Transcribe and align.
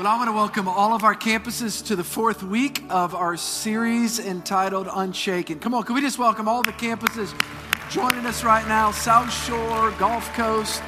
Well, 0.00 0.08
I 0.08 0.16
want 0.16 0.28
to 0.28 0.32
welcome 0.32 0.66
all 0.66 0.94
of 0.94 1.04
our 1.04 1.14
campuses 1.14 1.84
to 1.88 1.94
the 1.94 2.02
fourth 2.02 2.42
week 2.42 2.82
of 2.88 3.14
our 3.14 3.36
series 3.36 4.18
entitled 4.18 4.88
Unshaken. 4.90 5.58
Come 5.58 5.74
on, 5.74 5.82
can 5.82 5.94
we 5.94 6.00
just 6.00 6.18
welcome 6.18 6.48
all 6.48 6.62
the 6.62 6.72
campuses 6.72 7.34
joining 7.90 8.24
us 8.24 8.42
right 8.42 8.66
now 8.66 8.92
South 8.92 9.30
Shore, 9.44 9.90
Gulf 9.98 10.32
Coast, 10.32 10.82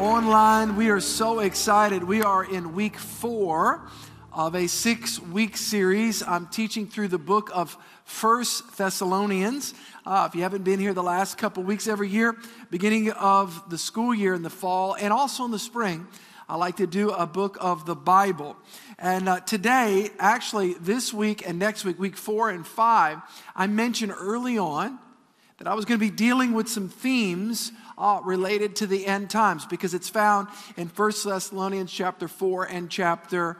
online. 0.00 0.74
We 0.74 0.90
are 0.90 0.98
so 0.98 1.38
excited. 1.38 2.02
We 2.02 2.22
are 2.22 2.42
in 2.42 2.74
week 2.74 2.96
four 2.96 3.86
of 4.32 4.56
a 4.56 4.66
six 4.66 5.20
week 5.20 5.56
series. 5.56 6.20
I'm 6.20 6.48
teaching 6.48 6.88
through 6.88 7.06
the 7.06 7.18
book 7.18 7.50
of 7.54 7.76
First 8.04 8.76
Thessalonians. 8.76 9.74
Uh, 10.04 10.26
if 10.28 10.34
you 10.34 10.42
haven't 10.42 10.64
been 10.64 10.80
here 10.80 10.92
the 10.92 11.04
last 11.04 11.38
couple 11.38 11.62
weeks 11.62 11.86
every 11.86 12.08
year, 12.08 12.36
beginning 12.68 13.12
of 13.12 13.70
the 13.70 13.78
school 13.78 14.12
year 14.12 14.34
in 14.34 14.42
the 14.42 14.50
fall 14.50 14.94
and 14.94 15.12
also 15.12 15.44
in 15.44 15.52
the 15.52 15.58
spring, 15.60 16.08
I 16.50 16.56
like 16.56 16.78
to 16.78 16.86
do 16.88 17.10
a 17.10 17.28
book 17.28 17.58
of 17.60 17.86
the 17.86 17.94
Bible. 17.94 18.56
And 18.98 19.28
uh, 19.28 19.38
today, 19.38 20.10
actually, 20.18 20.74
this 20.74 21.14
week 21.14 21.46
and 21.46 21.60
next 21.60 21.84
week, 21.84 21.96
week 21.96 22.16
four 22.16 22.50
and 22.50 22.66
five, 22.66 23.18
I 23.54 23.68
mentioned 23.68 24.12
early 24.18 24.58
on 24.58 24.98
that 25.58 25.68
I 25.68 25.74
was 25.74 25.84
going 25.84 26.00
to 26.00 26.04
be 26.04 26.10
dealing 26.10 26.52
with 26.52 26.68
some 26.68 26.88
themes 26.88 27.70
uh, 27.96 28.20
related 28.24 28.74
to 28.76 28.88
the 28.88 29.06
end 29.06 29.30
times 29.30 29.64
because 29.64 29.94
it's 29.94 30.08
found 30.08 30.48
in 30.76 30.88
First 30.88 31.24
Thessalonians 31.24 31.92
chapter 31.92 32.26
4 32.26 32.64
and 32.64 32.90
chapter 32.90 33.56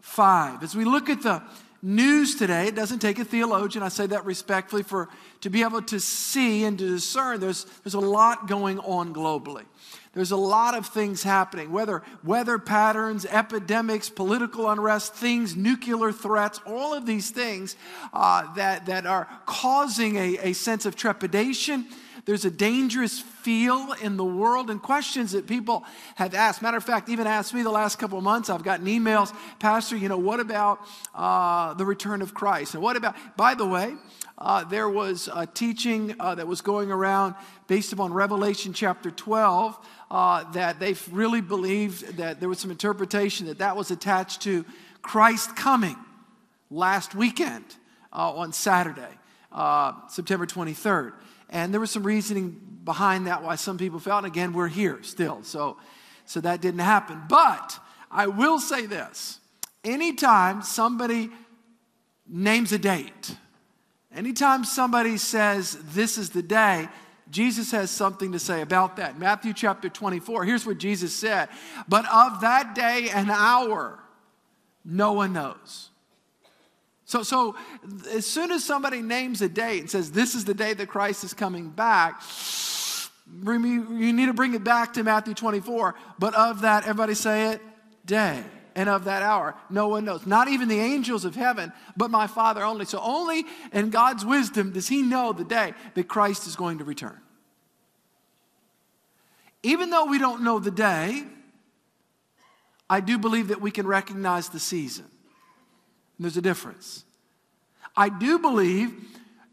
5. 0.00 0.64
As 0.64 0.74
we 0.74 0.84
look 0.84 1.08
at 1.08 1.22
the 1.22 1.40
news 1.82 2.34
today, 2.34 2.66
it 2.66 2.74
doesn't 2.74 2.98
take 2.98 3.20
a 3.20 3.24
theologian, 3.24 3.84
I 3.84 3.90
say 3.90 4.06
that 4.08 4.24
respectfully, 4.24 4.82
for 4.82 5.08
to 5.42 5.50
be 5.50 5.62
able 5.62 5.82
to 5.82 6.00
see 6.00 6.64
and 6.64 6.76
to 6.80 6.88
discern 6.88 7.38
there's, 7.38 7.64
there's 7.84 7.94
a 7.94 8.00
lot 8.00 8.48
going 8.48 8.80
on 8.80 9.14
globally. 9.14 9.66
There's 10.14 10.30
a 10.30 10.36
lot 10.36 10.76
of 10.76 10.86
things 10.86 11.22
happening, 11.22 11.72
whether 11.72 12.02
weather 12.22 12.58
patterns, 12.58 13.26
epidemics, 13.26 14.08
political 14.08 14.70
unrest, 14.70 15.14
things, 15.14 15.56
nuclear 15.56 16.12
threats, 16.12 16.60
all 16.66 16.94
of 16.94 17.04
these 17.04 17.30
things 17.30 17.76
uh, 18.12 18.52
that, 18.54 18.86
that 18.86 19.06
are 19.06 19.28
causing 19.44 20.16
a, 20.16 20.38
a 20.38 20.52
sense 20.52 20.86
of 20.86 20.94
trepidation. 20.94 21.86
There's 22.24 22.46
a 22.46 22.50
dangerous 22.50 23.20
feel 23.20 23.92
in 24.00 24.16
the 24.16 24.24
world 24.24 24.70
and 24.70 24.80
questions 24.80 25.32
that 25.32 25.46
people 25.46 25.84
have 26.14 26.34
asked. 26.34 26.62
Matter 26.62 26.78
of 26.78 26.84
fact, 26.84 27.10
even 27.10 27.26
asked 27.26 27.52
me 27.52 27.62
the 27.62 27.70
last 27.70 27.98
couple 27.98 28.16
of 28.16 28.24
months. 28.24 28.48
I've 28.48 28.62
gotten 28.62 28.86
emails, 28.86 29.34
Pastor, 29.58 29.96
you 29.96 30.08
know, 30.08 30.16
what 30.16 30.40
about 30.40 30.80
uh, 31.14 31.74
the 31.74 31.84
return 31.84 32.22
of 32.22 32.32
Christ? 32.32 32.74
And 32.74 32.82
what 32.82 32.96
about, 32.96 33.14
by 33.36 33.54
the 33.54 33.66
way, 33.66 33.94
uh, 34.38 34.64
there 34.64 34.88
was 34.88 35.28
a 35.34 35.46
teaching 35.46 36.16
uh, 36.18 36.34
that 36.34 36.46
was 36.46 36.62
going 36.62 36.90
around 36.90 37.34
based 37.66 37.92
upon 37.92 38.12
Revelation 38.12 38.72
chapter 38.72 39.10
12 39.10 39.78
uh, 40.10 40.50
that 40.52 40.80
they 40.80 40.94
really 41.12 41.42
believed 41.42 42.16
that 42.16 42.40
there 42.40 42.48
was 42.48 42.58
some 42.58 42.70
interpretation 42.70 43.46
that 43.46 43.58
that 43.58 43.76
was 43.76 43.90
attached 43.90 44.40
to 44.42 44.64
Christ 45.02 45.54
coming 45.56 45.96
last 46.70 47.14
weekend 47.14 47.64
uh, 48.12 48.32
on 48.32 48.52
Saturday, 48.52 49.18
uh, 49.52 49.92
September 50.08 50.46
23rd. 50.46 51.12
And 51.54 51.72
there 51.72 51.80
was 51.80 51.92
some 51.92 52.02
reasoning 52.02 52.60
behind 52.84 53.28
that 53.28 53.44
why 53.44 53.54
some 53.54 53.78
people 53.78 54.00
felt, 54.00 54.24
and 54.24 54.26
again, 54.26 54.52
we're 54.52 54.68
here 54.68 54.98
still. 55.02 55.44
So, 55.44 55.76
so 56.26 56.40
that 56.40 56.60
didn't 56.60 56.80
happen. 56.80 57.22
But 57.28 57.78
I 58.10 58.26
will 58.26 58.58
say 58.58 58.86
this 58.86 59.38
anytime 59.84 60.62
somebody 60.62 61.30
names 62.26 62.72
a 62.72 62.78
date, 62.78 63.36
anytime 64.12 64.64
somebody 64.64 65.16
says 65.16 65.78
this 65.92 66.18
is 66.18 66.30
the 66.30 66.42
day, 66.42 66.88
Jesus 67.30 67.70
has 67.70 67.88
something 67.88 68.32
to 68.32 68.40
say 68.40 68.60
about 68.60 68.96
that. 68.96 69.16
Matthew 69.16 69.52
chapter 69.52 69.88
24, 69.88 70.44
here's 70.44 70.66
what 70.66 70.78
Jesus 70.78 71.14
said 71.14 71.48
But 71.88 72.04
of 72.12 72.40
that 72.40 72.74
day 72.74 73.10
and 73.14 73.30
hour, 73.30 74.00
no 74.84 75.12
one 75.12 75.32
knows. 75.32 75.90
So, 77.14 77.22
so 77.22 77.54
as 78.10 78.26
soon 78.26 78.50
as 78.50 78.64
somebody 78.64 79.00
names 79.00 79.40
a 79.40 79.48
date 79.48 79.82
and 79.82 79.88
says, 79.88 80.10
This 80.10 80.34
is 80.34 80.46
the 80.46 80.54
day 80.54 80.74
that 80.74 80.88
Christ 80.88 81.22
is 81.22 81.32
coming 81.32 81.70
back, 81.70 82.20
you 83.40 84.12
need 84.12 84.26
to 84.26 84.32
bring 84.32 84.54
it 84.54 84.64
back 84.64 84.94
to 84.94 85.04
Matthew 85.04 85.32
24. 85.32 85.94
But 86.18 86.34
of 86.34 86.62
that, 86.62 86.82
everybody 86.82 87.14
say 87.14 87.52
it, 87.52 87.62
day. 88.04 88.42
And 88.74 88.88
of 88.88 89.04
that 89.04 89.22
hour, 89.22 89.54
no 89.70 89.86
one 89.86 90.04
knows. 90.04 90.26
Not 90.26 90.48
even 90.48 90.66
the 90.66 90.80
angels 90.80 91.24
of 91.24 91.36
heaven, 91.36 91.72
but 91.96 92.10
my 92.10 92.26
Father 92.26 92.64
only. 92.64 92.84
So, 92.84 92.98
only 92.98 93.44
in 93.72 93.90
God's 93.90 94.24
wisdom 94.24 94.72
does 94.72 94.88
He 94.88 95.00
know 95.00 95.32
the 95.32 95.44
day 95.44 95.74
that 95.94 96.08
Christ 96.08 96.48
is 96.48 96.56
going 96.56 96.78
to 96.78 96.84
return. 96.84 97.20
Even 99.62 99.90
though 99.90 100.06
we 100.06 100.18
don't 100.18 100.42
know 100.42 100.58
the 100.58 100.72
day, 100.72 101.22
I 102.90 102.98
do 102.98 103.18
believe 103.18 103.48
that 103.48 103.60
we 103.60 103.70
can 103.70 103.86
recognize 103.86 104.48
the 104.48 104.58
season. 104.58 105.06
And 106.18 106.24
there's 106.24 106.36
a 106.36 106.42
difference. 106.42 107.04
I 107.96 108.08
do 108.08 108.38
believe 108.38 108.92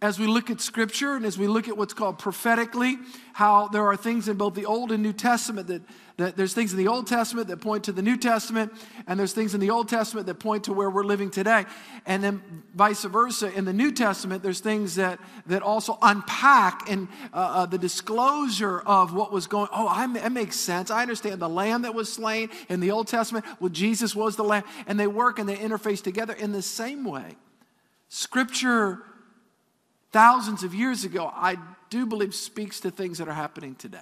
as 0.01 0.17
we 0.17 0.25
look 0.25 0.49
at 0.49 0.59
scripture 0.59 1.13
and 1.13 1.25
as 1.25 1.37
we 1.37 1.45
look 1.45 1.67
at 1.67 1.77
what's 1.77 1.93
called 1.93 2.17
prophetically, 2.17 2.97
how 3.33 3.67
there 3.67 3.85
are 3.85 3.95
things 3.95 4.27
in 4.27 4.35
both 4.35 4.55
the 4.55 4.65
Old 4.65 4.91
and 4.91 5.03
New 5.03 5.13
Testament 5.13 5.67
that, 5.67 5.83
that, 6.17 6.35
there's 6.35 6.55
things 6.55 6.71
in 6.71 6.79
the 6.79 6.87
Old 6.87 7.05
Testament 7.05 7.47
that 7.49 7.57
point 7.57 7.83
to 7.83 7.91
the 7.91 8.01
New 8.01 8.17
Testament, 8.17 8.73
and 9.05 9.19
there's 9.19 9.33
things 9.33 9.53
in 9.53 9.59
the 9.59 9.69
Old 9.69 9.89
Testament 9.89 10.25
that 10.25 10.39
point 10.39 10.63
to 10.63 10.73
where 10.73 10.89
we're 10.89 11.03
living 11.03 11.29
today. 11.29 11.65
And 12.07 12.23
then 12.23 12.41
vice 12.73 13.03
versa, 13.03 13.53
in 13.53 13.63
the 13.65 13.73
New 13.73 13.91
Testament, 13.91 14.41
there's 14.41 14.59
things 14.59 14.95
that, 14.95 15.19
that 15.45 15.61
also 15.61 15.99
unpack 16.01 16.89
and 16.89 17.07
uh, 17.31 17.37
uh, 17.37 17.65
the 17.67 17.77
disclosure 17.77 18.79
of 18.79 19.13
what 19.13 19.31
was 19.31 19.45
going 19.45 19.69
Oh, 19.71 19.87
I, 19.87 20.11
that 20.13 20.31
makes 20.31 20.55
sense. 20.55 20.89
I 20.89 21.03
understand 21.03 21.39
the 21.39 21.49
lamb 21.49 21.83
that 21.83 21.93
was 21.93 22.11
slain 22.11 22.49
in 22.69 22.79
the 22.79 22.89
Old 22.89 23.07
Testament. 23.07 23.45
Well, 23.59 23.69
Jesus 23.69 24.15
was 24.15 24.35
the 24.35 24.43
lamb. 24.43 24.63
And 24.87 24.99
they 24.99 25.07
work 25.07 25.37
and 25.37 25.47
they 25.47 25.57
interface 25.57 26.01
together 26.01 26.33
in 26.33 26.53
the 26.53 26.63
same 26.63 27.03
way. 27.03 27.35
Scripture 28.09 29.03
thousands 30.11 30.63
of 30.63 30.73
years 30.73 31.03
ago, 31.03 31.31
I 31.33 31.57
do 31.89 32.05
believe 32.05 32.33
speaks 32.33 32.79
to 32.81 32.91
things 32.91 33.17
that 33.17 33.27
are 33.27 33.33
happening 33.33 33.75
today. 33.75 33.99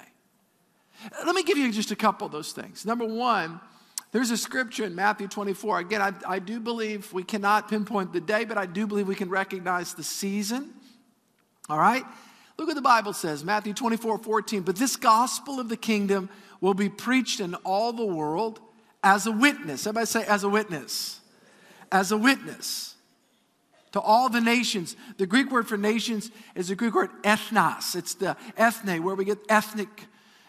Let 1.26 1.34
me 1.36 1.44
give 1.44 1.58
you 1.58 1.72
just 1.72 1.92
a 1.92 1.96
couple 1.96 2.26
of 2.26 2.32
those 2.32 2.52
things. 2.52 2.86
Number 2.86 3.06
one, 3.06 3.60
there's 4.12 4.32
a 4.32 4.38
scripture 4.38 4.86
in 4.86 4.96
Matthew 4.96 5.28
24. 5.28 5.80
Again, 5.80 6.02
I, 6.02 6.14
I 6.28 6.40
do 6.40 6.60
believe 6.60 7.14
we 7.14 7.24
cannot 7.24 7.70
pinpoint 7.70 8.12
the 8.12 8.22
day, 8.22 8.44
but 8.44 8.58
I 8.58 8.66
do 8.66 8.88
believe 8.88 9.08
we 9.08 9.16
can 9.16 9.30
recognize 9.30 9.94
the 9.94 10.04
season. 10.04 10.72
All 11.70 11.78
right? 11.78 12.04
Look 12.58 12.68
what 12.68 12.74
the 12.74 12.82
Bible 12.82 13.14
says 13.14 13.46
Matthew 13.46 13.74
24, 13.74 14.18
14. 14.18 14.62
But 14.64 14.76
this 14.76 14.96
gospel 14.96 15.60
of 15.60 15.70
the 15.70 15.78
kingdom 15.78 16.30
will 16.60 16.74
be 16.74 16.90
preached 16.90 17.40
in 17.40 17.56
all 17.56 17.94
the 17.94 18.06
world 18.06 18.60
as 19.04 19.28
a 19.28 19.32
witness. 19.32 19.88
Everybody 19.88 20.06
say, 20.08 20.26
as 20.26 20.44
a 20.44 20.50
witness. 20.50 21.22
As 21.92 22.12
a 22.12 22.18
witness 22.18 22.96
to 23.92 24.00
all 24.00 24.30
the 24.30 24.42
nations. 24.42 24.96
The 25.18 25.26
Greek 25.26 25.52
word 25.52 25.68
for 25.68 25.78
nations 25.78 26.32
is 26.56 26.68
the 26.68 26.76
Greek 26.76 26.94
word 26.94 27.10
ethnos. 27.24 27.96
It's 27.96 28.14
the 28.14 28.38
ethne, 28.58 29.04
where 29.04 29.16
we 29.16 29.26
get 29.26 29.40
ethnic. 29.50 30.06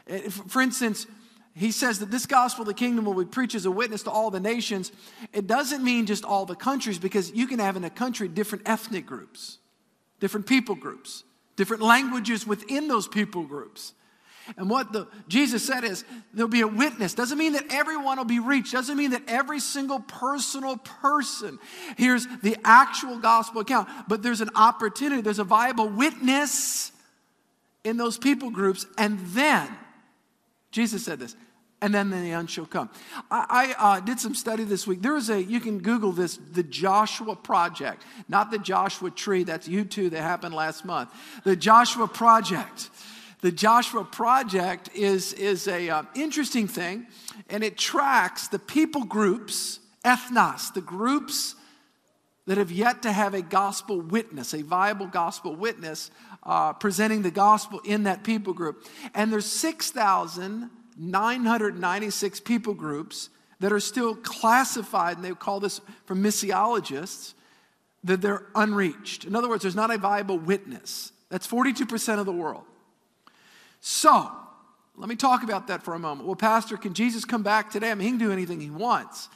Eh, 0.06 0.28
for 0.28 0.60
instance, 0.60 1.06
he 1.54 1.72
says 1.72 1.98
that 1.98 2.10
this 2.10 2.26
gospel 2.26 2.62
of 2.62 2.68
the 2.68 2.74
kingdom 2.74 3.04
will 3.04 3.14
be 3.14 3.24
preached 3.24 3.54
as 3.54 3.66
a 3.66 3.70
witness 3.70 4.02
to 4.04 4.10
all 4.10 4.30
the 4.30 4.40
nations. 4.40 4.92
It 5.32 5.46
doesn't 5.46 5.82
mean 5.82 6.06
just 6.06 6.24
all 6.24 6.46
the 6.46 6.54
countries, 6.54 6.98
because 6.98 7.32
you 7.32 7.46
can 7.46 7.58
have 7.58 7.76
in 7.76 7.84
a 7.84 7.90
country 7.90 8.28
different 8.28 8.68
ethnic 8.68 9.06
groups, 9.06 9.58
different 10.20 10.46
people 10.46 10.74
groups, 10.74 11.24
different 11.56 11.82
languages 11.82 12.46
within 12.46 12.88
those 12.88 13.08
people 13.08 13.42
groups. 13.44 13.94
And 14.56 14.68
what 14.68 14.92
the, 14.92 15.06
Jesus 15.28 15.64
said 15.64 15.84
is 15.84 16.04
there'll 16.34 16.48
be 16.48 16.62
a 16.62 16.68
witness. 16.68 17.14
Doesn't 17.14 17.38
mean 17.38 17.52
that 17.52 17.66
everyone 17.70 18.18
will 18.18 18.24
be 18.24 18.38
reached. 18.38 18.72
Doesn't 18.72 18.96
mean 18.96 19.10
that 19.10 19.22
every 19.28 19.60
single 19.60 20.00
personal 20.00 20.76
person 20.76 21.58
hears 21.96 22.26
the 22.42 22.56
actual 22.64 23.18
gospel 23.18 23.60
account. 23.60 23.88
But 24.08 24.22
there's 24.22 24.40
an 24.40 24.50
opportunity, 24.54 25.22
there's 25.22 25.38
a 25.38 25.44
viable 25.44 25.88
witness 25.88 26.92
in 27.84 27.96
those 27.96 28.18
people 28.18 28.50
groups. 28.50 28.86
And 28.98 29.18
then, 29.26 29.68
Jesus 30.70 31.04
said 31.04 31.18
this, 31.18 31.36
and 31.82 31.94
then 31.94 32.10
the 32.10 32.16
end 32.32 32.50
shall 32.50 32.66
come. 32.66 32.90
I, 33.30 33.74
I 33.78 33.96
uh, 33.96 34.00
did 34.00 34.20
some 34.20 34.34
study 34.34 34.64
this 34.64 34.86
week. 34.86 35.00
There 35.00 35.16
is 35.16 35.30
a, 35.30 35.42
you 35.42 35.60
can 35.60 35.78
Google 35.78 36.12
this, 36.12 36.38
the 36.52 36.62
Joshua 36.62 37.34
Project, 37.34 38.02
not 38.28 38.50
the 38.50 38.58
Joshua 38.58 39.10
Tree, 39.10 39.44
that's 39.44 39.66
U2 39.66 40.10
that 40.10 40.20
happened 40.20 40.54
last 40.54 40.84
month. 40.84 41.10
The 41.44 41.56
Joshua 41.56 42.06
Project 42.06 42.90
the 43.40 43.50
Joshua 43.50 44.04
Project 44.04 44.90
is, 44.94 45.32
is 45.32 45.66
a 45.66 45.88
uh, 45.88 46.02
interesting 46.14 46.68
thing, 46.68 47.06
and 47.48 47.64
it 47.64 47.78
tracks 47.78 48.48
the 48.48 48.58
people 48.58 49.04
groups, 49.04 49.80
ethnos, 50.04 50.74
the 50.74 50.82
groups 50.82 51.54
that 52.46 52.58
have 52.58 52.70
yet 52.70 53.00
to 53.02 53.12
have 53.12 53.32
a 53.32 53.40
gospel 53.42 54.00
witness, 54.00 54.52
a 54.54 54.62
viable 54.62 55.06
gospel 55.06 55.54
witness, 55.54 56.10
uh, 56.42 56.72
presenting 56.74 57.22
the 57.22 57.30
gospel 57.30 57.80
in 57.84 58.02
that 58.04 58.24
people 58.24 58.52
group. 58.52 58.86
And 59.14 59.32
there's 59.32 59.46
6,996 59.46 62.40
people 62.40 62.74
groups 62.74 63.30
that 63.60 63.72
are 63.72 63.80
still 63.80 64.16
classified, 64.16 65.16
and 65.16 65.24
they 65.24 65.32
call 65.32 65.60
this 65.60 65.80
from 66.06 66.22
missiologists, 66.22 67.32
that 68.04 68.22
they're 68.22 68.46
unreached. 68.54 69.24
In 69.24 69.36
other 69.36 69.48
words, 69.48 69.62
there's 69.62 69.76
not 69.76 69.90
a 69.90 69.98
viable 69.98 70.38
witness. 70.38 71.12
That's 71.28 71.46
42% 71.46 72.18
of 72.18 72.26
the 72.26 72.32
world. 72.32 72.64
So, 73.80 74.30
let 74.96 75.08
me 75.08 75.16
talk 75.16 75.42
about 75.42 75.68
that 75.68 75.82
for 75.82 75.94
a 75.94 75.98
moment. 75.98 76.26
Well, 76.26 76.36
Pastor, 76.36 76.76
can 76.76 76.92
Jesus 76.92 77.24
come 77.24 77.42
back 77.42 77.70
today? 77.70 77.90
I 77.90 77.94
mean, 77.94 78.04
he 78.04 78.10
can 78.10 78.18
do 78.18 78.32
anything 78.32 78.60
he 78.60 78.70
wants. 78.70 79.28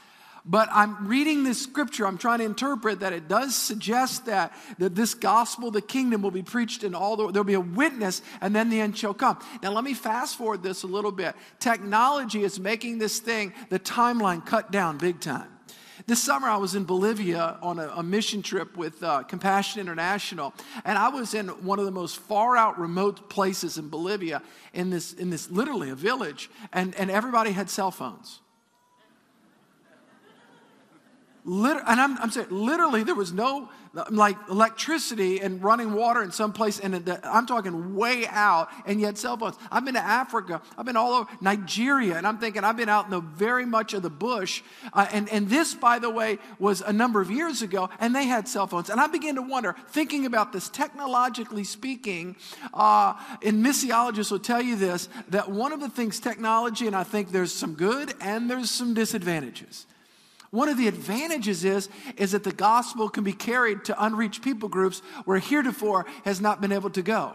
But 0.46 0.68
I'm 0.70 1.08
reading 1.08 1.42
this 1.42 1.62
scripture, 1.62 2.06
I'm 2.06 2.18
trying 2.18 2.40
to 2.40 2.44
interpret 2.44 3.00
that 3.00 3.14
it 3.14 3.28
does 3.28 3.56
suggest 3.56 4.26
that, 4.26 4.52
that 4.78 4.94
this 4.94 5.14
gospel, 5.14 5.70
the 5.70 5.80
kingdom, 5.80 6.20
will 6.20 6.30
be 6.30 6.42
preached 6.42 6.84
in 6.84 6.94
all 6.94 7.16
the, 7.16 7.32
there'll 7.32 7.44
be 7.44 7.54
a 7.54 7.60
witness, 7.60 8.20
and 8.42 8.54
then 8.54 8.68
the 8.68 8.78
end 8.78 8.98
shall 8.98 9.14
come. 9.14 9.38
Now, 9.62 9.72
let 9.72 9.84
me 9.84 9.94
fast 9.94 10.36
forward 10.36 10.62
this 10.62 10.82
a 10.82 10.86
little 10.86 11.12
bit. 11.12 11.34
Technology 11.60 12.42
is 12.42 12.60
making 12.60 12.98
this 12.98 13.20
thing, 13.20 13.54
the 13.70 13.78
timeline 13.78 14.44
cut 14.44 14.70
down 14.70 14.98
big 14.98 15.18
time. 15.18 15.53
This 16.06 16.22
summer, 16.22 16.48
I 16.48 16.58
was 16.58 16.74
in 16.74 16.84
Bolivia 16.84 17.56
on 17.62 17.78
a, 17.78 17.88
a 17.88 18.02
mission 18.02 18.42
trip 18.42 18.76
with 18.76 19.02
uh, 19.02 19.22
Compassion 19.22 19.80
International, 19.80 20.52
and 20.84 20.98
I 20.98 21.08
was 21.08 21.32
in 21.32 21.48
one 21.48 21.78
of 21.78 21.86
the 21.86 21.90
most 21.90 22.18
far 22.18 22.58
out, 22.58 22.78
remote 22.78 23.30
places 23.30 23.78
in 23.78 23.88
Bolivia, 23.88 24.42
in 24.74 24.90
this, 24.90 25.14
in 25.14 25.30
this 25.30 25.50
literally 25.50 25.88
a 25.88 25.94
village, 25.94 26.50
and, 26.74 26.94
and 26.96 27.10
everybody 27.10 27.52
had 27.52 27.70
cell 27.70 27.90
phones. 27.90 28.40
And 31.46 32.00
I'm, 32.00 32.16
I'm, 32.18 32.30
saying 32.30 32.46
literally 32.50 33.04
there 33.04 33.14
was 33.14 33.32
no 33.32 33.68
like 34.10 34.36
electricity 34.48 35.40
and 35.40 35.62
running 35.62 35.92
water 35.92 36.22
in 36.22 36.32
some 36.32 36.52
place 36.52 36.80
and 36.80 37.20
i'm 37.22 37.46
talking 37.46 37.94
way 37.94 38.26
out 38.26 38.68
and 38.86 39.00
yet 39.00 39.16
cell 39.16 39.36
phones. 39.36 39.56
I've 39.70 39.84
been 39.84 39.94
to 39.94 40.00
africa. 40.00 40.60
I've 40.76 40.86
been 40.86 40.96
all 40.96 41.12
over 41.12 41.30
nigeria 41.40 42.16
and 42.16 42.26
i'm 42.26 42.38
thinking 42.38 42.64
i've 42.64 42.76
been 42.76 42.88
out 42.88 43.04
in 43.04 43.10
the 43.10 43.20
very 43.20 43.66
much 43.66 43.94
of 43.94 44.02
the 44.02 44.10
bush. 44.10 44.62
Uh, 44.92 45.06
and, 45.12 45.28
and 45.28 45.48
this 45.48 45.74
by 45.74 45.98
the 45.98 46.10
way 46.10 46.38
was 46.58 46.80
a 46.80 46.92
number 46.92 47.20
of 47.20 47.30
years 47.30 47.62
ago 47.62 47.88
and 48.00 48.14
they 48.14 48.24
had 48.24 48.48
cell 48.48 48.66
phones. 48.66 48.90
And 48.90 49.00
i 49.00 49.06
began 49.06 49.36
to 49.36 49.42
wonder 49.42 49.76
thinking 49.88 50.26
about 50.26 50.52
this 50.52 50.68
technologically 50.68 51.64
speaking 51.64 52.36
uh, 52.72 53.14
and 53.42 53.64
missiologists 53.64 54.30
will 54.30 54.38
tell 54.38 54.62
you 54.62 54.76
this 54.76 55.08
that 55.28 55.50
one 55.50 55.72
of 55.72 55.80
the 55.80 55.88
things 55.88 56.18
technology 56.18 56.86
and 56.86 56.96
i 56.96 57.04
think 57.04 57.30
there's 57.30 57.52
some 57.52 57.74
good 57.74 58.14
and 58.20 58.50
there's 58.50 58.70
some 58.70 58.94
disadvantages 58.94 59.86
one 60.54 60.68
of 60.68 60.78
the 60.78 60.86
advantages 60.86 61.64
is, 61.64 61.88
is 62.16 62.30
that 62.30 62.44
the 62.44 62.52
gospel 62.52 63.08
can 63.08 63.24
be 63.24 63.32
carried 63.32 63.84
to 63.86 64.04
unreached 64.04 64.40
people 64.40 64.68
groups 64.68 65.00
where 65.24 65.38
heretofore 65.38 66.06
has 66.24 66.40
not 66.40 66.60
been 66.60 66.70
able 66.70 66.90
to 66.90 67.02
go 67.02 67.34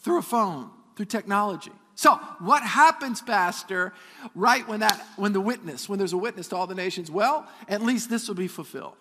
through 0.00 0.18
a 0.18 0.22
phone, 0.22 0.70
through 0.96 1.06
technology. 1.06 1.70
So, 1.94 2.16
what 2.40 2.64
happens, 2.64 3.22
Pastor, 3.22 3.92
right 4.34 4.66
when 4.66 4.80
that 4.80 5.00
when 5.14 5.32
the 5.32 5.40
witness, 5.40 5.88
when 5.88 6.00
there's 6.00 6.12
a 6.12 6.18
witness 6.18 6.48
to 6.48 6.56
all 6.56 6.66
the 6.66 6.74
nations? 6.74 7.12
Well, 7.12 7.46
at 7.68 7.80
least 7.80 8.10
this 8.10 8.26
will 8.26 8.34
be 8.34 8.48
fulfilled. 8.48 8.96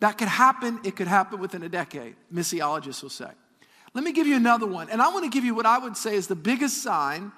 That 0.00 0.18
could 0.18 0.26
happen, 0.26 0.80
it 0.82 0.96
could 0.96 1.06
happen 1.06 1.38
within 1.38 1.62
a 1.62 1.68
decade, 1.68 2.16
missiologists 2.34 3.04
will 3.04 3.10
say. 3.10 3.30
Let 3.94 4.02
me 4.02 4.10
give 4.10 4.26
you 4.26 4.34
another 4.34 4.66
one. 4.66 4.90
And 4.90 5.00
I 5.00 5.08
want 5.10 5.24
to 5.24 5.30
give 5.30 5.44
you 5.44 5.54
what 5.54 5.66
I 5.66 5.78
would 5.78 5.96
say 5.96 6.16
is 6.16 6.26
the 6.26 6.34
biggest 6.34 6.82
sign 6.82 7.30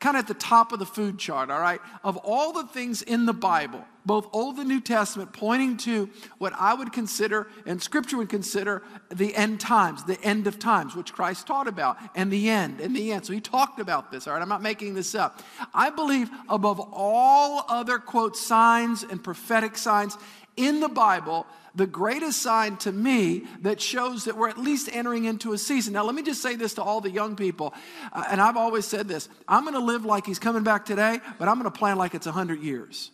kind 0.00 0.16
of 0.16 0.22
at 0.22 0.28
the 0.28 0.34
top 0.34 0.72
of 0.72 0.78
the 0.78 0.86
food 0.86 1.18
chart, 1.18 1.50
all 1.50 1.60
right, 1.60 1.80
of 2.02 2.16
all 2.18 2.52
the 2.52 2.64
things 2.64 3.02
in 3.02 3.26
the 3.26 3.32
Bible, 3.32 3.84
both 4.06 4.26
Old 4.32 4.58
and 4.58 4.68
New 4.68 4.80
Testament, 4.80 5.32
pointing 5.32 5.76
to 5.78 6.08
what 6.38 6.52
I 6.58 6.74
would 6.74 6.92
consider 6.92 7.48
and 7.66 7.82
Scripture 7.82 8.16
would 8.16 8.28
consider 8.28 8.82
the 9.10 9.34
end 9.34 9.60
times, 9.60 10.04
the 10.04 10.20
end 10.22 10.46
of 10.46 10.58
times, 10.58 10.96
which 10.96 11.12
Christ 11.12 11.46
taught 11.46 11.68
about, 11.68 11.98
and 12.14 12.32
the 12.32 12.48
end, 12.48 12.80
and 12.80 12.96
the 12.96 13.12
end. 13.12 13.26
So 13.26 13.32
he 13.32 13.40
talked 13.40 13.80
about 13.80 14.10
this, 14.10 14.26
all 14.26 14.34
right, 14.34 14.42
I'm 14.42 14.48
not 14.48 14.62
making 14.62 14.94
this 14.94 15.14
up. 15.14 15.42
I 15.74 15.90
believe 15.90 16.30
above 16.48 16.80
all 16.92 17.64
other, 17.68 17.98
quote, 17.98 18.36
signs 18.36 19.02
and 19.02 19.22
prophetic 19.22 19.76
signs 19.76 20.16
in 20.56 20.80
the 20.80 20.88
Bible, 20.88 21.46
the 21.74 21.86
greatest 21.86 22.42
sign 22.42 22.76
to 22.78 22.92
me 22.92 23.44
that 23.62 23.80
shows 23.80 24.24
that 24.24 24.36
we're 24.36 24.48
at 24.48 24.58
least 24.58 24.88
entering 24.92 25.24
into 25.24 25.52
a 25.52 25.58
season. 25.58 25.94
Now, 25.94 26.04
let 26.04 26.14
me 26.14 26.22
just 26.22 26.42
say 26.42 26.56
this 26.56 26.74
to 26.74 26.82
all 26.82 27.00
the 27.00 27.10
young 27.10 27.36
people, 27.36 27.74
uh, 28.12 28.24
and 28.30 28.40
I've 28.40 28.56
always 28.56 28.86
said 28.86 29.08
this 29.08 29.28
I'm 29.48 29.64
going 29.64 29.74
to 29.74 29.80
live 29.80 30.04
like 30.04 30.26
he's 30.26 30.38
coming 30.38 30.62
back 30.62 30.84
today, 30.84 31.20
but 31.38 31.48
I'm 31.48 31.54
going 31.54 31.70
to 31.70 31.78
plan 31.78 31.96
like 31.98 32.14
it's 32.14 32.26
100 32.26 32.60
years. 32.60 33.10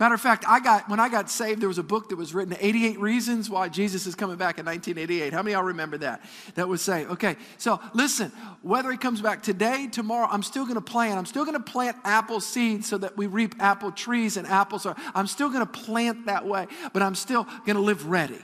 Matter 0.00 0.14
of 0.14 0.20
fact, 0.20 0.44
I 0.46 0.60
got 0.60 0.88
when 0.88 1.00
I 1.00 1.08
got 1.08 1.28
saved, 1.28 1.60
there 1.60 1.68
was 1.68 1.78
a 1.78 1.82
book 1.82 2.10
that 2.10 2.16
was 2.16 2.32
written, 2.32 2.56
88 2.60 3.00
Reasons 3.00 3.50
Why 3.50 3.68
Jesus 3.68 4.06
is 4.06 4.14
Coming 4.14 4.36
Back 4.36 4.60
in 4.60 4.66
1988. 4.66 5.32
How 5.32 5.42
many 5.42 5.54
y'all 5.54 5.64
remember 5.64 5.98
that? 5.98 6.24
That 6.54 6.68
would 6.68 6.78
say, 6.78 7.04
okay, 7.06 7.34
so 7.56 7.80
listen, 7.94 8.30
whether 8.62 8.92
he 8.92 8.96
comes 8.96 9.20
back 9.20 9.42
today, 9.42 9.88
tomorrow, 9.90 10.28
I'm 10.30 10.44
still 10.44 10.66
gonna 10.66 10.80
plant. 10.80 11.18
I'm 11.18 11.26
still 11.26 11.44
gonna 11.44 11.58
plant 11.58 11.96
apple 12.04 12.40
seeds 12.40 12.88
so 12.88 12.96
that 12.98 13.16
we 13.16 13.26
reap 13.26 13.56
apple 13.58 13.90
trees 13.90 14.36
and 14.36 14.46
apples 14.46 14.86
are. 14.86 14.94
I'm 15.16 15.26
still 15.26 15.50
gonna 15.50 15.66
plant 15.66 16.26
that 16.26 16.46
way, 16.46 16.68
but 16.92 17.02
I'm 17.02 17.16
still 17.16 17.48
gonna 17.66 17.80
live 17.80 18.06
ready. 18.06 18.38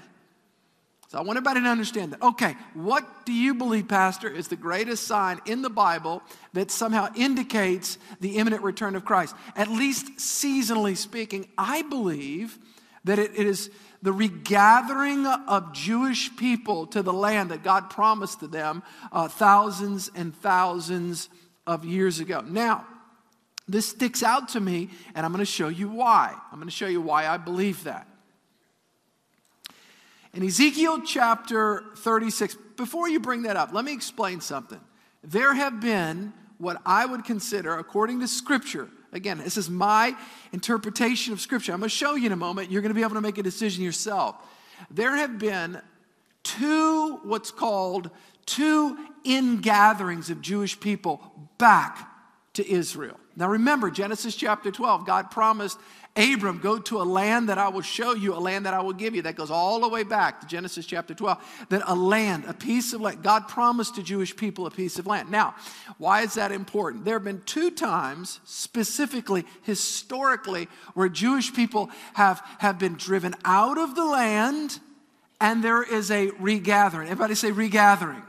So 1.14 1.20
I 1.20 1.22
want 1.22 1.36
everybody 1.36 1.60
to 1.60 1.68
understand 1.68 2.12
that. 2.12 2.22
Okay, 2.22 2.56
what 2.74 3.24
do 3.24 3.32
you 3.32 3.54
believe, 3.54 3.86
Pastor, 3.86 4.28
is 4.28 4.48
the 4.48 4.56
greatest 4.56 5.06
sign 5.06 5.40
in 5.46 5.62
the 5.62 5.70
Bible 5.70 6.24
that 6.54 6.72
somehow 6.72 7.06
indicates 7.14 7.98
the 8.18 8.38
imminent 8.38 8.64
return 8.64 8.96
of 8.96 9.04
Christ? 9.04 9.36
At 9.54 9.68
least 9.68 10.16
seasonally 10.16 10.96
speaking, 10.96 11.46
I 11.56 11.82
believe 11.82 12.58
that 13.04 13.20
it, 13.20 13.36
is 13.36 13.70
the 14.02 14.12
regathering 14.12 15.24
of 15.24 15.72
Jewish 15.72 16.36
people 16.36 16.84
to 16.88 17.00
the 17.00 17.12
land 17.12 17.52
that 17.52 17.62
God 17.62 17.90
promised 17.90 18.40
to 18.40 18.48
them 18.48 18.82
uh, 19.12 19.28
thousands 19.28 20.10
and 20.16 20.34
thousands 20.34 21.28
of 21.64 21.84
years 21.84 22.18
ago. 22.18 22.40
Now, 22.40 22.88
this 23.68 23.88
sticks 23.88 24.24
out 24.24 24.48
to 24.48 24.60
me, 24.60 24.90
and 25.14 25.24
I'm 25.24 25.30
going 25.30 25.38
to 25.38 25.44
show 25.44 25.68
you 25.68 25.90
why. 25.90 26.34
I'm 26.50 26.58
going 26.58 26.66
to 26.66 26.74
show 26.74 26.88
you 26.88 27.00
why 27.00 27.28
I 27.28 27.36
believe 27.36 27.84
that. 27.84 28.08
In 30.34 30.42
Ezekiel 30.42 31.02
chapter 31.02 31.84
36, 31.98 32.56
before 32.76 33.08
you 33.08 33.20
bring 33.20 33.42
that 33.42 33.56
up, 33.56 33.72
let 33.72 33.84
me 33.84 33.92
explain 33.92 34.40
something. 34.40 34.80
There 35.22 35.54
have 35.54 35.80
been 35.80 36.32
what 36.58 36.82
I 36.84 37.06
would 37.06 37.24
consider, 37.24 37.76
according 37.76 38.18
to 38.20 38.26
Scripture, 38.26 38.88
again, 39.12 39.38
this 39.38 39.56
is 39.56 39.70
my 39.70 40.16
interpretation 40.52 41.32
of 41.32 41.40
Scripture. 41.40 41.72
I'm 41.72 41.78
going 41.78 41.88
to 41.88 41.94
show 41.94 42.16
you 42.16 42.26
in 42.26 42.32
a 42.32 42.36
moment. 42.36 42.70
You're 42.70 42.82
going 42.82 42.90
to 42.90 42.96
be 42.96 43.02
able 43.02 43.14
to 43.14 43.20
make 43.20 43.38
a 43.38 43.44
decision 43.44 43.84
yourself. 43.84 44.34
There 44.90 45.14
have 45.16 45.38
been 45.38 45.80
two, 46.42 47.20
what's 47.22 47.52
called 47.52 48.10
two 48.44 48.98
ingatherings 49.22 50.30
of 50.30 50.40
Jewish 50.40 50.78
people 50.80 51.22
back 51.58 52.10
to 52.54 52.68
Israel. 52.68 53.18
Now 53.36 53.48
remember, 53.48 53.88
Genesis 53.88 54.34
chapter 54.34 54.72
12, 54.72 55.06
God 55.06 55.30
promised 55.30 55.78
Abram, 56.16 56.58
go 56.58 56.78
to 56.78 57.00
a 57.00 57.02
land 57.02 57.48
that 57.48 57.58
I 57.58 57.68
will 57.68 57.82
show 57.82 58.14
you, 58.14 58.34
a 58.34 58.38
land 58.38 58.66
that 58.66 58.74
I 58.74 58.80
will 58.80 58.92
give 58.92 59.16
you. 59.16 59.22
That 59.22 59.34
goes 59.34 59.50
all 59.50 59.80
the 59.80 59.88
way 59.88 60.04
back 60.04 60.40
to 60.40 60.46
Genesis 60.46 60.86
chapter 60.86 61.12
12. 61.12 61.66
That 61.70 61.82
a 61.86 61.94
land, 61.94 62.44
a 62.46 62.54
piece 62.54 62.92
of 62.92 63.00
land, 63.00 63.24
God 63.24 63.48
promised 63.48 63.96
to 63.96 64.02
Jewish 64.02 64.36
people 64.36 64.66
a 64.66 64.70
piece 64.70 64.98
of 65.00 65.08
land. 65.08 65.28
Now, 65.30 65.56
why 65.98 66.22
is 66.22 66.34
that 66.34 66.52
important? 66.52 67.04
There 67.04 67.16
have 67.16 67.24
been 67.24 67.42
two 67.46 67.72
times, 67.72 68.38
specifically, 68.44 69.44
historically, 69.62 70.68
where 70.94 71.08
Jewish 71.08 71.52
people 71.52 71.90
have, 72.12 72.40
have 72.58 72.78
been 72.78 72.94
driven 72.94 73.34
out 73.44 73.76
of 73.76 73.96
the 73.96 74.04
land 74.04 74.78
and 75.40 75.64
there 75.64 75.82
is 75.82 76.12
a 76.12 76.30
regathering. 76.38 77.08
Everybody 77.08 77.34
say 77.34 77.50
regathering 77.50 78.22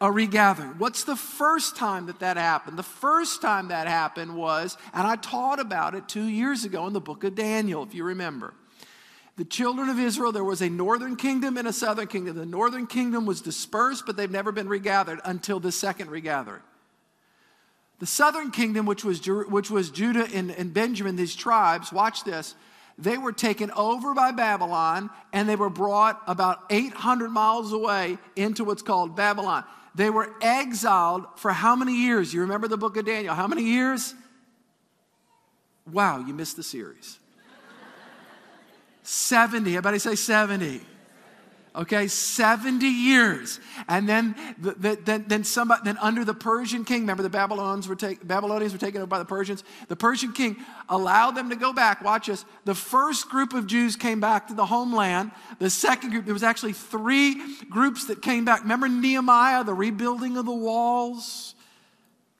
a 0.00 0.10
regathering. 0.10 0.78
What's 0.78 1.04
the 1.04 1.16
first 1.16 1.76
time 1.76 2.06
that 2.06 2.20
that 2.20 2.36
happened? 2.36 2.78
The 2.78 2.82
first 2.84 3.42
time 3.42 3.68
that 3.68 3.88
happened 3.88 4.36
was, 4.36 4.76
and 4.94 5.06
I 5.06 5.16
taught 5.16 5.58
about 5.58 5.94
it 5.94 6.08
two 6.08 6.26
years 6.26 6.64
ago 6.64 6.86
in 6.86 6.92
the 6.92 7.00
book 7.00 7.24
of 7.24 7.34
Daniel, 7.34 7.82
if 7.82 7.94
you 7.94 8.04
remember. 8.04 8.54
The 9.36 9.44
children 9.44 9.88
of 9.88 9.98
Israel, 9.98 10.32
there 10.32 10.44
was 10.44 10.62
a 10.62 10.68
northern 10.68 11.16
kingdom 11.16 11.56
and 11.56 11.68
a 11.68 11.72
southern 11.72 12.08
kingdom. 12.08 12.36
The 12.36 12.46
northern 12.46 12.86
kingdom 12.86 13.26
was 13.26 13.40
dispersed, 13.40 14.04
but 14.06 14.16
they've 14.16 14.30
never 14.30 14.52
been 14.52 14.68
regathered 14.68 15.20
until 15.24 15.60
the 15.60 15.72
second 15.72 16.10
regathering. 16.10 16.62
The 18.00 18.06
southern 18.06 18.50
kingdom, 18.50 18.86
which 18.86 19.04
was, 19.04 19.24
which 19.26 19.70
was 19.70 19.90
Judah 19.90 20.28
and, 20.32 20.50
and 20.52 20.72
Benjamin, 20.72 21.16
these 21.16 21.34
tribes, 21.34 21.92
watch 21.92 22.22
this, 22.24 22.54
they 22.96 23.16
were 23.16 23.32
taken 23.32 23.70
over 23.72 24.12
by 24.12 24.32
Babylon 24.32 25.10
and 25.32 25.48
they 25.48 25.56
were 25.56 25.70
brought 25.70 26.20
about 26.26 26.64
800 26.68 27.28
miles 27.28 27.72
away 27.72 28.18
into 28.34 28.64
what's 28.64 28.82
called 28.82 29.14
Babylon. 29.14 29.64
They 29.94 30.10
were 30.10 30.30
exiled 30.40 31.24
for 31.36 31.50
how 31.50 31.74
many 31.76 31.94
years? 31.94 32.32
You 32.32 32.42
remember 32.42 32.68
the 32.68 32.76
book 32.76 32.96
of 32.96 33.04
Daniel? 33.04 33.34
How 33.34 33.46
many 33.46 33.62
years? 33.62 34.14
Wow, 35.90 36.18
you 36.18 36.34
missed 36.34 36.56
the 36.56 36.62
series. 36.62 37.18
70. 39.02 39.70
Everybody 39.70 39.98
say 39.98 40.14
70 40.14 40.80
okay 41.78 42.08
70 42.08 42.86
years. 42.86 43.60
And 43.88 44.08
then 44.08 44.34
the, 44.58 44.72
the, 44.72 44.98
then, 45.02 45.24
then 45.28 45.44
somebody 45.44 45.82
then 45.84 45.96
under 45.98 46.24
the 46.24 46.34
persian 46.34 46.84
king 46.84 47.02
remember 47.02 47.22
the 47.22 47.30
babylonians 47.30 47.86
were 47.88 47.96
take, 47.96 48.26
babylonians 48.26 48.72
were 48.72 48.78
taken 48.78 49.00
over 49.00 49.06
by 49.06 49.18
the 49.18 49.24
persians? 49.24 49.62
The 49.86 49.96
persian 49.96 50.32
king 50.32 50.56
allowed 50.88 51.32
them 51.32 51.50
to 51.50 51.56
go 51.56 51.72
back. 51.72 52.02
Watch 52.02 52.26
this. 52.26 52.44
The 52.64 52.74
first 52.74 53.28
group 53.28 53.52
of 53.52 53.66
jews 53.66 53.96
came 53.96 54.20
back 54.20 54.48
to 54.48 54.54
the 54.54 54.66
homeland. 54.66 55.30
The 55.58 55.70
second 55.70 56.10
group 56.10 56.24
there 56.24 56.34
was 56.34 56.42
actually 56.42 56.72
three 56.72 57.40
groups 57.70 58.06
that 58.06 58.20
came 58.20 58.44
back. 58.44 58.62
Remember 58.62 58.88
nehemiah 58.88 59.64
the 59.64 59.74
rebuilding 59.74 60.36
of 60.36 60.44
the 60.44 60.54
walls? 60.54 61.54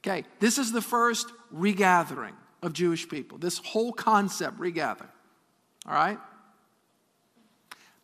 Okay 0.05 0.25
this 0.41 0.59
is 0.59 0.73
the 0.73 0.83
first 0.83 1.29
regathering 1.53 2.35
of 2.63 2.73
jewish 2.73 3.09
people. 3.09 3.39
This 3.39 3.59
whole 3.59 3.93
concept 3.93 4.59
regathering. 4.59 5.11
All 5.87 5.95
right 5.95 6.19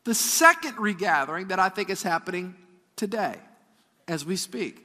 the 0.04 0.14
second 0.14 0.78
regathering 0.78 1.48
that 1.48 1.58
I 1.58 1.68
think 1.68 1.90
is 1.90 2.02
happening 2.02 2.54
today 2.96 3.36
as 4.06 4.24
we 4.24 4.36
speak 4.36 4.80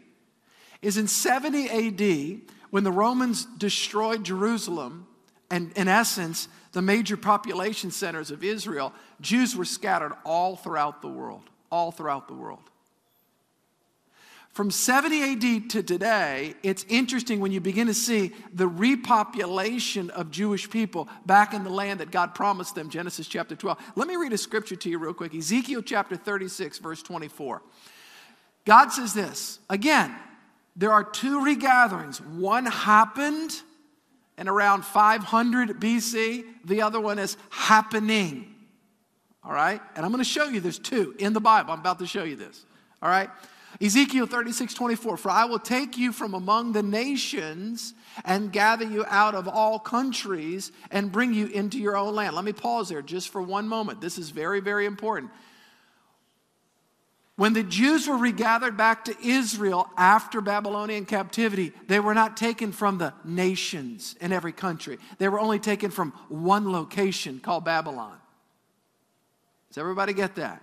is 0.81 0.97
in 0.97 1.07
70 1.07 1.69
AD 1.69 2.41
when 2.69 2.83
the 2.83 2.91
Romans 2.91 3.45
destroyed 3.57 4.23
Jerusalem 4.23 5.07
and 5.51 5.71
in 5.75 5.87
essence, 5.87 6.47
the 6.73 6.81
major 6.81 7.17
population 7.17 7.91
centers 7.91 8.31
of 8.31 8.43
Israel, 8.43 8.93
Jews 9.19 9.55
were 9.55 9.65
scattered 9.65 10.13
all 10.23 10.55
throughout 10.55 11.01
the 11.01 11.07
world, 11.07 11.49
all 11.71 11.91
throughout 11.91 12.27
the 12.27 12.35
world. 12.35 12.61
From 14.53 14.71
70 14.71 15.21
AD 15.21 15.69
to 15.69 15.83
today, 15.83 16.55
it's 16.63 16.85
interesting 16.89 17.39
when 17.39 17.51
you 17.51 17.61
begin 17.61 17.87
to 17.87 17.93
see 17.93 18.31
the 18.53 18.67
repopulation 18.67 20.09
of 20.09 20.31
Jewish 20.31 20.69
people 20.69 21.07
back 21.25 21.53
in 21.53 21.63
the 21.63 21.69
land 21.69 21.99
that 21.99 22.11
God 22.11 22.35
promised 22.35 22.75
them, 22.75 22.89
Genesis 22.89 23.27
chapter 23.27 23.55
12. 23.55 23.77
Let 23.95 24.07
me 24.07 24.15
read 24.15 24.33
a 24.33 24.37
scripture 24.37 24.75
to 24.75 24.89
you 24.89 24.97
real 24.97 25.13
quick 25.13 25.35
Ezekiel 25.35 25.81
chapter 25.81 26.15
36, 26.15 26.79
verse 26.79 27.01
24. 27.03 27.61
God 28.65 28.89
says 28.89 29.13
this 29.13 29.59
again, 29.69 30.13
there 30.75 30.91
are 30.91 31.03
two 31.03 31.43
regatherings. 31.43 32.19
One 32.19 32.65
happened 32.65 33.61
in 34.37 34.47
around 34.47 34.83
500 34.83 35.79
BC, 35.79 36.45
the 36.65 36.81
other 36.81 36.99
one 36.99 37.19
is 37.19 37.37
happening. 37.49 38.55
All 39.43 39.51
right? 39.51 39.81
And 39.95 40.05
I'm 40.05 40.11
going 40.11 40.23
to 40.23 40.29
show 40.29 40.45
you 40.45 40.59
there's 40.59 40.79
two 40.79 41.15
in 41.19 41.33
the 41.33 41.39
Bible. 41.41 41.73
I'm 41.73 41.79
about 41.79 41.99
to 41.99 42.07
show 42.07 42.23
you 42.23 42.35
this. 42.35 42.65
All 43.01 43.09
right? 43.09 43.29
Ezekiel 43.81 44.25
36, 44.25 44.73
24, 44.73 45.15
for 45.15 45.31
I 45.31 45.45
will 45.45 45.59
take 45.59 45.97
you 45.97 46.11
from 46.11 46.33
among 46.33 46.73
the 46.73 46.83
nations 46.83 47.93
and 48.25 48.51
gather 48.51 48.85
you 48.85 49.05
out 49.07 49.35
of 49.35 49.47
all 49.47 49.79
countries 49.79 50.73
and 50.91 51.11
bring 51.11 51.33
you 51.33 51.47
into 51.47 51.79
your 51.79 51.95
own 51.95 52.13
land. 52.13 52.35
Let 52.35 52.43
me 52.43 52.51
pause 52.51 52.89
there 52.89 53.01
just 53.01 53.29
for 53.29 53.41
one 53.41 53.69
moment. 53.69 54.01
This 54.01 54.17
is 54.17 54.31
very, 54.31 54.59
very 54.59 54.85
important. 54.85 55.31
When 57.37 57.53
the 57.53 57.63
Jews 57.63 58.05
were 58.05 58.17
regathered 58.17 58.75
back 58.75 59.05
to 59.05 59.15
Israel 59.25 59.89
after 59.95 60.41
Babylonian 60.41 61.05
captivity, 61.05 61.71
they 61.87 62.01
were 62.01 62.13
not 62.13 62.35
taken 62.35 62.73
from 62.73 62.97
the 62.97 63.13
nations 63.23 64.13
in 64.19 64.33
every 64.33 64.51
country. 64.51 64.97
They 65.19 65.29
were 65.29 65.39
only 65.39 65.59
taken 65.59 65.89
from 65.89 66.11
one 66.27 66.69
location 66.69 67.39
called 67.39 67.63
Babylon. 67.63 68.17
Does 69.69 69.77
everybody 69.77 70.11
get 70.11 70.35
that? 70.35 70.61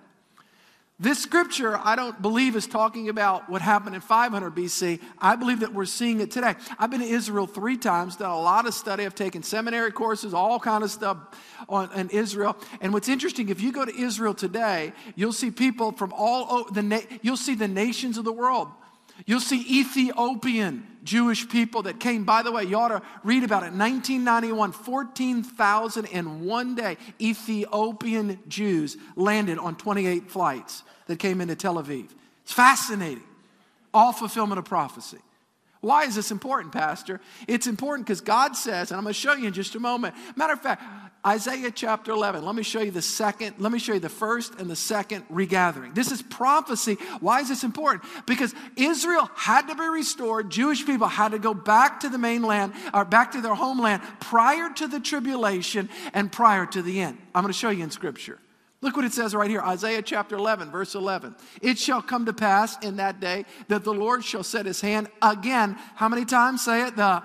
This 0.99 1.23
scripture, 1.23 1.76
I 1.76 1.95
don't 1.95 2.23
believe, 2.23 2.57
is 2.57 2.67
talking 2.67 3.11
about 3.11 3.50
what 3.50 3.61
happened 3.61 3.95
in 3.95 4.00
500 4.00 4.55
BC. 4.55 4.99
I 5.19 5.37
believe 5.37 5.61
that 5.61 5.75
we're 5.75 5.85
seeing 5.85 6.21
it 6.21 6.31
today. 6.31 6.55
I've 6.79 6.91
been 6.91 7.00
to 7.00 7.07
Israel 7.07 7.47
three 7.47 7.76
times, 7.76 8.17
done 8.17 8.31
a 8.31 8.41
lot 8.41 8.67
of 8.67 8.73
study. 8.73 9.05
I've 9.05 9.15
taken 9.15 9.43
seminary 9.43 9.93
courses, 9.93 10.33
all 10.33 10.59
kind 10.59 10.83
of 10.83 10.91
stuff 10.91 11.19
on 11.69 11.93
in 11.93 12.09
Israel. 12.09 12.57
And 12.81 12.95
what's 12.95 13.11
interesting, 13.11 13.50
if 13.50 13.61
you 13.61 13.73
go 13.73 13.85
to 13.85 13.95
Israel 13.95 14.33
today, 14.33 14.95
you'll 15.17 15.35
see 15.35 15.50
people 15.50 15.93
from 15.93 16.15
all 16.15 16.61
over 16.61 16.81
the. 16.81 17.07
You'll 17.21 17.37
see 17.37 17.55
the 17.55 17.69
nations 17.69 18.17
of 18.17 18.25
the 18.25 18.33
world. 18.33 18.69
You'll 19.25 19.40
see 19.40 19.80
Ethiopian 19.80 20.87
Jewish 21.02 21.49
people 21.49 21.82
that 21.82 22.00
came. 22.00 22.25
By 22.25 22.42
the 22.42 22.52
way, 22.52 22.64
you 22.64 22.76
ought 22.76 22.88
to 22.88 23.02
read 23.25 23.44
about 23.44 23.62
it. 23.62 23.73
1991, 23.73 24.73
14,000 24.73 26.04
in 26.06 26.44
one 26.44 26.75
day 26.75 26.99
Ethiopian 27.20 28.38
Jews 28.49 28.96
landed 29.14 29.58
on 29.58 29.76
28 29.76 30.30
flights 30.30 30.82
that 31.06 31.18
came 31.18 31.40
into 31.40 31.56
Tel 31.56 31.76
Aviv. 31.76 32.11
It's 32.42 32.52
fascinating. 32.52 33.25
All 33.94 34.12
fulfillment 34.12 34.58
of 34.58 34.66
prophecy. 34.66 35.18
Why 35.80 36.04
is 36.04 36.16
this 36.16 36.30
important, 36.30 36.73
Pastor? 36.73 37.20
It's 37.46 37.66
important 37.66 38.06
because 38.06 38.20
God 38.20 38.56
says, 38.56 38.90
and 38.90 38.99
I'm 38.99 39.04
going 39.04 39.14
to 39.14 39.20
show 39.20 39.35
you 39.35 39.46
in 39.46 39.52
just 39.52 39.75
a 39.76 39.80
moment. 39.80 40.14
Matter 40.35 40.54
of 40.54 40.61
fact, 40.61 40.82
Isaiah 41.26 41.73
chapter 41.73 42.12
11. 42.12 42.45
Let 42.45 42.54
me 42.54 42.62
show 42.62 42.80
you 42.80 42.92
the 42.92 43.02
second, 43.02 43.56
let 43.59 43.73
me 43.73 43.80
show 43.80 43.95
you 43.95 44.00
the 44.00 44.09
first 44.09 44.54
and 44.61 44.71
the 44.71 44.76
second 44.76 45.25
regathering. 45.28 45.92
This 45.92 46.12
is 46.12 46.23
prophecy. 46.23 46.95
Why 47.18 47.40
is 47.40 47.49
this 47.49 47.64
important? 47.64 48.04
Because 48.26 48.54
Israel 48.76 49.28
had 49.35 49.66
to 49.66 49.75
be 49.75 49.88
restored. 49.88 50.50
Jewish 50.50 50.87
people 50.87 51.09
had 51.09 51.33
to 51.33 51.40
go 51.40 51.52
back 51.52 52.00
to 52.00 52.09
the 52.09 52.18
mainland 52.18 52.75
or 52.95 53.04
back 53.04 53.33
to 53.33 53.40
their 53.40 53.56
homeland 53.56 54.02
prior 54.21 54.71
to 54.75 54.87
the 54.87 55.00
tribulation 55.00 55.88
and 56.14 56.30
prior 56.30 56.64
to 56.66 56.80
the 56.80 57.00
end. 57.00 57.18
I'm 57.35 57.42
going 57.42 57.52
to 57.52 57.59
show 57.59 57.71
you 57.71 57.83
in 57.83 57.90
scripture. 57.90 58.38
Look 58.80 58.95
what 58.95 59.04
it 59.04 59.12
says 59.12 59.35
right 59.35 59.50
here 59.50 59.62
Isaiah 59.62 60.02
chapter 60.02 60.37
11, 60.37 60.71
verse 60.71 60.95
11. 60.95 61.35
It 61.61 61.76
shall 61.76 62.02
come 62.02 62.26
to 62.26 62.33
pass 62.33 62.78
in 62.85 62.99
that 62.99 63.18
day 63.18 63.47
that 63.66 63.83
the 63.83 63.95
Lord 63.95 64.25
shall 64.25 64.45
set 64.45 64.64
his 64.64 64.80
hand 64.80 65.09
again. 65.21 65.76
How 65.97 66.09
many 66.09 66.25
times 66.25 66.64
say 66.64 66.87
it? 66.87 66.95
The, 66.95 67.02
uh 67.02 67.23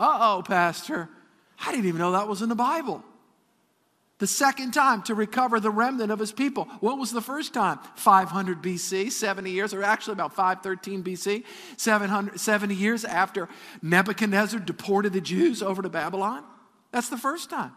oh, 0.00 0.42
Pastor. 0.46 1.10
I 1.60 1.72
didn't 1.72 1.86
even 1.86 1.98
know 1.98 2.12
that 2.12 2.28
was 2.28 2.42
in 2.42 2.48
the 2.48 2.54
Bible. 2.54 3.04
The 4.18 4.26
second 4.26 4.72
time 4.72 5.02
to 5.02 5.14
recover 5.14 5.60
the 5.60 5.70
remnant 5.70 6.10
of 6.10 6.18
his 6.18 6.32
people. 6.32 6.64
What 6.80 6.98
was 6.98 7.12
the 7.12 7.20
first 7.20 7.54
time? 7.54 7.78
500 7.94 8.60
BC, 8.60 9.12
70 9.12 9.50
years, 9.50 9.72
or 9.72 9.84
actually 9.84 10.14
about 10.14 10.34
513 10.34 11.04
BC, 11.04 11.44
770 11.76 12.74
years 12.74 13.04
after 13.04 13.48
Nebuchadnezzar 13.80 14.58
deported 14.58 15.12
the 15.12 15.20
Jews 15.20 15.62
over 15.62 15.82
to 15.82 15.88
Babylon. 15.88 16.42
That's 16.90 17.08
the 17.08 17.18
first 17.18 17.48
time. 17.48 17.72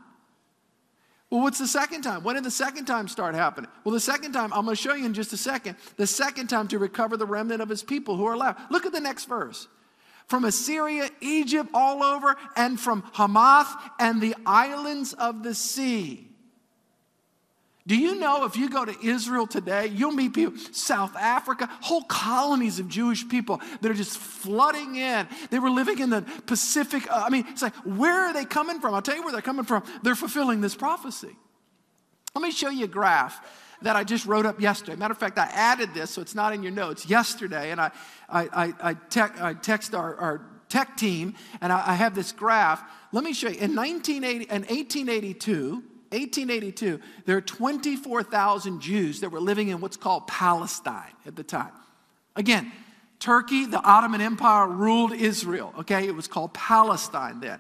Well, 1.30 1.42
what's 1.42 1.60
the 1.60 1.68
second 1.68 2.02
time? 2.02 2.24
When 2.24 2.36
did 2.36 2.44
the 2.44 2.52
second 2.52 2.86
time 2.86 3.08
start 3.08 3.36
happening? 3.36 3.70
Well, 3.84 3.94
the 3.94 4.00
second 4.00 4.34
time, 4.34 4.52
I'm 4.52 4.66
going 4.66 4.76
to 4.76 4.82
show 4.82 4.96
you 4.96 5.06
in 5.06 5.14
just 5.14 5.32
a 5.34 5.38
second, 5.38 5.78
the 5.96 6.08
second 6.08 6.48
time 6.48 6.68
to 6.70 6.80
recover 6.80 7.18
the 7.18 7.26
remnant 7.26 7.62
of 7.62 7.70
his 7.70 7.84
people 7.84 8.18
who 8.18 8.26
are 8.26 8.36
left. 8.36 8.72
Look 8.72 8.86
at 8.86 8.92
the 8.92 9.00
next 9.00 9.26
verse 9.26 9.68
from 10.32 10.46
Assyria, 10.46 11.10
Egypt, 11.20 11.70
all 11.74 12.02
over, 12.02 12.38
and 12.56 12.80
from 12.80 13.04
Hamath 13.12 13.68
and 14.00 14.22
the 14.22 14.34
islands 14.46 15.12
of 15.12 15.44
the 15.44 15.54
sea. 15.54 16.26
Do 17.86 17.98
you 17.98 18.16
know 18.16 18.46
if 18.46 18.56
you 18.56 18.70
go 18.70 18.86
to 18.86 18.96
Israel 19.06 19.46
today, 19.46 19.88
you'll 19.88 20.14
meet 20.14 20.34
people, 20.34 20.58
South 20.72 21.18
Africa, 21.18 21.68
whole 21.82 22.04
colonies 22.04 22.80
of 22.80 22.88
Jewish 22.88 23.28
people 23.28 23.60
that 23.82 23.92
are 23.92 23.94
just 23.94 24.18
flooding 24.18 24.96
in. 24.96 25.28
They 25.50 25.60
were 25.60 25.70
living 25.70 26.00
in 26.00 26.10
the 26.10 26.22
Pacific. 26.46 27.12
Uh, 27.12 27.24
I 27.26 27.30
mean, 27.30 27.46
it's 27.50 27.62
like, 27.62 27.76
where 27.84 28.28
are 28.28 28.34
they 28.34 28.46
coming 28.46 28.80
from? 28.80 28.94
I'll 28.94 29.02
tell 29.02 29.18
you 29.18 29.24
where 29.24 29.34
they're 29.34 29.42
coming 29.42 29.66
from. 29.66 29.84
They're 30.02 30.16
fulfilling 30.16 30.62
this 30.62 30.76
prophecy. 30.76 31.36
Let 32.34 32.42
me 32.42 32.52
show 32.52 32.70
you 32.70 32.86
a 32.86 32.88
graph 32.88 33.42
that 33.82 33.96
I 33.96 34.04
just 34.04 34.26
wrote 34.26 34.46
up 34.46 34.62
yesterday. 34.62 34.96
Matter 34.96 35.14
of 35.14 35.18
fact, 35.18 35.38
I 35.38 35.50
added 35.52 35.94
this 35.94 36.12
so 36.12 36.22
it's 36.22 36.36
not 36.36 36.54
in 36.54 36.64
your 36.64 36.72
notes 36.72 37.06
yesterday, 37.06 37.72
and 37.72 37.82
I, 37.82 37.92
I, 38.30 38.42
I, 38.42 38.74
I, 38.82 38.94
te- 38.94 39.42
I 39.42 39.54
text 39.54 39.96
our, 39.96 40.16
our, 40.16 40.42
tech 40.70 40.96
team, 40.96 41.36
and 41.60 41.74
I, 41.74 41.84
I, 41.88 41.94
have 41.96 42.16
this 42.16 42.32
graph. 42.32 42.82
Let 43.12 43.26
me 43.26 43.34
show 43.34 43.50
you. 43.50 43.60
In 43.60 43.76
1980, 43.76 44.46
in 44.46 44.62
1882, 44.62 45.84
1882, 46.12 47.00
there 47.26 47.36
are 47.36 47.42
24,000 47.42 48.80
Jews 48.80 49.20
that 49.20 49.32
were 49.32 49.42
living 49.42 49.68
in 49.68 49.82
what's 49.82 49.98
called 49.98 50.28
Palestine 50.28 51.12
at 51.26 51.36
the 51.36 51.44
time. 51.44 51.74
Again, 52.38 52.72
Turkey, 53.20 53.66
the 53.66 53.82
Ottoman 53.82 54.22
Empire 54.22 54.68
ruled 54.68 55.14
Israel. 55.14 55.74
Okay, 55.80 56.08
it 56.08 56.16
was 56.16 56.28
called 56.28 56.54
Palestine 56.54 57.40
then. 57.42 57.60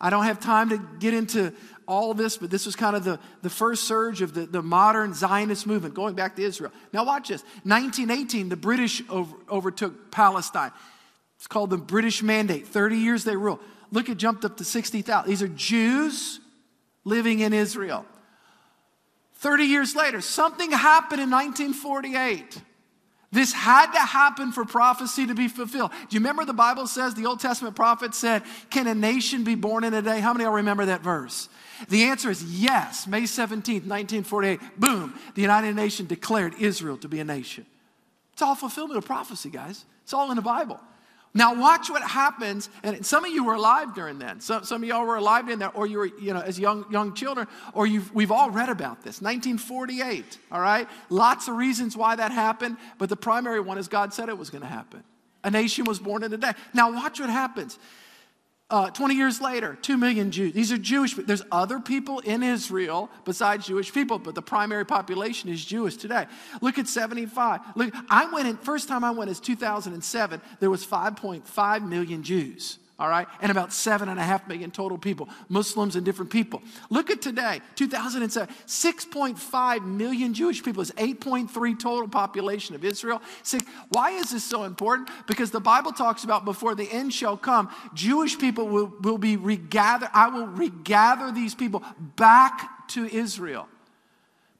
I 0.00 0.10
don't 0.10 0.24
have 0.24 0.40
time 0.40 0.68
to 0.70 0.78
get 0.98 1.14
into 1.14 1.52
all 1.86 2.14
this, 2.14 2.36
but 2.36 2.50
this 2.50 2.66
was 2.66 2.76
kind 2.76 2.96
of 2.96 3.04
the, 3.04 3.18
the 3.42 3.50
first 3.50 3.84
surge 3.84 4.22
of 4.22 4.34
the, 4.34 4.46
the 4.46 4.62
modern 4.62 5.14
Zionist 5.14 5.66
movement 5.66 5.94
going 5.94 6.14
back 6.14 6.36
to 6.36 6.42
Israel. 6.42 6.72
Now, 6.92 7.04
watch 7.04 7.28
this. 7.28 7.42
1918, 7.64 8.48
the 8.48 8.56
British 8.56 9.02
over, 9.08 9.36
overtook 9.50 10.10
Palestine. 10.10 10.72
It's 11.36 11.46
called 11.46 11.70
the 11.70 11.76
British 11.76 12.22
Mandate. 12.22 12.66
30 12.66 12.96
years 12.96 13.24
they 13.24 13.36
rule. 13.36 13.60
Look, 13.92 14.08
it 14.08 14.16
jumped 14.16 14.44
up 14.44 14.56
to 14.56 14.64
60,000. 14.64 15.28
These 15.28 15.42
are 15.42 15.48
Jews 15.48 16.40
living 17.04 17.40
in 17.40 17.52
Israel. 17.52 18.04
30 19.34 19.64
years 19.64 19.94
later, 19.94 20.20
something 20.20 20.70
happened 20.72 21.20
in 21.20 21.30
1948. 21.30 22.62
This 23.36 23.52
had 23.52 23.92
to 23.92 23.98
happen 23.98 24.50
for 24.50 24.64
prophecy 24.64 25.26
to 25.26 25.34
be 25.34 25.46
fulfilled. 25.46 25.90
Do 25.90 26.14
you 26.14 26.20
remember 26.20 26.46
the 26.46 26.54
Bible 26.54 26.86
says, 26.86 27.12
the 27.12 27.26
Old 27.26 27.38
Testament 27.38 27.76
prophet 27.76 28.14
said, 28.14 28.42
Can 28.70 28.86
a 28.86 28.94
nation 28.94 29.44
be 29.44 29.54
born 29.54 29.84
in 29.84 29.92
a 29.92 30.00
day? 30.00 30.20
How 30.20 30.32
many 30.32 30.44
of 30.44 30.48
y'all 30.48 30.56
remember 30.56 30.86
that 30.86 31.02
verse? 31.02 31.50
The 31.90 32.04
answer 32.04 32.30
is 32.30 32.42
yes. 32.42 33.06
May 33.06 33.24
17th, 33.24 33.84
1948, 33.84 34.58
boom, 34.78 35.12
the 35.34 35.42
United 35.42 35.76
Nations 35.76 36.08
declared 36.08 36.54
Israel 36.58 36.96
to 36.96 37.08
be 37.08 37.20
a 37.20 37.24
nation. 37.24 37.66
It's 38.32 38.40
all 38.40 38.54
fulfillment 38.54 38.96
of 38.96 39.04
prophecy, 39.04 39.50
guys. 39.50 39.84
It's 40.02 40.14
all 40.14 40.30
in 40.30 40.36
the 40.36 40.42
Bible. 40.42 40.80
Now 41.36 41.54
watch 41.54 41.90
what 41.90 42.02
happens, 42.02 42.70
and 42.82 43.04
some 43.04 43.24
of 43.24 43.30
you 43.30 43.44
were 43.44 43.54
alive 43.54 43.94
during 43.94 44.18
then. 44.18 44.40
Some, 44.40 44.64
some 44.64 44.82
of 44.82 44.88
y'all 44.88 45.06
were 45.06 45.16
alive 45.16 45.48
in 45.50 45.58
that, 45.58 45.72
or 45.74 45.86
you 45.86 45.98
were, 45.98 46.06
you 46.06 46.32
know, 46.32 46.40
as 46.40 46.58
young 46.58 46.86
young 46.90 47.14
children, 47.14 47.46
or 47.74 47.86
you've, 47.86 48.12
we've 48.14 48.32
all 48.32 48.50
read 48.50 48.70
about 48.70 49.02
this. 49.02 49.20
1948, 49.20 50.38
all 50.50 50.60
right? 50.60 50.88
Lots 51.10 51.46
of 51.48 51.56
reasons 51.56 51.96
why 51.96 52.16
that 52.16 52.32
happened, 52.32 52.78
but 52.96 53.10
the 53.10 53.16
primary 53.16 53.60
one 53.60 53.76
is 53.76 53.86
God 53.86 54.14
said 54.14 54.30
it 54.30 54.38
was 54.38 54.48
going 54.48 54.62
to 54.62 54.68
happen. 54.68 55.04
A 55.44 55.50
nation 55.50 55.84
was 55.84 55.98
born 55.98 56.24
in 56.24 56.32
a 56.32 56.38
day. 56.38 56.52
Now 56.72 56.92
watch 56.92 57.20
what 57.20 57.30
happens. 57.30 57.78
Uh, 58.68 58.90
20 58.90 59.14
years 59.14 59.40
later, 59.40 59.78
2 59.80 59.96
million 59.96 60.32
Jews. 60.32 60.52
These 60.52 60.72
are 60.72 60.78
Jewish. 60.78 61.14
There's 61.14 61.44
other 61.52 61.78
people 61.78 62.18
in 62.20 62.42
Israel 62.42 63.08
besides 63.24 63.68
Jewish 63.68 63.92
people, 63.92 64.18
but 64.18 64.34
the 64.34 64.42
primary 64.42 64.84
population 64.84 65.48
is 65.50 65.64
Jewish 65.64 65.96
today. 65.96 66.26
Look 66.60 66.76
at 66.76 66.88
75. 66.88 67.60
Look, 67.76 67.94
I 68.10 68.28
went 68.32 68.48
in, 68.48 68.56
first 68.56 68.88
time 68.88 69.04
I 69.04 69.12
went 69.12 69.30
is 69.30 69.38
2007. 69.38 70.40
There 70.58 70.70
was 70.70 70.84
5.5 70.84 71.88
million 71.88 72.24
Jews. 72.24 72.80
All 72.98 73.10
right, 73.10 73.28
and 73.42 73.50
about 73.50 73.74
seven 73.74 74.08
and 74.08 74.18
a 74.18 74.22
half 74.22 74.48
million 74.48 74.70
total 74.70 74.96
people, 74.96 75.28
Muslims 75.50 75.96
and 75.96 76.04
different 76.04 76.30
people. 76.30 76.62
Look 76.88 77.10
at 77.10 77.20
today, 77.20 77.60
2007, 77.74 78.54
6.5 78.66 79.84
million 79.84 80.32
Jewish 80.32 80.62
people 80.62 80.80
is 80.80 80.90
8.3 80.92 81.78
total 81.78 82.08
population 82.08 82.74
of 82.74 82.86
Israel. 82.86 83.20
Why 83.90 84.12
is 84.12 84.30
this 84.30 84.44
so 84.44 84.64
important? 84.64 85.10
Because 85.26 85.50
the 85.50 85.60
Bible 85.60 85.92
talks 85.92 86.24
about 86.24 86.46
before 86.46 86.74
the 86.74 86.90
end 86.90 87.12
shall 87.12 87.36
come, 87.36 87.70
Jewish 87.92 88.38
people 88.38 88.66
will, 88.66 88.90
will 89.02 89.18
be 89.18 89.36
regathered. 89.36 90.08
I 90.14 90.28
will 90.28 90.46
regather 90.46 91.30
these 91.30 91.54
people 91.54 91.82
back 92.16 92.88
to 92.88 93.04
Israel. 93.04 93.68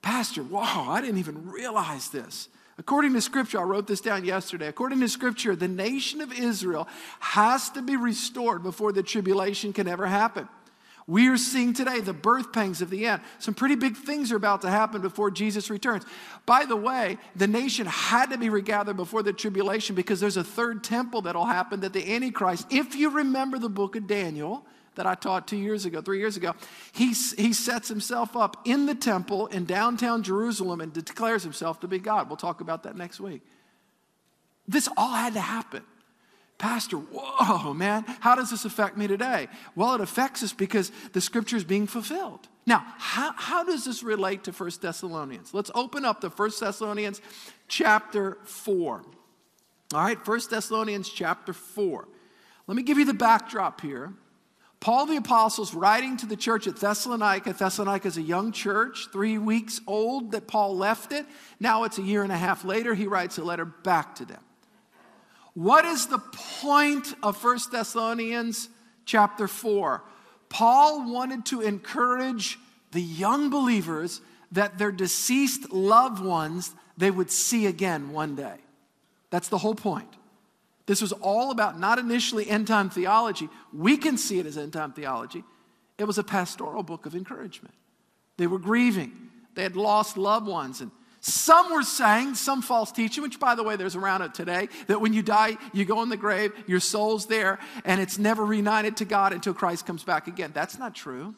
Pastor, 0.02 0.42
wow, 0.42 0.86
I 0.90 1.00
didn't 1.00 1.18
even 1.18 1.50
realize 1.50 2.10
this. 2.10 2.48
According 2.78 3.14
to 3.14 3.20
scripture, 3.22 3.58
I 3.58 3.62
wrote 3.62 3.86
this 3.86 4.02
down 4.02 4.24
yesterday. 4.24 4.68
According 4.68 5.00
to 5.00 5.08
scripture, 5.08 5.56
the 5.56 5.68
nation 5.68 6.20
of 6.20 6.32
Israel 6.32 6.86
has 7.20 7.70
to 7.70 7.82
be 7.82 7.96
restored 7.96 8.62
before 8.62 8.92
the 8.92 9.02
tribulation 9.02 9.72
can 9.72 9.88
ever 9.88 10.06
happen. 10.06 10.48
We 11.08 11.28
are 11.28 11.36
seeing 11.36 11.72
today 11.72 12.00
the 12.00 12.12
birth 12.12 12.52
pangs 12.52 12.82
of 12.82 12.90
the 12.90 13.06
end. 13.06 13.22
Some 13.38 13.54
pretty 13.54 13.76
big 13.76 13.96
things 13.96 14.32
are 14.32 14.36
about 14.36 14.62
to 14.62 14.70
happen 14.70 15.02
before 15.02 15.30
Jesus 15.30 15.70
returns. 15.70 16.04
By 16.46 16.64
the 16.64 16.76
way, 16.76 17.18
the 17.36 17.46
nation 17.46 17.86
had 17.86 18.30
to 18.30 18.38
be 18.38 18.48
regathered 18.48 18.96
before 18.96 19.22
the 19.22 19.32
tribulation 19.32 19.94
because 19.94 20.18
there's 20.18 20.36
a 20.36 20.44
third 20.44 20.82
temple 20.82 21.22
that'll 21.22 21.44
happen 21.44 21.80
that 21.80 21.92
the 21.92 22.12
Antichrist, 22.12 22.66
if 22.70 22.96
you 22.96 23.10
remember 23.10 23.58
the 23.58 23.68
book 23.68 23.94
of 23.94 24.08
Daniel, 24.08 24.66
that 24.96 25.06
I 25.06 25.14
taught 25.14 25.46
two 25.46 25.56
years 25.56 25.84
ago, 25.84 26.02
three 26.02 26.18
years 26.18 26.36
ago, 26.36 26.54
he, 26.92 27.08
he 27.08 27.52
sets 27.52 27.88
himself 27.88 28.36
up 28.36 28.56
in 28.64 28.86
the 28.86 28.94
temple 28.94 29.46
in 29.46 29.64
downtown 29.64 30.22
Jerusalem 30.22 30.80
and 30.80 30.92
declares 30.92 31.42
himself 31.42 31.80
to 31.80 31.88
be 31.88 31.98
God. 31.98 32.28
We'll 32.28 32.36
talk 32.36 32.60
about 32.60 32.82
that 32.82 32.96
next 32.96 33.20
week. 33.20 33.42
This 34.66 34.88
all 34.96 35.14
had 35.14 35.34
to 35.34 35.40
happen. 35.40 35.82
Pastor, 36.58 36.96
whoa, 36.96 37.74
man, 37.74 38.04
how 38.20 38.34
does 38.34 38.50
this 38.50 38.64
affect 38.64 38.96
me 38.96 39.06
today? 39.06 39.48
Well, 39.74 39.94
it 39.94 40.00
affects 40.00 40.42
us 40.42 40.54
because 40.54 40.90
the 41.12 41.20
scripture 41.20 41.56
is 41.56 41.64
being 41.64 41.86
fulfilled. 41.86 42.48
Now, 42.66 42.84
how, 42.98 43.32
how 43.36 43.62
does 43.62 43.84
this 43.84 44.02
relate 44.02 44.44
to 44.44 44.52
First 44.52 44.80
Thessalonians? 44.80 45.52
Let's 45.52 45.70
open 45.74 46.04
up 46.04 46.22
to 46.22 46.30
First 46.30 46.58
Thessalonians 46.60 47.20
chapter 47.68 48.38
4. 48.44 49.02
All 49.94 50.00
right, 50.00 50.24
First 50.24 50.50
Thessalonians 50.50 51.08
chapter 51.08 51.52
4. 51.52 52.08
Let 52.66 52.76
me 52.76 52.82
give 52.82 52.98
you 52.98 53.04
the 53.04 53.14
backdrop 53.14 53.82
here. 53.82 54.14
Paul 54.80 55.06
the 55.06 55.16
Apostle's 55.16 55.74
writing 55.74 56.16
to 56.18 56.26
the 56.26 56.36
church 56.36 56.66
at 56.66 56.76
Thessalonica. 56.76 57.52
Thessalonica 57.52 58.08
is 58.08 58.18
a 58.18 58.22
young 58.22 58.52
church, 58.52 59.08
three 59.12 59.38
weeks 59.38 59.80
old 59.86 60.32
that 60.32 60.46
Paul 60.46 60.76
left 60.76 61.12
it. 61.12 61.26
Now 61.58 61.84
it's 61.84 61.98
a 61.98 62.02
year 62.02 62.22
and 62.22 62.32
a 62.32 62.36
half 62.36 62.64
later. 62.64 62.94
He 62.94 63.06
writes 63.06 63.38
a 63.38 63.44
letter 63.44 63.64
back 63.64 64.14
to 64.16 64.24
them. 64.24 64.40
What 65.54 65.86
is 65.86 66.06
the 66.06 66.18
point 66.18 67.14
of 67.22 67.36
First 67.38 67.72
Thessalonians 67.72 68.68
chapter 69.06 69.48
4? 69.48 70.04
Paul 70.50 71.10
wanted 71.10 71.46
to 71.46 71.62
encourage 71.62 72.58
the 72.92 73.00
young 73.00 73.48
believers 73.50 74.20
that 74.52 74.78
their 74.78 74.92
deceased 74.92 75.72
loved 75.72 76.22
ones 76.22 76.74
they 76.96 77.10
would 77.10 77.30
see 77.30 77.66
again 77.66 78.12
one 78.12 78.36
day. 78.36 78.56
That's 79.30 79.48
the 79.48 79.58
whole 79.58 79.74
point. 79.74 80.08
This 80.86 81.02
was 81.02 81.12
all 81.12 81.50
about 81.50 81.78
not 81.78 81.98
initially 81.98 82.48
end 82.48 82.68
time 82.68 82.90
theology. 82.90 83.48
We 83.72 83.96
can 83.96 84.16
see 84.16 84.38
it 84.38 84.46
as 84.46 84.56
end 84.56 84.72
time 84.72 84.92
theology. 84.92 85.44
It 85.98 86.04
was 86.04 86.18
a 86.18 86.22
pastoral 86.22 86.82
book 86.82 87.06
of 87.06 87.14
encouragement. 87.14 87.74
They 88.36 88.46
were 88.46 88.58
grieving, 88.58 89.12
they 89.54 89.62
had 89.62 89.76
lost 89.76 90.16
loved 90.16 90.46
ones. 90.46 90.80
And 90.80 90.90
some 91.20 91.72
were 91.72 91.82
saying, 91.82 92.36
some 92.36 92.62
false 92.62 92.92
teaching, 92.92 93.22
which 93.22 93.40
by 93.40 93.56
the 93.56 93.64
way, 93.64 93.74
there's 93.74 93.96
around 93.96 94.22
it 94.22 94.32
today, 94.32 94.68
that 94.86 95.00
when 95.00 95.12
you 95.12 95.22
die, 95.22 95.56
you 95.72 95.84
go 95.84 96.02
in 96.02 96.08
the 96.08 96.16
grave, 96.16 96.52
your 96.68 96.78
soul's 96.78 97.26
there, 97.26 97.58
and 97.84 98.00
it's 98.00 98.18
never 98.18 98.44
reunited 98.44 98.98
to 98.98 99.04
God 99.04 99.32
until 99.32 99.52
Christ 99.52 99.86
comes 99.86 100.04
back 100.04 100.28
again. 100.28 100.52
That's 100.54 100.78
not 100.78 100.94
true. 100.94 101.34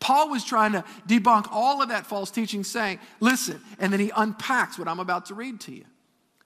Paul 0.00 0.28
was 0.28 0.44
trying 0.44 0.72
to 0.72 0.84
debunk 1.08 1.48
all 1.50 1.80
of 1.80 1.88
that 1.88 2.04
false 2.04 2.30
teaching, 2.30 2.62
saying, 2.62 2.98
listen, 3.20 3.58
and 3.78 3.90
then 3.90 4.00
he 4.00 4.12
unpacks 4.14 4.78
what 4.78 4.86
I'm 4.86 5.00
about 5.00 5.26
to 5.26 5.34
read 5.34 5.60
to 5.60 5.72
you. 5.72 5.84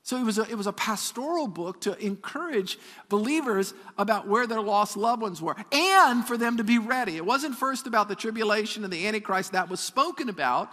So 0.08 0.16
it 0.16 0.24
was, 0.24 0.38
a, 0.38 0.48
it 0.48 0.54
was 0.54 0.66
a 0.66 0.72
pastoral 0.72 1.46
book 1.46 1.82
to 1.82 1.94
encourage 1.98 2.78
believers 3.10 3.74
about 3.98 4.26
where 4.26 4.46
their 4.46 4.62
lost 4.62 4.96
loved 4.96 5.20
ones 5.20 5.42
were 5.42 5.54
and 5.70 6.26
for 6.26 6.38
them 6.38 6.56
to 6.56 6.64
be 6.64 6.78
ready. 6.78 7.16
It 7.16 7.26
wasn't 7.26 7.54
first 7.56 7.86
about 7.86 8.08
the 8.08 8.14
tribulation 8.14 8.84
and 8.84 8.90
the 8.90 9.06
Antichrist 9.06 9.52
that 9.52 9.68
was 9.68 9.80
spoken 9.80 10.30
about, 10.30 10.70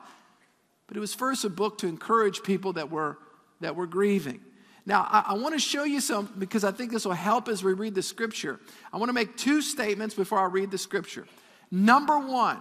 but 0.87 0.95
it 0.95 1.01
was 1.01 1.13
first 1.13 1.43
a 1.43 1.49
book 1.49 1.79
to 1.79 1.87
encourage 1.87 2.43
people 2.43 2.71
that 2.73 2.89
were, 2.89 3.17
that 3.59 3.75
were 3.75 3.87
grieving. 3.87 4.39
Now, 4.85 5.05
I, 5.11 5.25
I 5.27 5.33
want 5.33 5.53
to 5.53 5.59
show 5.59 5.83
you 5.83 5.99
some 5.99 6.33
because 6.39 6.63
I 6.63 6.71
think 6.71 6.93
this 6.93 7.03
will 7.03 7.11
help 7.11 7.49
as 7.49 7.61
we 7.61 7.73
read 7.73 7.93
the 7.93 8.03
scripture. 8.03 8.61
I 8.93 8.97
want 8.99 9.09
to 9.09 9.13
make 9.13 9.35
two 9.35 9.61
statements 9.61 10.15
before 10.15 10.39
I 10.39 10.45
read 10.45 10.71
the 10.71 10.77
scripture. 10.77 11.27
Number 11.69 12.17
one, 12.17 12.59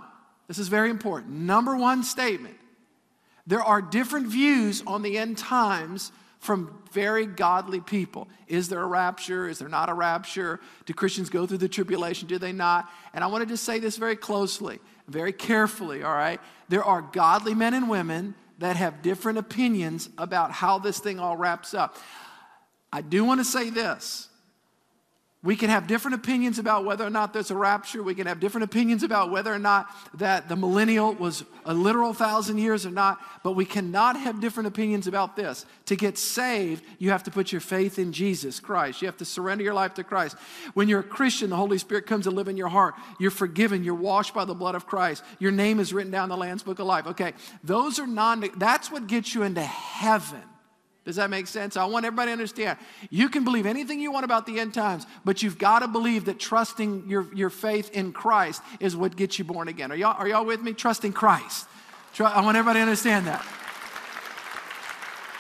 this 0.48 0.58
is 0.58 0.66
very 0.66 0.90
important. 0.90 1.34
Number 1.34 1.76
one 1.76 2.02
statement 2.02 2.56
there 3.46 3.62
are 3.62 3.80
different 3.80 4.26
views 4.26 4.82
on 4.88 5.02
the 5.02 5.18
end 5.18 5.38
times 5.38 6.10
from 6.44 6.78
very 6.92 7.24
godly 7.24 7.80
people. 7.80 8.28
Is 8.48 8.68
there 8.68 8.82
a 8.82 8.86
rapture? 8.86 9.48
Is 9.48 9.60
there 9.60 9.68
not 9.68 9.88
a 9.88 9.94
rapture? 9.94 10.60
Do 10.84 10.92
Christians 10.92 11.30
go 11.30 11.46
through 11.46 11.58
the 11.58 11.70
tribulation? 11.70 12.28
Do 12.28 12.38
they 12.38 12.52
not? 12.52 12.86
And 13.14 13.24
I 13.24 13.28
want 13.28 13.42
to 13.42 13.48
just 13.48 13.64
say 13.64 13.78
this 13.78 13.96
very 13.96 14.14
closely, 14.14 14.78
very 15.08 15.32
carefully, 15.32 16.02
all 16.02 16.12
right? 16.12 16.38
There 16.68 16.84
are 16.84 17.00
godly 17.00 17.54
men 17.54 17.72
and 17.72 17.88
women 17.88 18.34
that 18.58 18.76
have 18.76 19.00
different 19.00 19.38
opinions 19.38 20.10
about 20.18 20.52
how 20.52 20.78
this 20.78 20.98
thing 20.98 21.18
all 21.18 21.34
wraps 21.34 21.72
up. 21.72 21.96
I 22.92 23.00
do 23.00 23.24
want 23.24 23.40
to 23.40 23.44
say 23.44 23.70
this 23.70 24.28
we 25.44 25.56
can 25.56 25.68
have 25.68 25.86
different 25.86 26.14
opinions 26.14 26.58
about 26.58 26.86
whether 26.86 27.04
or 27.04 27.10
not 27.10 27.34
there's 27.34 27.50
a 27.50 27.54
rapture. 27.54 28.02
We 28.02 28.14
can 28.14 28.26
have 28.26 28.40
different 28.40 28.64
opinions 28.64 29.02
about 29.02 29.30
whether 29.30 29.52
or 29.52 29.58
not 29.58 29.94
that 30.14 30.48
the 30.48 30.56
millennial 30.56 31.12
was 31.12 31.44
a 31.66 31.74
literal 31.74 32.14
thousand 32.14 32.56
years 32.56 32.86
or 32.86 32.90
not. 32.90 33.20
But 33.42 33.52
we 33.52 33.66
cannot 33.66 34.16
have 34.16 34.40
different 34.40 34.68
opinions 34.68 35.06
about 35.06 35.36
this. 35.36 35.66
To 35.86 35.96
get 35.96 36.16
saved, 36.16 36.82
you 36.98 37.10
have 37.10 37.24
to 37.24 37.30
put 37.30 37.52
your 37.52 37.60
faith 37.60 37.98
in 37.98 38.14
Jesus 38.14 38.58
Christ. 38.58 39.02
You 39.02 39.06
have 39.06 39.18
to 39.18 39.26
surrender 39.26 39.62
your 39.62 39.74
life 39.74 39.92
to 39.94 40.04
Christ. 40.04 40.34
When 40.72 40.88
you're 40.88 41.00
a 41.00 41.04
Christian, 41.04 41.50
the 41.50 41.56
Holy 41.56 41.76
Spirit 41.76 42.06
comes 42.06 42.24
to 42.24 42.30
live 42.30 42.48
in 42.48 42.56
your 42.56 42.68
heart. 42.68 42.94
You're 43.20 43.30
forgiven. 43.30 43.84
You're 43.84 43.94
washed 43.94 44.32
by 44.32 44.46
the 44.46 44.54
blood 44.54 44.74
of 44.74 44.86
Christ. 44.86 45.22
Your 45.40 45.52
name 45.52 45.78
is 45.78 45.92
written 45.92 46.10
down 46.10 46.24
in 46.24 46.30
the 46.30 46.38
Lamb's 46.38 46.62
Book 46.62 46.78
of 46.78 46.86
Life. 46.86 47.06
Okay, 47.08 47.34
those 47.62 47.98
are 47.98 48.06
non. 48.06 48.48
That's 48.56 48.90
what 48.90 49.08
gets 49.08 49.34
you 49.34 49.42
into 49.42 49.62
heaven. 49.62 50.42
Does 51.04 51.16
that 51.16 51.28
make 51.28 51.46
sense? 51.46 51.76
I 51.76 51.84
want 51.84 52.06
everybody 52.06 52.28
to 52.28 52.32
understand. 52.32 52.78
You 53.10 53.28
can 53.28 53.44
believe 53.44 53.66
anything 53.66 54.00
you 54.00 54.10
want 54.10 54.24
about 54.24 54.46
the 54.46 54.58
end 54.58 54.72
times, 54.72 55.06
but 55.24 55.42
you've 55.42 55.58
got 55.58 55.80
to 55.80 55.88
believe 55.88 56.24
that 56.24 56.38
trusting 56.38 57.08
your, 57.08 57.26
your 57.34 57.50
faith 57.50 57.90
in 57.90 58.12
Christ 58.12 58.62
is 58.80 58.96
what 58.96 59.14
gets 59.14 59.38
you 59.38 59.44
born 59.44 59.68
again. 59.68 59.92
Are 59.92 59.96
y'all, 59.96 60.16
are 60.18 60.26
y'all 60.26 60.46
with 60.46 60.62
me? 60.62 60.72
Trusting 60.72 61.12
Christ. 61.12 61.68
I 62.18 62.40
want 62.42 62.56
everybody 62.56 62.78
to 62.78 62.82
understand 62.82 63.26
that. 63.26 63.44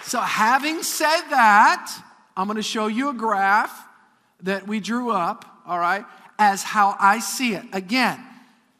So, 0.02 0.20
having 0.20 0.82
said 0.82 1.22
that, 1.30 2.02
I'm 2.36 2.46
going 2.46 2.56
to 2.56 2.62
show 2.62 2.88
you 2.88 3.08
a 3.08 3.14
graph 3.14 3.86
that 4.42 4.66
we 4.66 4.80
drew 4.80 5.10
up, 5.10 5.62
all 5.66 5.78
right, 5.78 6.04
as 6.38 6.62
how 6.62 6.94
I 7.00 7.20
see 7.20 7.54
it. 7.54 7.64
Again, 7.72 8.22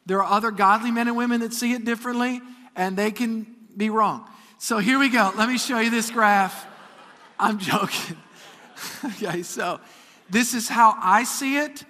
there 0.05 0.21
are 0.21 0.31
other 0.31 0.51
godly 0.51 0.91
men 0.91 1.07
and 1.07 1.17
women 1.17 1.39
that 1.39 1.53
see 1.53 1.73
it 1.73 1.83
differently, 1.83 2.41
and 2.75 2.95
they 2.95 3.09
can 3.09 3.47
be 3.75 3.89
wrong. 3.89 4.29
So, 4.59 4.77
here 4.77 4.99
we 4.99 5.09
go. 5.09 5.31
Let 5.35 5.49
me 5.49 5.57
show 5.57 5.79
you 5.79 5.89
this 5.89 6.11
graph. 6.11 6.67
I'm 7.39 7.59
joking. 7.59 8.17
okay, 9.05 9.43
so 9.43 9.79
this 10.29 10.53
is 10.53 10.67
how 10.67 10.95
I 11.01 11.23
see 11.23 11.57
it 11.57 11.83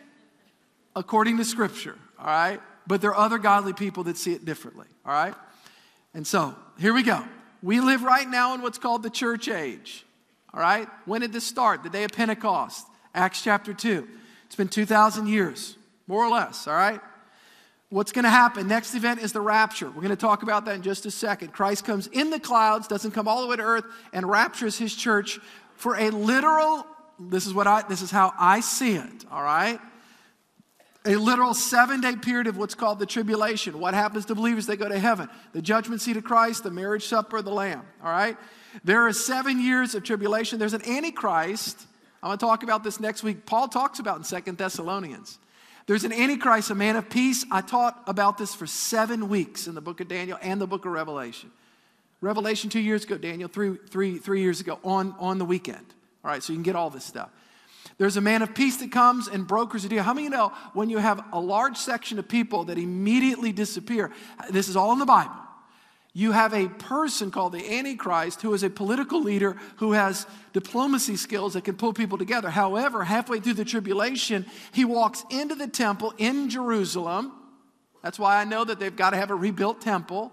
according 0.95 1.37
to 1.37 1.45
Scripture, 1.45 1.97
all 2.19 2.25
right? 2.25 2.59
But 2.87 3.01
there 3.01 3.11
are 3.11 3.25
other 3.25 3.37
godly 3.37 3.73
people 3.73 4.03
that 4.03 4.17
see 4.17 4.33
it 4.33 4.45
differently, 4.45 4.87
all 5.05 5.13
right? 5.13 5.35
And 6.13 6.25
so 6.25 6.55
here 6.79 6.93
we 6.93 7.03
go. 7.03 7.23
We 7.61 7.81
live 7.81 8.03
right 8.03 8.27
now 8.27 8.53
in 8.53 8.61
what's 8.61 8.77
called 8.77 9.03
the 9.03 9.09
church 9.09 9.49
age, 9.49 10.05
all 10.53 10.59
right? 10.59 10.87
When 11.05 11.21
did 11.21 11.33
this 11.33 11.45
start? 11.45 11.83
The 11.83 11.89
day 11.89 12.03
of 12.03 12.11
Pentecost, 12.11 12.87
Acts 13.13 13.41
chapter 13.41 13.73
2. 13.73 14.07
It's 14.45 14.55
been 14.55 14.67
2,000 14.67 15.27
years, 15.27 15.75
more 16.07 16.23
or 16.23 16.29
less, 16.29 16.67
all 16.67 16.75
right? 16.75 17.01
What's 17.89 18.11
going 18.11 18.23
to 18.23 18.31
happen? 18.31 18.67
Next 18.67 18.95
event 18.95 19.21
is 19.21 19.31
the 19.31 19.41
rapture. 19.41 19.87
We're 19.87 20.01
going 20.01 20.09
to 20.09 20.15
talk 20.15 20.41
about 20.43 20.65
that 20.65 20.75
in 20.75 20.81
just 20.81 21.05
a 21.05 21.11
second. 21.11 21.53
Christ 21.53 21.85
comes 21.85 22.07
in 22.07 22.31
the 22.31 22.39
clouds, 22.39 22.87
doesn't 22.87 23.11
come 23.11 23.27
all 23.27 23.41
the 23.41 23.47
way 23.47 23.57
to 23.57 23.61
earth, 23.61 23.85
and 24.11 24.27
raptures 24.27 24.77
his 24.77 24.95
church 24.95 25.39
for 25.75 25.95
a 25.95 26.09
literal, 26.09 26.85
this 27.19 27.45
is 27.45 27.53
what 27.53 27.67
I 27.67 27.83
this 27.87 28.01
is 28.01 28.09
how 28.09 28.33
I 28.39 28.61
see 28.61 28.95
it, 28.95 29.25
all 29.29 29.43
right? 29.43 29.79
A 31.05 31.15
literal 31.15 31.53
seven 31.53 32.01
day 32.01 32.15
period 32.15 32.47
of 32.47 32.57
what's 32.57 32.73
called 32.73 32.97
the 32.97 33.05
tribulation. 33.05 33.79
What 33.79 33.93
happens 33.93 34.25
to 34.25 34.35
believers? 34.35 34.65
They 34.65 34.77
go 34.77 34.89
to 34.89 34.97
heaven. 34.97 35.29
The 35.53 35.61
judgment 35.61 36.01
seat 36.01 36.17
of 36.17 36.23
Christ, 36.23 36.63
the 36.63 36.71
marriage 36.71 37.05
supper 37.05 37.37
of 37.37 37.45
the 37.45 37.51
Lamb, 37.51 37.83
all 38.03 38.11
right? 38.11 38.37
There 38.83 39.05
are 39.05 39.13
seven 39.13 39.61
years 39.61 39.93
of 39.93 40.03
tribulation. 40.03 40.57
There's 40.57 40.73
an 40.73 40.87
antichrist. 40.87 41.85
I'm 42.23 42.29
going 42.29 42.39
to 42.39 42.45
talk 42.45 42.63
about 42.63 42.83
this 42.83 42.99
next 42.99 43.21
week. 43.21 43.45
Paul 43.45 43.67
talks 43.67 43.99
about 43.99 44.17
in 44.17 44.23
Second 44.23 44.57
Thessalonians. 44.57 45.37
There's 45.87 46.03
an 46.03 46.11
Antichrist, 46.11 46.71
a 46.71 46.75
man 46.75 46.95
of 46.95 47.09
peace. 47.09 47.45
I 47.51 47.61
taught 47.61 48.01
about 48.07 48.37
this 48.37 48.55
for 48.55 48.65
seven 48.65 49.29
weeks 49.29 49.67
in 49.67 49.75
the 49.75 49.81
book 49.81 49.99
of 49.99 50.07
Daniel 50.07 50.37
and 50.41 50.59
the 50.59 50.65
book 50.65 50.85
of 50.85 50.91
Revelation. 50.91 51.51
Revelation 52.21 52.71
two 52.71 52.79
years 52.79 53.03
ago, 53.03 53.17
Daniel 53.17 53.47
three, 53.47 53.77
three, 53.89 54.17
three 54.17 54.41
years 54.41 54.61
ago 54.61 54.79
on, 54.83 55.15
on 55.19 55.37
the 55.37 55.45
weekend. 55.45 55.85
All 56.23 56.31
right, 56.31 56.41
so 56.41 56.53
you 56.53 56.57
can 56.57 56.63
get 56.63 56.75
all 56.75 56.89
this 56.89 57.05
stuff. 57.05 57.29
There's 57.99 58.17
a 58.17 58.21
man 58.21 58.41
of 58.41 58.55
peace 58.55 58.77
that 58.77 58.91
comes 58.91 59.27
and 59.27 59.45
brokers 59.45 59.85
a 59.85 59.89
deal. 59.89 60.01
How 60.01 60.15
many 60.15 60.27
know 60.27 60.51
when 60.73 60.89
you 60.89 60.97
have 60.97 61.23
a 61.31 61.39
large 61.39 61.77
section 61.77 62.17
of 62.17 62.27
people 62.27 62.63
that 62.65 62.79
immediately 62.79 63.51
disappear? 63.51 64.11
This 64.49 64.67
is 64.67 64.75
all 64.75 64.91
in 64.91 64.97
the 64.97 65.05
Bible. 65.05 65.44
You 66.17 66.31
have 66.31 66.53
a 66.53 66.69
person 66.69 67.29
called 67.29 67.51
the 67.51 67.77
Antichrist 67.77 68.41
who 68.41 68.53
is 68.53 68.63
a 68.63 68.69
political 68.69 69.21
leader 69.21 69.57
who 69.75 69.91
has 69.91 70.25
diplomacy 70.53 71.17
skills 71.17 71.55
that 71.55 71.65
can 71.65 71.75
pull 71.75 71.91
people 71.91 72.17
together. 72.17 72.49
However, 72.49 73.03
halfway 73.03 73.41
through 73.41 73.55
the 73.55 73.65
tribulation, 73.65 74.45
he 74.71 74.85
walks 74.85 75.25
into 75.29 75.55
the 75.55 75.67
temple 75.67 76.13
in 76.17 76.49
Jerusalem. 76.49 77.33
That's 78.01 78.17
why 78.17 78.39
I 78.39 78.45
know 78.45 78.63
that 78.63 78.79
they've 78.79 78.95
got 78.95 79.09
to 79.09 79.17
have 79.17 79.29
a 79.29 79.35
rebuilt 79.35 79.81
temple. 79.81 80.31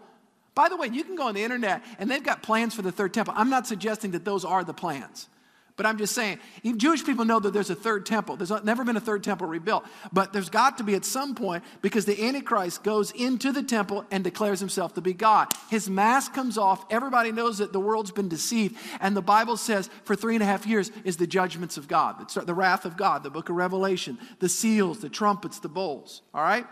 By 0.54 0.68
the 0.68 0.76
way, 0.76 0.86
you 0.86 1.02
can 1.02 1.16
go 1.16 1.26
on 1.26 1.34
the 1.34 1.42
internet 1.42 1.82
and 1.98 2.08
they've 2.08 2.22
got 2.22 2.44
plans 2.44 2.76
for 2.76 2.82
the 2.82 2.92
third 2.92 3.12
temple. 3.12 3.34
I'm 3.36 3.50
not 3.50 3.66
suggesting 3.66 4.12
that 4.12 4.24
those 4.24 4.44
are 4.44 4.62
the 4.62 4.72
plans. 4.72 5.28
But 5.76 5.86
I'm 5.86 5.96
just 5.96 6.14
saying, 6.14 6.38
Jewish 6.76 7.02
people 7.04 7.24
know 7.24 7.40
that 7.40 7.52
there's 7.52 7.70
a 7.70 7.74
third 7.74 8.04
temple. 8.04 8.36
There's 8.36 8.50
never 8.62 8.84
been 8.84 8.96
a 8.96 9.00
third 9.00 9.24
temple 9.24 9.46
rebuilt. 9.46 9.84
But 10.12 10.32
there's 10.32 10.50
got 10.50 10.78
to 10.78 10.84
be 10.84 10.94
at 10.94 11.04
some 11.04 11.34
point 11.34 11.64
because 11.80 12.04
the 12.04 12.22
Antichrist 12.26 12.84
goes 12.84 13.10
into 13.12 13.52
the 13.52 13.62
temple 13.62 14.04
and 14.10 14.22
declares 14.22 14.60
himself 14.60 14.94
to 14.94 15.00
be 15.00 15.14
God. 15.14 15.48
His 15.70 15.88
mask 15.88 16.34
comes 16.34 16.58
off. 16.58 16.84
Everybody 16.90 17.32
knows 17.32 17.58
that 17.58 17.72
the 17.72 17.80
world's 17.80 18.12
been 18.12 18.28
deceived. 18.28 18.76
And 19.00 19.16
the 19.16 19.22
Bible 19.22 19.56
says 19.56 19.88
for 20.04 20.14
three 20.14 20.34
and 20.34 20.42
a 20.42 20.46
half 20.46 20.66
years 20.66 20.90
is 21.04 21.16
the 21.16 21.26
judgments 21.26 21.78
of 21.78 21.88
God, 21.88 22.28
the 22.28 22.54
wrath 22.54 22.84
of 22.84 22.96
God, 22.98 23.22
the 23.22 23.30
book 23.30 23.48
of 23.48 23.56
Revelation, 23.56 24.18
the 24.40 24.50
seals, 24.50 24.98
the 24.98 25.08
trumpets, 25.08 25.58
the 25.58 25.68
bowls. 25.68 26.20
All 26.34 26.42
right? 26.42 26.66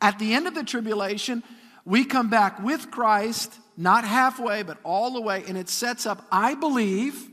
At 0.00 0.18
the 0.18 0.32
end 0.32 0.46
of 0.46 0.54
the 0.54 0.64
tribulation, 0.64 1.42
we 1.84 2.04
come 2.04 2.30
back 2.30 2.62
with 2.62 2.90
Christ, 2.90 3.52
not 3.76 4.04
halfway, 4.04 4.62
but 4.62 4.78
all 4.84 5.12
the 5.12 5.20
way. 5.20 5.44
And 5.46 5.58
it 5.58 5.68
sets 5.68 6.06
up, 6.06 6.26
I 6.32 6.54
believe, 6.54 7.28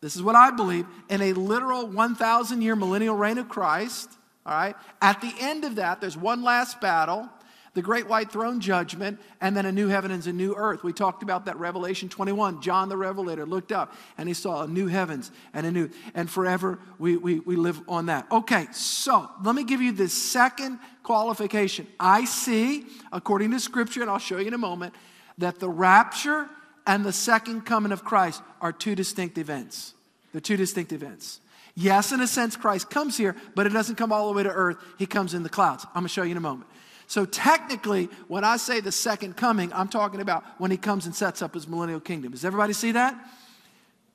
this 0.00 0.16
is 0.16 0.22
what 0.22 0.34
I 0.34 0.50
believe, 0.50 0.86
in 1.08 1.20
a 1.20 1.32
literal 1.34 1.86
1,000 1.86 2.62
year 2.62 2.74
millennial 2.74 3.14
reign 3.14 3.38
of 3.38 3.48
Christ. 3.48 4.10
All 4.46 4.54
right. 4.54 4.74
At 5.02 5.20
the 5.20 5.32
end 5.38 5.64
of 5.64 5.76
that, 5.76 6.00
there's 6.00 6.16
one 6.16 6.42
last 6.42 6.80
battle, 6.80 7.28
the 7.74 7.82
great 7.82 8.08
white 8.08 8.32
throne 8.32 8.60
judgment, 8.60 9.20
and 9.42 9.54
then 9.54 9.66
a 9.66 9.72
new 9.72 9.88
heaven 9.88 10.10
and 10.10 10.26
a 10.26 10.32
new 10.32 10.54
earth. 10.54 10.82
We 10.82 10.94
talked 10.94 11.22
about 11.22 11.44
that 11.44 11.58
Revelation 11.58 12.08
21. 12.08 12.62
John 12.62 12.88
the 12.88 12.96
Revelator 12.96 13.44
looked 13.44 13.70
up 13.70 13.94
and 14.16 14.26
he 14.26 14.34
saw 14.34 14.62
a 14.62 14.66
new 14.66 14.86
heavens 14.86 15.30
and 15.52 15.66
a 15.66 15.70
new, 15.70 15.90
and 16.14 16.28
forever 16.28 16.78
we, 16.98 17.18
we, 17.18 17.40
we 17.40 17.56
live 17.56 17.80
on 17.86 18.06
that. 18.06 18.26
Okay, 18.32 18.66
so 18.72 19.28
let 19.44 19.54
me 19.54 19.64
give 19.64 19.82
you 19.82 19.92
the 19.92 20.08
second 20.08 20.78
qualification. 21.02 21.86
I 22.00 22.24
see, 22.24 22.86
according 23.12 23.50
to 23.50 23.60
Scripture, 23.60 24.00
and 24.00 24.10
I'll 24.10 24.18
show 24.18 24.38
you 24.38 24.48
in 24.48 24.54
a 24.54 24.58
moment, 24.58 24.94
that 25.36 25.60
the 25.60 25.68
rapture 25.68 26.48
and 26.90 27.04
the 27.04 27.12
second 27.12 27.60
coming 27.60 27.92
of 27.92 28.04
Christ 28.04 28.42
are 28.60 28.72
two 28.72 28.96
distinct 28.96 29.38
events. 29.38 29.94
They're 30.32 30.40
two 30.40 30.56
distinct 30.56 30.90
events. 30.90 31.40
Yes, 31.76 32.10
in 32.10 32.20
a 32.20 32.26
sense, 32.26 32.56
Christ 32.56 32.90
comes 32.90 33.16
here, 33.16 33.36
but 33.54 33.64
it 33.64 33.68
doesn't 33.68 33.94
come 33.94 34.10
all 34.10 34.26
the 34.26 34.34
way 34.34 34.42
to 34.42 34.50
earth. 34.50 34.76
He 34.98 35.06
comes 35.06 35.32
in 35.32 35.44
the 35.44 35.48
clouds. 35.48 35.84
I'm 35.94 36.00
going 36.00 36.06
to 36.06 36.08
show 36.08 36.24
you 36.24 36.32
in 36.32 36.36
a 36.36 36.40
moment. 36.40 36.68
So, 37.06 37.24
technically, 37.26 38.08
when 38.26 38.42
I 38.42 38.56
say 38.56 38.80
the 38.80 38.90
second 38.90 39.36
coming, 39.36 39.72
I'm 39.72 39.86
talking 39.86 40.20
about 40.20 40.42
when 40.58 40.72
he 40.72 40.76
comes 40.76 41.06
and 41.06 41.14
sets 41.14 41.42
up 41.42 41.54
his 41.54 41.68
millennial 41.68 42.00
kingdom. 42.00 42.32
Does 42.32 42.44
everybody 42.44 42.72
see 42.72 42.90
that? 42.90 43.14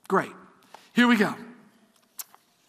Great. 0.06 0.32
Here 0.92 1.08
we 1.08 1.16
go. 1.16 1.34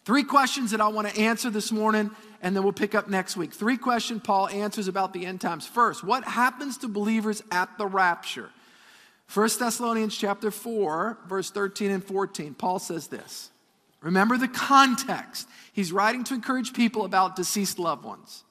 Three 0.06 0.24
questions 0.24 0.70
that 0.70 0.80
I 0.80 0.88
want 0.88 1.06
to 1.08 1.20
answer 1.20 1.50
this 1.50 1.70
morning, 1.70 2.10
and 2.40 2.56
then 2.56 2.62
we'll 2.62 2.72
pick 2.72 2.94
up 2.94 3.10
next 3.10 3.36
week. 3.36 3.52
Three 3.52 3.76
questions 3.76 4.22
Paul 4.24 4.48
answers 4.48 4.88
about 4.88 5.12
the 5.12 5.26
end 5.26 5.42
times. 5.42 5.66
First, 5.66 6.02
what 6.02 6.24
happens 6.24 6.78
to 6.78 6.88
believers 6.88 7.42
at 7.50 7.76
the 7.76 7.86
rapture? 7.86 8.48
1 9.32 9.48
Thessalonians 9.58 10.16
chapter 10.16 10.50
4, 10.50 11.18
verse 11.28 11.50
13 11.50 11.90
and 11.90 12.04
14, 12.04 12.54
Paul 12.54 12.78
says 12.78 13.08
this. 13.08 13.50
Remember 14.00 14.38
the 14.38 14.48
context. 14.48 15.48
He's 15.72 15.92
writing 15.92 16.24
to 16.24 16.34
encourage 16.34 16.72
people 16.72 17.04
about 17.04 17.36
deceased 17.36 17.78
loved 17.78 18.04
ones. 18.04 18.44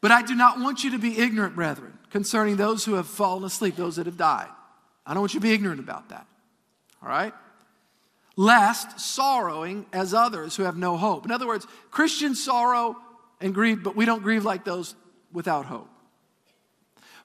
But 0.00 0.10
I 0.10 0.22
do 0.22 0.34
not 0.34 0.58
want 0.58 0.84
you 0.84 0.92
to 0.92 0.98
be 0.98 1.18
ignorant, 1.18 1.54
brethren, 1.54 1.98
concerning 2.10 2.56
those 2.56 2.84
who 2.84 2.94
have 2.94 3.06
fallen 3.06 3.44
asleep, 3.44 3.76
those 3.76 3.96
that 3.96 4.06
have 4.06 4.16
died. 4.16 4.48
I 5.04 5.12
don't 5.12 5.20
want 5.20 5.34
you 5.34 5.40
to 5.40 5.46
be 5.46 5.52
ignorant 5.52 5.80
about 5.80 6.08
that. 6.08 6.26
All 7.02 7.08
right? 7.08 7.34
Lest 8.36 9.00
sorrowing 9.00 9.84
as 9.92 10.14
others 10.14 10.56
who 10.56 10.62
have 10.62 10.76
no 10.76 10.96
hope. 10.96 11.26
In 11.26 11.30
other 11.30 11.46
words, 11.46 11.66
Christians 11.90 12.42
sorrow 12.42 12.96
and 13.40 13.52
grieve, 13.52 13.82
but 13.82 13.96
we 13.96 14.06
don't 14.06 14.22
grieve 14.22 14.44
like 14.44 14.64
those 14.64 14.94
without 15.32 15.66
hope. 15.66 15.90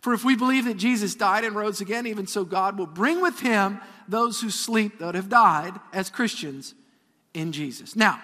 For 0.06 0.14
if 0.14 0.24
we 0.24 0.36
believe 0.36 0.66
that 0.66 0.78
Jesus 0.78 1.16
died 1.16 1.44
and 1.44 1.56
rose 1.56 1.82
again, 1.82 2.06
even 2.06 2.28
so 2.28 2.46
God 2.46 2.78
will 2.78 2.86
bring 2.86 3.22
with 3.22 3.40
him 3.40 3.80
those 4.08 4.40
who 4.40 4.52
sleep 4.52 5.00
that 5.00 5.16
have 5.16 5.30
died 5.30 5.74
as 5.92 6.12
Christians 6.12 6.76
in 7.34 7.52
Jesus. 7.52 7.96
Now, 7.96 8.22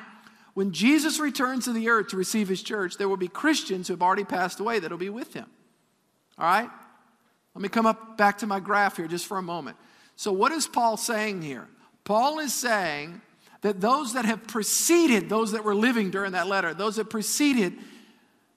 when 0.53 0.73
Jesus 0.73 1.19
returns 1.19 1.65
to 1.65 1.73
the 1.73 1.89
earth 1.89 2.09
to 2.09 2.17
receive 2.17 2.49
his 2.49 2.61
church, 2.61 2.97
there 2.97 3.09
will 3.09 3.17
be 3.17 3.27
Christians 3.27 3.87
who 3.87 3.95
have 3.95 4.03
already 4.03 4.25
passed 4.25 4.59
away 4.59 4.77
that'll 4.77 4.99
be 4.99 5.09
with 5.09 5.33
him. 5.33 5.47
All 6.37 6.45
right? 6.45 6.69
Let 7.55 7.61
me 7.63 7.67
come 7.67 7.87
up 7.87 8.15
back 8.15 8.37
to 8.37 8.45
my 8.45 8.59
graph 8.59 8.97
here 8.97 9.07
just 9.07 9.25
for 9.25 9.39
a 9.39 9.41
moment. 9.41 9.75
So, 10.15 10.31
what 10.31 10.51
is 10.51 10.67
Paul 10.67 10.97
saying 10.97 11.41
here? 11.41 11.67
Paul 12.03 12.37
is 12.37 12.53
saying 12.53 13.21
that 13.61 13.81
those 13.81 14.13
that 14.13 14.25
have 14.25 14.45
preceded, 14.45 15.29
those 15.29 15.53
that 15.53 15.63
were 15.63 15.73
living 15.73 16.11
during 16.11 16.33
that 16.33 16.45
letter, 16.45 16.75
those 16.75 16.97
that 16.97 17.09
preceded 17.09 17.73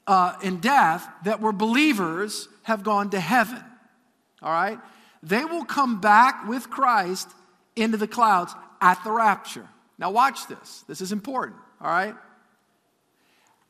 uh, 0.06 0.34
in 0.42 0.58
death, 0.58 1.08
that 1.24 1.40
were 1.40 1.52
believers, 1.52 2.48
have 2.64 2.82
gone 2.82 3.10
to 3.10 3.20
heaven. 3.20 3.62
All 4.42 4.52
right? 4.52 4.78
They 5.22 5.44
will 5.44 5.64
come 5.64 6.00
back 6.00 6.46
with 6.46 6.68
Christ 6.68 7.28
into 7.76 7.96
the 7.96 8.08
clouds 8.08 8.54
at 8.80 9.02
the 9.04 9.10
rapture. 9.10 9.66
Now, 9.98 10.10
watch 10.10 10.48
this. 10.48 10.84
This 10.88 11.00
is 11.00 11.12
important. 11.12 11.56
All 11.80 11.88
right? 11.88 12.14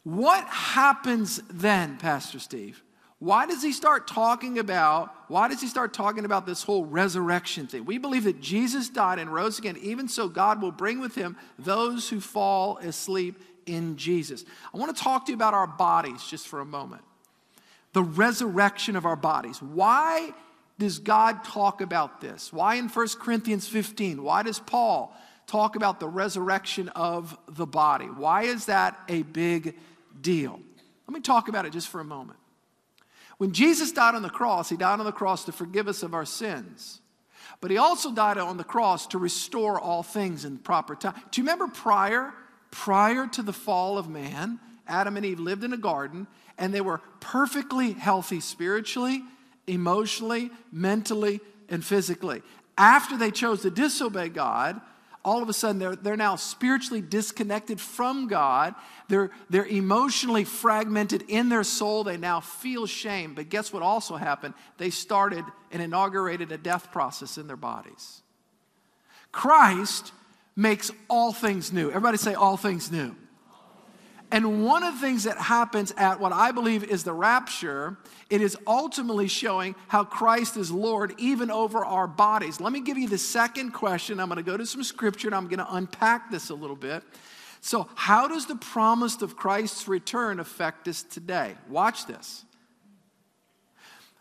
What 0.03 0.45
happens 0.47 1.41
then, 1.51 1.97
Pastor 1.99 2.39
Steve? 2.39 2.83
Why 3.19 3.47
does 3.47 3.63
he 3.63 3.73
start 3.73 4.07
talking 4.07 4.59
about 4.59 5.11
why 5.29 5.49
does 5.49 5.63
he 5.63 5.69
start 5.69 5.95
talking 5.95 6.27
about 6.27 6.45
this 6.45 6.63
whole 6.63 6.85
resurrection 6.85 7.67
thing? 7.67 7.87
We 7.87 7.97
believe 7.97 8.25
that 8.25 8.43
Jesus 8.43 8.91
died 8.91 9.19
and 9.19 9.33
rose 9.33 9.59
again. 9.59 9.79
Even 9.81 10.07
so 10.07 10.29
God 10.29 10.61
will 10.61 10.71
bring 10.71 11.01
with 11.01 11.15
him 11.15 11.39
those 11.59 12.11
who 12.11 12.21
fall 12.21 12.77
asleep 12.79 13.41
in 13.65 13.97
Jesus. 13.97 14.45
I 14.73 14.77
want 14.77 14.95
to 14.95 15.03
talk 15.03 15.25
to 15.25 15.33
you 15.33 15.37
about 15.37 15.55
our 15.55 15.67
bodies 15.67 16.23
just 16.25 16.47
for 16.47 16.61
a 16.61 16.67
moment 16.67 17.03
the 17.95 18.03
resurrection 18.03 18.97
of 18.97 19.07
our 19.07 19.17
bodies. 19.17 19.63
Why 19.63 20.35
does 20.79 20.99
God 20.99 21.45
talk 21.45 21.81
about 21.81 22.21
this? 22.21 22.53
Why 22.53 22.75
in 22.75 22.89
1 22.89 23.09
Corinthians 23.21 23.67
15? 23.67 24.23
Why 24.23 24.43
does 24.43 24.59
Paul 24.59 25.17
talk 25.47 25.77
about 25.77 26.01
the 26.01 26.09
resurrection 26.09 26.89
of 26.91 27.39
the 27.49 27.67
body? 27.67 28.07
Why 28.07 28.43
is 28.43 28.67
that 28.67 28.99
a 29.09 29.23
big 29.23 29.77
deal? 30.21 30.61
Let 31.07 31.15
me 31.15 31.21
talk 31.21 31.49
about 31.49 31.65
it 31.65 31.73
just 31.73 31.89
for 31.89 32.01
a 32.01 32.05
moment. 32.05 32.39
When 33.39 33.53
Jesus 33.53 33.93
died 33.93 34.15
on 34.15 34.23
the 34.23 34.29
cross, 34.29 34.69
he 34.69 34.77
died 34.77 34.99
on 34.99 35.07
the 35.07 35.13
cross 35.13 35.45
to 35.45 35.53
forgive 35.53 35.89
us 35.89 36.03
of 36.03 36.15
our 36.15 36.25
sins. 36.25 37.01
But 37.61 37.71
he 37.71 37.77
also 37.77 38.13
died 38.13 38.39
on 38.39 38.57
the 38.57 38.65
cross 38.65 39.07
to 39.09 39.19
restore 39.19 39.79
all 39.81 40.03
things 40.03 40.45
in 40.45 40.59
proper 40.59 40.95
time. 40.97 41.15
Do 41.31 41.41
you 41.41 41.45
remember 41.45 41.69
prior 41.69 42.33
prior 42.75 43.29
to 43.29 43.41
the 43.41 43.53
fall 43.53 43.97
of 43.97 44.09
man, 44.09 44.59
Adam 44.89 45.17
and 45.17 45.25
Eve 45.25 45.39
lived 45.39 45.63
in 45.63 45.73
a 45.73 45.77
garden 45.77 46.27
and 46.59 46.73
they 46.73 46.81
were 46.81 47.01
perfectly 47.21 47.93
healthy 47.93 48.41
spiritually, 48.41 49.23
emotionally, 49.67 50.51
mentally, 50.73 51.41
and 51.69 51.85
physically. 51.85 52.43
After 52.77 53.17
they 53.17 53.31
chose 53.31 53.63
to 53.63 53.71
disobey 53.71 54.29
God, 54.29 54.81
all 55.25 55.43
of 55.43 55.49
a 55.49 55.53
sudden 55.53 55.79
they're, 55.79 55.97
they're 55.97 56.17
now 56.17 56.37
spiritually 56.37 57.01
disconnected 57.01 57.81
from 57.81 58.29
God. 58.29 58.75
They're, 59.09 59.31
they're 59.49 59.67
emotionally 59.67 60.45
fragmented 60.45 61.25
in 61.29 61.49
their 61.49 61.65
soul. 61.65 62.05
They 62.05 62.19
now 62.19 62.41
feel 62.41 62.87
shame. 62.87 63.35
But 63.35 63.49
guess 63.49 63.73
what 63.73 63.83
also 63.83 64.17
happened? 64.17 64.55
They 64.77 64.91
started 64.91 65.45
and 65.73 65.83
inaugurated 65.83 66.53
a 66.53 66.59
death 66.59 66.93
process 66.93 67.39
in 67.39 67.47
their 67.47 67.57
bodies. 67.57 68.23
Christ 69.33 70.13
makes 70.55 70.91
all 71.09 71.33
things 71.33 71.73
new. 71.73 71.89
Everybody 71.89 72.19
say, 72.19 72.35
all 72.35 72.57
things 72.57 72.93
new. 72.93 73.17
And 74.31 74.65
one 74.65 74.83
of 74.83 74.95
the 74.95 75.01
things 75.01 75.25
that 75.25 75.39
happens 75.39 75.93
at 75.97 76.19
what 76.19 76.33
I 76.33 76.51
believe 76.51 76.83
is 76.83 77.05
the 77.05 77.13
rapture, 77.13 77.97
it 78.31 78.41
is 78.41 78.57
ultimately 78.67 79.29
showing 79.29 79.77
how 79.89 80.05
Christ 80.05 80.57
is 80.57 80.71
Lord 80.71 81.15
even 81.19 81.51
over 81.51 81.85
our 81.85 82.07
bodies. 82.07 82.61
Let 82.61 82.73
me 82.73 82.81
give 82.81 82.99
you 82.99 83.09
the 83.09 83.19
second 83.19 83.73
question. 83.73 84.19
I'm 84.19 84.29
going 84.29 84.37
to 84.37 84.43
go 84.43 84.57
to 84.57 84.67
some 84.67 84.83
scripture 84.83 85.29
and 85.29 85.35
I'm 85.35 85.47
going 85.47 85.59
to 85.59 85.75
unpack 85.75 86.31
this 86.31 86.51
a 86.51 86.55
little 86.55 86.77
bit. 86.77 87.03
So, 87.61 87.89
how 87.95 88.29
does 88.29 88.47
the 88.47 88.57
promise 88.57 89.23
of 89.23 89.37
Christ's 89.37 89.89
return 89.89 90.39
affect 90.39 90.87
us 90.89 91.03
today? 91.03 91.55
Watch 91.69 92.07
this. 92.07 92.45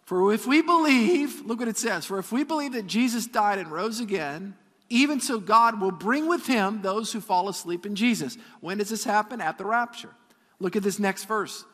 For 0.05 0.33
if 0.33 0.45
we 0.45 0.61
believe, 0.61 1.41
look 1.45 1.59
what 1.59 1.67
it 1.67 1.77
says, 1.77 2.05
for 2.05 2.19
if 2.19 2.31
we 2.31 2.43
believe 2.43 2.73
that 2.73 2.87
Jesus 2.87 3.25
died 3.25 3.57
and 3.57 3.71
rose 3.71 3.99
again, 3.99 4.55
even 4.89 5.19
so, 5.19 5.39
God 5.39 5.81
will 5.81 5.91
bring 5.91 6.27
with 6.27 6.45
him 6.45 6.81
those 6.81 7.11
who 7.11 7.21
fall 7.21 7.49
asleep 7.49 7.85
in 7.85 7.95
Jesus. 7.95 8.37
When 8.59 8.77
does 8.77 8.89
this 8.89 9.03
happen? 9.03 9.41
At 9.41 9.57
the 9.57 9.65
rapture. 9.65 10.11
Look 10.59 10.75
at 10.75 10.83
this 10.83 10.99
next 10.99 11.25
verse. 11.25 11.65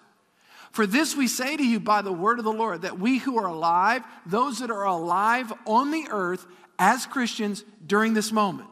For 0.72 0.86
this 0.86 1.15
we 1.15 1.28
say 1.28 1.58
to 1.58 1.65
you 1.65 1.80
by 1.80 2.02
the 2.02 2.13
word 2.13 2.39
of 2.39 2.45
the 2.45 2.54
Lord, 2.54 2.84
that 2.84 3.00
we 3.00 3.17
who 3.17 3.38
are 3.39 3.48
alive, 3.48 4.04
those 4.26 4.60
that 4.60 4.69
are 4.69 4.86
alive 4.86 5.52
on 5.65 5.91
the 5.91 6.08
earth 6.12 6.45
as 6.78 7.06
Christians 7.06 7.65
during 7.86 8.13
this 8.13 8.32
moment. 8.32 8.69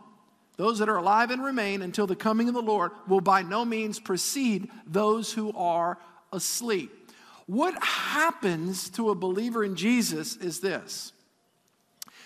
those 0.58 0.80
that 0.80 0.89
are 0.89 0.97
alive 0.97 1.32
and 1.32 1.43
remain 1.43 1.82
until 1.82 2.08
the 2.08 2.15
coming 2.15 2.47
of 2.47 2.54
the 2.54 2.62
Lord, 2.62 2.91
will 3.08 3.21
by 3.21 3.43
no 3.43 3.63
means 3.63 4.00
precede 4.00 4.69
those 4.86 5.32
who 5.32 5.54
are 5.54 6.00
asleep. 6.34 6.91
What 7.45 7.82
happens 7.82 8.89
to 8.91 9.12
a 9.12 9.15
believer 9.15 9.63
in 9.63 9.76
Jesus 9.76 10.36
is 10.36 10.60
this 10.60 11.13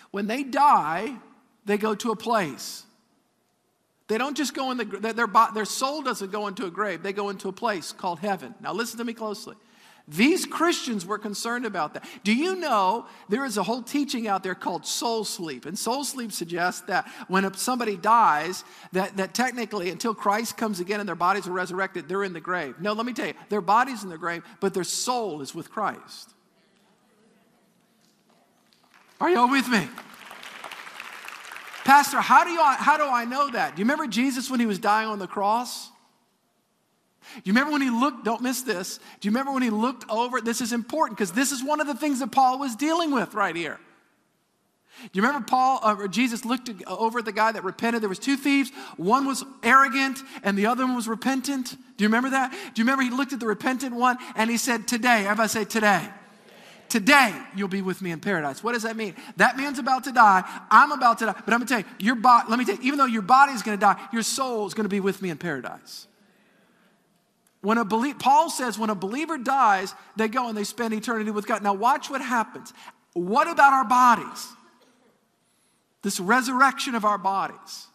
when 0.09 0.27
they 0.27 0.43
die, 0.43 1.17
they 1.65 1.77
go 1.77 1.95
to 1.95 2.11
a 2.11 2.15
place. 2.15 2.83
They 4.07 4.17
don't 4.17 4.35
just 4.35 4.53
go 4.53 4.71
in 4.71 4.77
the, 4.77 4.83
their, 4.83 5.27
their 5.53 5.65
soul 5.65 6.01
doesn't 6.01 6.31
go 6.31 6.47
into 6.47 6.65
a 6.65 6.71
grave, 6.71 7.01
they 7.01 7.13
go 7.13 7.29
into 7.29 7.47
a 7.47 7.53
place 7.53 7.91
called 7.91 8.19
heaven. 8.19 8.53
Now, 8.59 8.73
listen 8.73 8.97
to 8.97 9.05
me 9.05 9.13
closely. 9.13 9.55
These 10.07 10.45
Christians 10.45 11.05
were 11.05 11.17
concerned 11.17 11.65
about 11.65 11.93
that. 11.93 12.05
Do 12.23 12.33
you 12.33 12.55
know 12.55 13.05
there 13.29 13.45
is 13.45 13.55
a 13.57 13.63
whole 13.63 13.81
teaching 13.81 14.27
out 14.27 14.43
there 14.43 14.55
called 14.55 14.85
soul 14.85 15.23
sleep? 15.23 15.65
And 15.65 15.79
soul 15.79 16.03
sleep 16.03 16.33
suggests 16.33 16.81
that 16.87 17.07
when 17.27 17.53
somebody 17.53 17.95
dies, 17.95 18.65
that, 18.91 19.15
that 19.17 19.33
technically 19.33 19.89
until 19.89 20.13
Christ 20.13 20.57
comes 20.57 20.79
again 20.79 20.99
and 20.99 21.07
their 21.07 21.15
bodies 21.15 21.47
are 21.47 21.53
resurrected, 21.53 22.09
they're 22.09 22.23
in 22.23 22.33
the 22.33 22.41
grave. 22.41 22.75
No, 22.81 22.93
let 22.93 23.05
me 23.05 23.13
tell 23.13 23.27
you, 23.27 23.33
their 23.47 23.61
body's 23.61 24.03
in 24.03 24.09
the 24.09 24.17
grave, 24.17 24.43
but 24.59 24.73
their 24.73 24.83
soul 24.83 25.41
is 25.41 25.55
with 25.55 25.69
Christ. 25.69 26.33
Are 29.21 29.29
y'all 29.29 29.49
with 29.49 29.69
me? 29.69 29.87
Pastor, 31.83 32.21
how 32.21 32.43
do, 32.43 32.51
you, 32.51 32.61
how 32.61 32.97
do 32.97 33.03
I 33.03 33.25
know 33.25 33.49
that? 33.49 33.75
Do 33.75 33.79
you 33.81 33.85
remember 33.85 34.07
Jesus 34.07 34.49
when 34.49 34.59
he 34.59 34.65
was 34.65 34.79
dying 34.79 35.07
on 35.07 35.19
the 35.19 35.27
cross? 35.27 35.89
Do 37.35 37.41
you 37.45 37.53
remember 37.53 37.71
when 37.71 37.81
he 37.81 37.89
looked, 37.89 38.25
don't 38.25 38.41
miss 38.41 38.61
this. 38.61 38.99
Do 39.19 39.27
you 39.27 39.31
remember 39.31 39.51
when 39.51 39.63
he 39.63 39.69
looked 39.69 40.09
over? 40.09 40.41
This 40.41 40.61
is 40.61 40.73
important 40.73 41.17
because 41.17 41.31
this 41.31 41.51
is 41.51 41.63
one 41.63 41.79
of 41.79 41.87
the 41.87 41.95
things 41.95 42.19
that 42.19 42.31
Paul 42.31 42.59
was 42.59 42.75
dealing 42.75 43.11
with 43.11 43.33
right 43.33 43.55
here. 43.55 43.79
Do 45.01 45.09
you 45.13 45.23
remember 45.23 45.45
Paul 45.47 45.79
uh, 45.81 45.95
or 45.95 46.07
Jesus 46.07 46.45
looked 46.45 46.69
over 46.85 47.19
at 47.19 47.25
the 47.25 47.31
guy 47.31 47.51
that 47.51 47.63
repented? 47.63 48.03
There 48.03 48.09
was 48.09 48.19
two 48.19 48.37
thieves. 48.37 48.71
One 48.97 49.25
was 49.25 49.43
arrogant 49.63 50.19
and 50.43 50.57
the 50.57 50.67
other 50.67 50.85
one 50.85 50.95
was 50.95 51.07
repentant. 51.07 51.71
Do 51.71 52.03
you 52.03 52.07
remember 52.07 52.31
that? 52.31 52.51
Do 52.51 52.81
you 52.81 52.83
remember 52.83 53.03
he 53.03 53.09
looked 53.09 53.33
at 53.33 53.39
the 53.39 53.47
repentant 53.47 53.95
one 53.95 54.17
and 54.35 54.49
he 54.49 54.57
said, 54.57 54.87
"Today, 54.87 55.25
everybody 55.25 55.49
say 55.49 55.65
today." 55.65 56.07
Today, 56.91 57.33
you'll 57.55 57.69
be 57.69 57.81
with 57.81 58.01
me 58.01 58.11
in 58.11 58.19
paradise. 58.19 58.61
What 58.61 58.73
does 58.73 58.83
that 58.83 58.97
mean? 58.97 59.15
That 59.37 59.55
man's 59.55 59.79
about 59.79 60.03
to 60.03 60.11
die. 60.11 60.43
I'm 60.69 60.91
about 60.91 61.19
to 61.19 61.27
die. 61.27 61.31
But 61.45 61.53
I'm 61.53 61.61
going 61.61 61.67
to 61.67 61.73
tell 61.75 61.79
you, 61.79 61.85
your 61.99 62.15
body, 62.15 62.47
let 62.49 62.59
me 62.59 62.65
tell 62.65 62.75
you, 62.75 62.81
even 62.81 62.99
though 62.99 63.05
your 63.05 63.21
body 63.21 63.53
is 63.53 63.61
going 63.61 63.77
to 63.77 63.79
die, 63.79 63.97
your 64.11 64.23
soul 64.23 64.67
is 64.67 64.73
going 64.73 64.83
to 64.83 64.89
be 64.89 64.99
with 64.99 65.21
me 65.21 65.29
in 65.29 65.37
paradise. 65.37 66.07
When 67.61 67.77
a 67.77 67.85
belie- 67.85 68.11
Paul 68.11 68.49
says 68.49 68.77
when 68.77 68.89
a 68.89 68.95
believer 68.95 69.37
dies, 69.37 69.95
they 70.17 70.27
go 70.27 70.49
and 70.49 70.57
they 70.57 70.65
spend 70.65 70.93
eternity 70.93 71.31
with 71.31 71.47
God. 71.47 71.63
Now, 71.63 71.73
watch 71.73 72.09
what 72.09 72.19
happens. 72.19 72.73
What 73.13 73.47
about 73.49 73.71
our 73.71 73.85
bodies? 73.85 74.49
This 76.01 76.19
resurrection 76.19 76.93
of 76.93 77.05
our 77.05 77.17
bodies. 77.17 77.87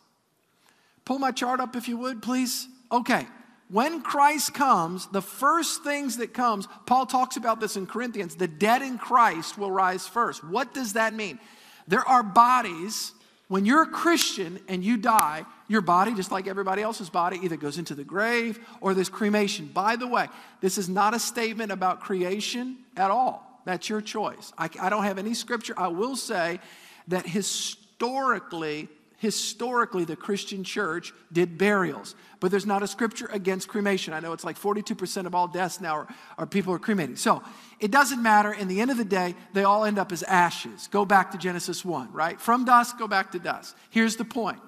Pull 1.04 1.18
my 1.18 1.32
chart 1.32 1.61
up 1.61 1.76
if 1.76 1.87
you 1.87 1.98
would, 1.98 2.22
please. 2.22 2.66
Okay. 2.90 3.26
When 3.68 4.02
Christ 4.02 4.55
comes, 4.55 5.07
the 5.09 5.22
first 5.22 5.83
things 5.83 6.18
that 6.18 6.33
comes, 6.33 6.68
Paul 6.87 7.07
talks 7.07 7.37
about 7.37 7.61
this 7.61 7.76
in 7.76 7.87
Corinthians, 7.87 8.37
the 8.37 8.46
dead 8.46 8.83
in 8.83 8.96
Christ 8.96 9.59
will 9.59 9.72
rise 9.72 10.07
first. 10.07 10.44
What 10.44 10.72
does 10.72 10.92
that 10.92 11.14
mean? 11.14 11.40
There 11.88 12.07
are 12.07 12.22
bodies 12.22 13.12
when 13.48 13.64
you're 13.64 13.83
a 13.83 13.88
Christian 13.88 14.59
and 14.68 14.85
you 14.85 14.96
die, 14.96 15.44
your 15.68 15.81
body, 15.81 16.14
just 16.14 16.33
like 16.33 16.46
everybody 16.46 16.83
else's 16.83 17.11
body, 17.11 17.38
either 17.42 17.57
goes 17.57 17.79
into 17.79 17.94
the 17.94 18.05
grave 18.05 18.59
or 18.81 18.92
there's 18.92 19.09
cremation. 19.09 19.66
By 19.66 19.96
the 19.96 20.07
way, 20.07 20.29
this 20.61 20.79
is 20.79 20.88
not 20.88 21.14
a 21.14 21.18
statement 21.18 21.70
about 21.70 22.00
creation 22.00 22.76
at 22.96 23.11
all. 23.11 23.61
That's 23.64 23.88
your 23.88 24.00
choice. 24.00 24.52
I, 24.59 24.68
I 24.81 24.90
don't 24.90 25.05
have 25.05 25.18
any 25.18 25.35
scripture. 25.35 25.74
I 25.76 25.88
will 25.88 26.16
say 26.16 26.61
that 27.09 27.26
historically, 27.26 28.88
historically, 29.18 30.05
the 30.05 30.16
Christian 30.16 30.62
church 30.62 31.12
did 31.33 31.57
burials, 31.57 32.14
but 32.40 32.50
there's 32.50 32.66
not 32.66 32.83
a 32.83 32.87
scripture 32.87 33.29
against 33.33 33.68
cremation. 33.68 34.12
I 34.12 34.20
know 34.20 34.33
it's 34.33 34.44
like 34.44 34.59
42% 34.59 35.26
of 35.26 35.35
all 35.35 35.48
deaths 35.48 35.81
now 35.81 35.96
are, 35.96 36.09
are 36.38 36.46
people 36.46 36.74
are 36.74 36.79
cremating. 36.79 37.16
So 37.16 37.42
it 37.81 37.90
doesn't 37.90 38.22
matter. 38.22 38.52
In 38.52 38.68
the 38.68 38.81
end 38.81 38.90
of 38.90 38.98
the 38.98 39.05
day, 39.05 39.35
they 39.55 39.64
all 39.64 39.85
end 39.85 39.98
up 39.98 40.12
as 40.12 40.22
ashes. 40.22 40.88
Go 40.88 41.05
back 41.05 41.33
to 41.33 41.38
Genesis 41.38 41.85
1, 41.85 42.12
right? 42.12 42.40
From 42.40 42.64
dust, 42.64 42.98
go 42.98 43.09
back 43.09 43.33
to 43.33 43.38
dust. 43.38 43.74
Here's 43.90 44.16
the 44.16 44.24
point. 44.24 44.61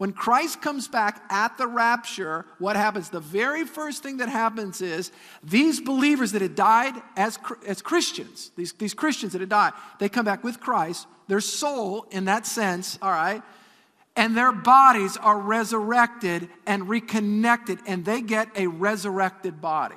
When 0.00 0.14
Christ 0.14 0.62
comes 0.62 0.88
back 0.88 1.22
at 1.28 1.58
the 1.58 1.66
rapture, 1.66 2.46
what 2.58 2.74
happens? 2.74 3.10
The 3.10 3.20
very 3.20 3.66
first 3.66 4.02
thing 4.02 4.16
that 4.16 4.30
happens 4.30 4.80
is 4.80 5.12
these 5.42 5.78
believers 5.78 6.32
that 6.32 6.40
had 6.40 6.54
died 6.54 6.94
as, 7.16 7.38
as 7.66 7.82
Christians, 7.82 8.50
these, 8.56 8.72
these 8.72 8.94
Christians 8.94 9.32
that 9.32 9.42
had 9.42 9.50
died, 9.50 9.74
they 9.98 10.08
come 10.08 10.24
back 10.24 10.42
with 10.42 10.58
Christ. 10.58 11.06
Their 11.28 11.42
soul, 11.42 12.06
in 12.10 12.24
that 12.24 12.46
sense, 12.46 12.98
all 13.02 13.10
right, 13.10 13.42
and 14.20 14.36
their 14.36 14.52
bodies 14.52 15.16
are 15.16 15.38
resurrected 15.38 16.50
and 16.66 16.90
reconnected, 16.90 17.78
and 17.86 18.04
they 18.04 18.20
get 18.20 18.48
a 18.54 18.66
resurrected 18.66 19.62
body. 19.62 19.96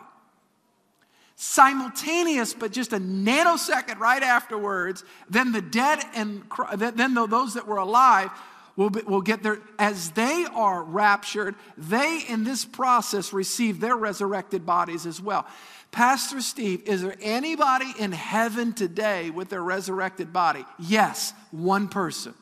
Simultaneous, 1.36 2.54
but 2.54 2.72
just 2.72 2.94
a 2.94 3.00
nanosecond 3.00 4.00
right 4.00 4.24
afterwards, 4.24 5.04
then 5.30 5.52
the 5.52 5.62
dead 5.62 6.06
and 6.16 6.42
then 6.78 7.14
those 7.14 7.56
that 7.56 7.68
were 7.68 7.76
alive 7.76 8.32
will, 8.78 8.90
be, 8.90 9.02
will 9.02 9.20
get 9.20 9.44
their, 9.44 9.60
as 9.78 10.12
they 10.12 10.46
are 10.56 10.84
raptured, 10.84 11.56
they 11.78 12.24
in 12.30 12.46
this 12.46 12.64
process 12.64 13.34
receive 13.34 13.82
their 13.82 13.98
resurrected 13.98 14.66
bodies 14.66 15.06
as 15.06 15.20
well. 15.20 15.46
Pastor 15.92 16.40
Steve, 16.40 16.88
is 16.88 17.02
there 17.02 17.18
anybody 17.22 17.92
in 18.00 18.14
heaven 18.14 18.72
today 18.72 19.32
with 19.32 19.50
their 19.50 19.62
resurrected 19.62 20.32
body? 20.32 20.64
Yes, 20.80 21.34
one 21.52 21.90
person. 21.90 22.34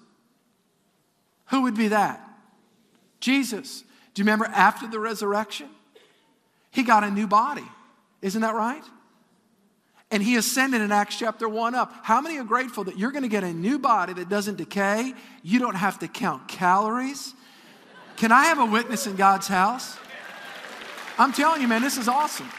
Who 1.52 1.64
would 1.64 1.76
be 1.76 1.90
that? 1.90 2.20
Jesus. 3.20 3.84
Do 4.14 4.22
you 4.22 4.26
remember 4.26 4.46
after 4.46 4.88
the 4.88 5.00
resurrection? 5.00 5.70
He 6.72 6.84
got 6.84 7.04
a 7.04 7.12
new 7.12 7.28
body. 7.28 7.66
Isn't 8.22 8.42
that 8.42 8.56
right? 8.56 8.84
And 10.10 10.22
he 10.22 10.36
ascended 10.36 10.82
in 10.82 10.92
Acts 10.92 11.18
chapter 11.18 11.48
1 11.48 11.76
up. 11.76 11.94
How 12.04 12.20
many 12.20 12.38
are 12.38 12.44
grateful 12.44 12.86
that 12.86 12.98
you're 12.98 13.12
going 13.12 13.24
to 13.24 13.30
get 13.30 13.44
a 13.44 13.54
new 13.54 13.80
body 13.80 14.14
that 14.14 14.28
doesn't 14.28 14.58
decay? 14.58 15.14
You 15.44 15.60
don't 15.60 15.76
have 15.76 16.00
to 16.00 16.08
count 16.08 16.48
calories. 16.48 17.34
Can 18.18 18.32
I 18.32 18.46
have 18.46 18.60
a 18.60 18.66
witness 18.66 19.08
in 19.08 19.16
God's 19.16 19.48
house? 19.48 19.98
I'm 21.18 21.32
telling 21.32 21.62
you, 21.62 21.68
man, 21.68 21.82
this 21.82 21.98
is 21.98 22.08
awesome. 22.08 22.50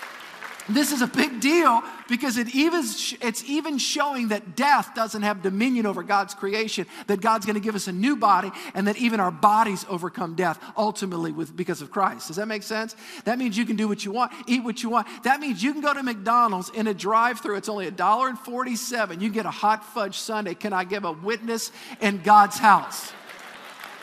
This 0.68 0.92
is 0.92 1.02
a 1.02 1.08
big 1.08 1.40
deal 1.40 1.82
because 2.08 2.36
it 2.36 2.54
even, 2.54 2.84
it's 3.20 3.44
even 3.48 3.78
showing 3.78 4.28
that 4.28 4.54
death 4.54 4.94
doesn't 4.94 5.22
have 5.22 5.42
dominion 5.42 5.86
over 5.86 6.04
God's 6.04 6.34
creation, 6.34 6.86
that 7.08 7.20
God's 7.20 7.46
going 7.46 7.54
to 7.54 7.60
give 7.60 7.74
us 7.74 7.88
a 7.88 7.92
new 7.92 8.16
body, 8.16 8.52
and 8.74 8.86
that 8.86 8.96
even 8.96 9.18
our 9.18 9.32
bodies 9.32 9.84
overcome 9.88 10.36
death 10.36 10.62
ultimately 10.76 11.32
with, 11.32 11.56
because 11.56 11.82
of 11.82 11.90
Christ. 11.90 12.28
Does 12.28 12.36
that 12.36 12.46
make 12.46 12.62
sense? 12.62 12.94
That 13.24 13.38
means 13.38 13.56
you 13.56 13.66
can 13.66 13.74
do 13.74 13.88
what 13.88 14.04
you 14.04 14.12
want, 14.12 14.32
eat 14.46 14.62
what 14.62 14.82
you 14.82 14.90
want. 14.90 15.08
That 15.24 15.40
means 15.40 15.62
you 15.62 15.72
can 15.72 15.82
go 15.82 15.92
to 15.94 16.02
McDonald's 16.02 16.70
in 16.70 16.86
a 16.86 16.94
drive 16.94 17.40
through. 17.40 17.56
It's 17.56 17.68
only 17.68 17.90
$1.47. 17.90 19.20
You 19.20 19.30
get 19.30 19.46
a 19.46 19.50
hot 19.50 19.84
fudge 19.84 20.16
sundae. 20.16 20.54
Can 20.54 20.72
I 20.72 20.84
give 20.84 21.04
a 21.04 21.12
witness 21.12 21.72
in 22.00 22.22
God's 22.22 22.58
house? 22.58 23.12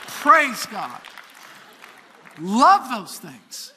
Praise 0.07 0.65
God. 0.65 0.99
Love 2.41 2.89
those 2.89 3.17
things. 3.17 3.71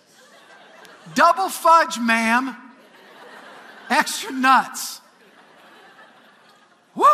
Double 1.14 1.48
fudge, 1.48 1.98
ma'am 1.98 2.56
extra 3.92 4.32
nuts. 4.32 5.00
Woo! 6.94 7.04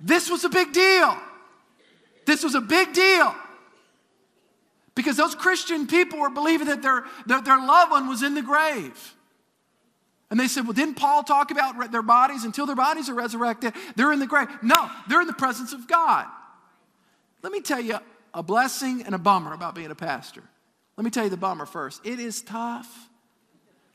this 0.00 0.30
was 0.30 0.44
a 0.44 0.48
big 0.48 0.72
deal. 0.72 1.16
This 2.26 2.42
was 2.42 2.54
a 2.54 2.60
big 2.60 2.92
deal. 2.92 3.34
Because 4.94 5.16
those 5.16 5.34
Christian 5.34 5.86
people 5.86 6.20
were 6.20 6.30
believing 6.30 6.68
that 6.68 6.82
their, 6.82 7.04
their, 7.26 7.40
their 7.42 7.58
loved 7.58 7.90
one 7.90 8.08
was 8.08 8.22
in 8.22 8.34
the 8.34 8.42
grave. 8.42 9.14
And 10.30 10.38
they 10.38 10.48
said, 10.48 10.64
Well, 10.64 10.72
didn't 10.72 10.94
Paul 10.94 11.22
talk 11.22 11.50
about 11.50 11.90
their 11.92 12.02
bodies 12.02 12.44
until 12.44 12.66
their 12.66 12.76
bodies 12.76 13.08
are 13.08 13.14
resurrected? 13.14 13.74
They're 13.96 14.12
in 14.12 14.20
the 14.20 14.26
grave. 14.26 14.48
No, 14.62 14.90
they're 15.08 15.20
in 15.20 15.26
the 15.26 15.32
presence 15.32 15.72
of 15.72 15.88
God. 15.88 16.26
Let 17.42 17.52
me 17.52 17.60
tell 17.60 17.80
you, 17.80 17.98
a 18.34 18.42
blessing 18.42 19.02
and 19.06 19.14
a 19.14 19.18
bummer 19.18 19.54
about 19.54 19.74
being 19.74 19.90
a 19.90 19.94
pastor. 19.94 20.42
Let 20.96 21.04
me 21.04 21.10
tell 21.10 21.24
you 21.24 21.30
the 21.30 21.36
bummer 21.36 21.66
first. 21.66 22.04
It 22.04 22.18
is 22.18 22.42
tough 22.42 23.08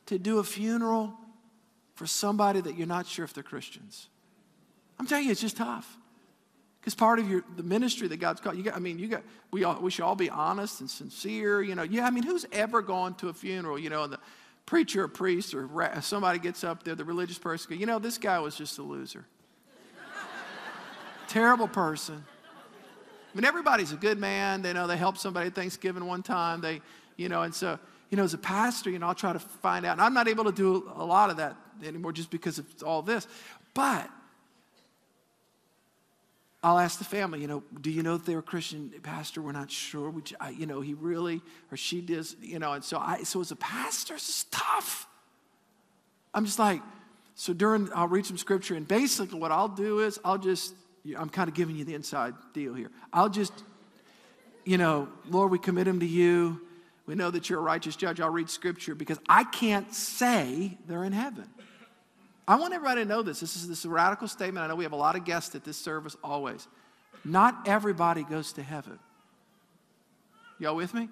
to 0.08 0.18
do 0.18 0.40
a 0.40 0.44
funeral 0.44 1.14
for 1.96 2.08
somebody 2.08 2.62
that 2.62 2.78
you're 2.78 2.88
not 2.88 3.06
sure 3.06 3.26
if 3.26 3.34
they're 3.34 3.44
Christians. 3.44 4.08
I'm 4.98 5.06
telling 5.06 5.26
you, 5.26 5.32
it's 5.32 5.42
just 5.42 5.58
tough. 5.58 5.98
Because 6.80 6.96
part 6.96 7.20
of 7.20 7.30
your 7.30 7.44
the 7.58 7.64
ministry 7.64 8.08
that 8.08 8.18
God's 8.18 8.40
called, 8.40 8.56
you 8.56 8.64
got, 8.64 8.76
I 8.76 8.80
mean, 8.80 9.00
you 9.00 9.10
got 9.10 9.24
we 9.52 9.66
all 9.66 9.80
we 9.82 9.92
should 9.92 10.04
all 10.04 10.16
be 10.16 10.30
honest 10.30 10.80
and 10.80 10.90
sincere. 10.90 11.62
You 11.62 11.76
know, 11.76 11.84
yeah, 11.84 12.06
I 12.06 12.10
mean, 12.10 12.24
who's 12.24 12.46
ever 12.54 12.82
gone 12.82 13.16
to 13.16 13.28
a 13.28 13.34
funeral, 13.34 13.78
you 13.78 13.90
know, 13.90 14.04
and 14.04 14.14
the 14.14 14.20
preacher 14.66 15.04
or 15.04 15.08
priest 15.10 15.54
or 15.54 15.70
somebody 16.02 16.40
gets 16.40 16.64
up 16.64 16.84
there, 16.84 16.96
the 16.96 17.04
religious 17.04 17.38
person, 17.38 17.72
Goes, 17.72 17.80
you 17.80 17.86
know, 17.86 18.00
this 18.00 18.18
guy 18.18 18.40
was 18.40 18.56
just 18.56 18.78
a 18.78 18.82
loser. 18.82 19.26
Terrible 21.28 21.68
person. 21.68 22.24
I 23.32 23.36
mean, 23.38 23.46
everybody's 23.46 23.92
a 23.92 23.96
good 23.96 24.18
man. 24.18 24.62
They 24.62 24.74
know 24.74 24.88
they 24.88 24.98
helped 24.98 25.20
somebody 25.20 25.48
at 25.48 25.56
Thanksgiving 25.56 26.06
one 26.06 26.24
time. 26.24 26.62
They, 26.62 26.82
you 27.16 27.30
know, 27.30 27.44
and 27.44 27.54
so, 27.54 27.78
you 28.10 28.18
know, 28.18 28.24
as 28.24 28.34
a 28.34 28.40
pastor, 28.40 28.90
you 28.90 28.98
know, 28.98 29.08
I'll 29.08 29.16
try 29.16 29.34
to 29.34 29.40
find 29.40 29.86
out. 29.86 29.94
And 29.94 30.02
I'm 30.02 30.14
not 30.14 30.28
able 30.28 30.46
to 30.46 30.52
do 30.52 30.92
a 30.96 31.06
lot 31.06 31.30
of 31.30 31.38
that 31.38 31.56
anymore 31.86 32.12
just 32.12 32.32
because 32.32 32.58
of 32.58 32.66
all 32.84 33.02
this. 33.04 33.28
But 33.76 34.10
I'll 36.64 36.80
ask 36.80 36.98
the 36.98 37.06
family, 37.06 37.40
you 37.40 37.48
know, 37.48 37.64
do 37.80 37.90
you 37.92 38.04
know 38.04 38.18
that 38.18 38.26
they 38.26 38.36
were 38.36 38.42
Christian? 38.42 38.92
Pastor, 39.04 39.42
we're 39.42 39.54
not 39.54 39.72
sure. 39.72 40.10
We, 40.10 40.24
I, 40.42 40.50
you 40.50 40.66
know, 40.66 40.82
he 40.82 40.94
really, 40.94 41.42
or 41.72 41.78
she 41.78 42.02
does, 42.02 42.36
you 42.42 42.60
know, 42.60 42.74
and 42.74 42.84
so 42.84 42.98
I, 42.98 43.24
so 43.24 43.40
as 43.40 43.52
a 43.52 43.56
pastor, 43.56 44.16
it's 44.16 44.46
tough. 44.52 45.08
I'm 46.34 46.46
just 46.46 46.60
like, 46.60 46.82
so 47.36 47.54
during, 47.54 47.90
I'll 47.96 48.10
read 48.10 48.26
some 48.26 48.38
scripture, 48.38 48.76
and 48.76 48.86
basically 48.86 49.40
what 49.40 49.52
I'll 49.52 49.70
do 49.70 50.00
is 50.00 50.20
I'll 50.26 50.38
just, 50.38 50.74
I'm 51.18 51.30
kind 51.30 51.48
of 51.48 51.56
giving 51.56 51.76
you 51.76 51.86
the 51.86 51.96
inside 51.96 52.34
deal 52.54 52.74
here. 52.74 52.92
I'll 53.12 53.30
just, 53.30 53.54
you 54.66 54.78
know, 54.78 55.08
Lord, 55.30 55.52
we 55.52 55.60
commit 55.60 55.88
him 55.88 56.00
to 56.02 56.06
you. 56.06 56.62
We 57.06 57.16
know 57.16 57.32
that 57.32 57.50
you're 57.50 57.60
a 57.60 57.64
righteous 57.64 57.96
judge. 57.96 58.20
I'll 58.20 58.30
read 58.30 58.50
scripture 58.50 58.94
because 58.94 59.20
I 59.28 59.44
can't 59.44 59.94
say 59.94 60.78
they're 60.88 61.04
in 61.04 61.14
heaven. 61.14 61.50
I 62.48 62.56
want 62.56 62.74
everybody 62.74 63.02
to 63.02 63.08
know 63.08 63.22
this. 63.22 63.40
This 63.40 63.56
is, 63.56 63.68
this 63.68 63.80
is 63.80 63.86
a 63.86 63.90
radical 63.90 64.28
statement. 64.28 64.64
I 64.64 64.68
know 64.68 64.76
we 64.76 64.84
have 64.84 64.94
a 64.94 64.98
lot 64.98 65.16
of 65.16 65.24
guests 65.24 65.56
at 65.56 65.64
this 65.64 65.78
service 65.78 66.16
always. 66.24 66.68
Not 67.24 67.68
everybody 67.68 68.24
goes 68.24 68.54
to 68.54 68.64
heaven. 68.64 69.00
Y'all 70.60 70.76
with 70.76 70.94
me? 70.94 71.10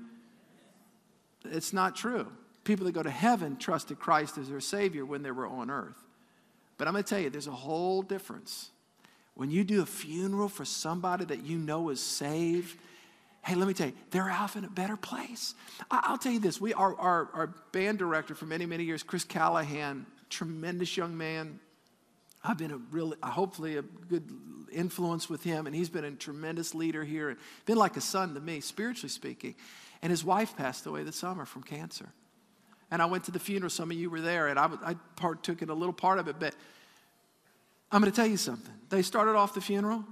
It's 1.45 1.73
not 1.73 1.95
true. 1.95 2.27
People 2.63 2.85
that 2.85 2.91
go 2.91 3.03
to 3.03 3.09
heaven 3.09 3.57
trusted 3.57 3.99
Christ 3.99 4.37
as 4.37 4.49
their 4.49 4.59
Savior 4.59 5.05
when 5.05 5.23
they 5.23 5.31
were 5.31 5.47
on 5.47 5.69
earth. 5.69 6.03
But 6.77 6.87
I'm 6.87 6.93
going 6.93 7.03
to 7.03 7.09
tell 7.09 7.19
you, 7.19 7.29
there's 7.29 7.47
a 7.47 7.51
whole 7.51 8.01
difference. 8.01 8.69
When 9.37 9.51
you 9.51 9.63
do 9.63 9.83
a 9.83 9.85
funeral 9.85 10.49
for 10.49 10.65
somebody 10.65 11.23
that 11.25 11.45
you 11.45 11.59
know 11.59 11.89
is 11.89 12.01
saved, 12.01 12.75
hey, 13.45 13.53
let 13.53 13.67
me 13.67 13.73
tell 13.75 13.87
you, 13.87 13.93
they're 14.09 14.31
off 14.31 14.55
in 14.55 14.65
a 14.65 14.69
better 14.69 14.97
place. 14.97 15.53
I'll 15.91 16.17
tell 16.17 16.31
you 16.31 16.39
this. 16.39 16.59
We, 16.59 16.73
our, 16.73 16.99
our, 16.99 17.29
our 17.33 17.47
band 17.71 17.99
director 17.99 18.33
for 18.33 18.45
many, 18.45 18.65
many 18.65 18.83
years, 18.83 19.03
Chris 19.03 19.23
Callahan, 19.23 20.07
tremendous 20.31 20.97
young 20.97 21.15
man. 21.15 21.59
I've 22.43 22.57
been 22.57 22.71
a 22.71 22.77
really, 22.89 23.15
hopefully, 23.21 23.77
a 23.77 23.83
good 23.83 24.27
influence 24.71 25.29
with 25.29 25.43
him, 25.43 25.67
and 25.67 25.75
he's 25.75 25.89
been 25.89 26.05
a 26.05 26.11
tremendous 26.11 26.73
leader 26.73 27.03
here, 27.03 27.29
and 27.29 27.37
been 27.67 27.77
like 27.77 27.95
a 27.95 28.01
son 28.01 28.33
to 28.33 28.39
me, 28.39 28.59
spiritually 28.59 29.09
speaking. 29.09 29.53
And 30.01 30.09
his 30.09 30.25
wife 30.25 30.57
passed 30.57 30.87
away 30.87 31.03
this 31.03 31.15
summer 31.15 31.45
from 31.45 31.61
cancer. 31.61 32.09
And 32.89 33.03
I 33.03 33.05
went 33.05 33.25
to 33.25 33.31
the 33.31 33.39
funeral. 33.39 33.69
Some 33.69 33.91
of 33.91 33.97
you 33.97 34.09
were 34.09 34.21
there, 34.21 34.47
and 34.47 34.57
I, 34.57 34.67
I 34.83 34.95
partook 35.15 35.61
in 35.61 35.69
a 35.69 35.75
little 35.75 35.93
part 35.93 36.17
of 36.17 36.27
it. 36.27 36.39
But 36.39 36.55
I'm 37.91 38.01
going 38.01 38.11
to 38.11 38.15
tell 38.15 38.27
you 38.27 38.37
something. 38.37 38.73
They 38.89 39.01
started 39.01 39.35
off 39.35 39.53
the 39.53 39.61
funeral, 39.61 40.03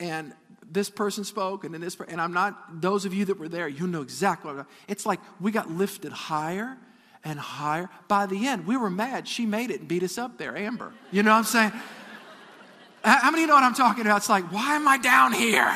and 0.00 0.32
this 0.70 0.90
person 0.90 1.24
spoke, 1.24 1.64
and 1.64 1.72
then 1.72 1.80
this, 1.80 1.96
and 2.08 2.20
I'm 2.20 2.32
not. 2.32 2.80
Those 2.80 3.04
of 3.04 3.14
you 3.14 3.24
that 3.26 3.38
were 3.38 3.48
there, 3.48 3.68
you 3.68 3.86
know 3.86 4.02
exactly 4.02 4.52
it's 4.88 5.06
like 5.06 5.20
we 5.40 5.50
got 5.50 5.70
lifted 5.70 6.12
higher 6.12 6.76
and 7.22 7.38
higher. 7.38 7.88
By 8.08 8.26
the 8.26 8.46
end, 8.46 8.66
we 8.66 8.76
were 8.76 8.90
mad. 8.90 9.26
She 9.28 9.46
made 9.46 9.70
it 9.70 9.80
and 9.80 9.88
beat 9.88 10.02
us 10.02 10.18
up 10.18 10.38
there, 10.38 10.56
Amber. 10.56 10.92
You 11.10 11.22
know 11.22 11.30
what 11.30 11.38
I'm 11.38 11.44
saying? 11.44 11.72
How 13.04 13.30
many 13.30 13.42
you 13.42 13.46
know 13.46 13.54
what 13.54 13.64
I'm 13.64 13.74
talking 13.74 14.06
about? 14.06 14.18
It's 14.18 14.28
like, 14.28 14.50
why 14.50 14.76
am 14.76 14.88
I 14.88 14.98
down 14.98 15.32
here? 15.32 15.74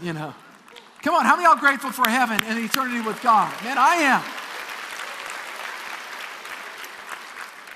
You 0.00 0.12
know. 0.12 0.34
Come 1.02 1.16
on, 1.16 1.24
how 1.24 1.34
many 1.34 1.48
y'all 1.48 1.58
grateful 1.58 1.90
for 1.90 2.08
heaven 2.08 2.40
and 2.44 2.64
eternity 2.64 3.00
with 3.00 3.20
God? 3.22 3.52
Man, 3.64 3.76
I 3.76 3.96
am. 3.96 4.22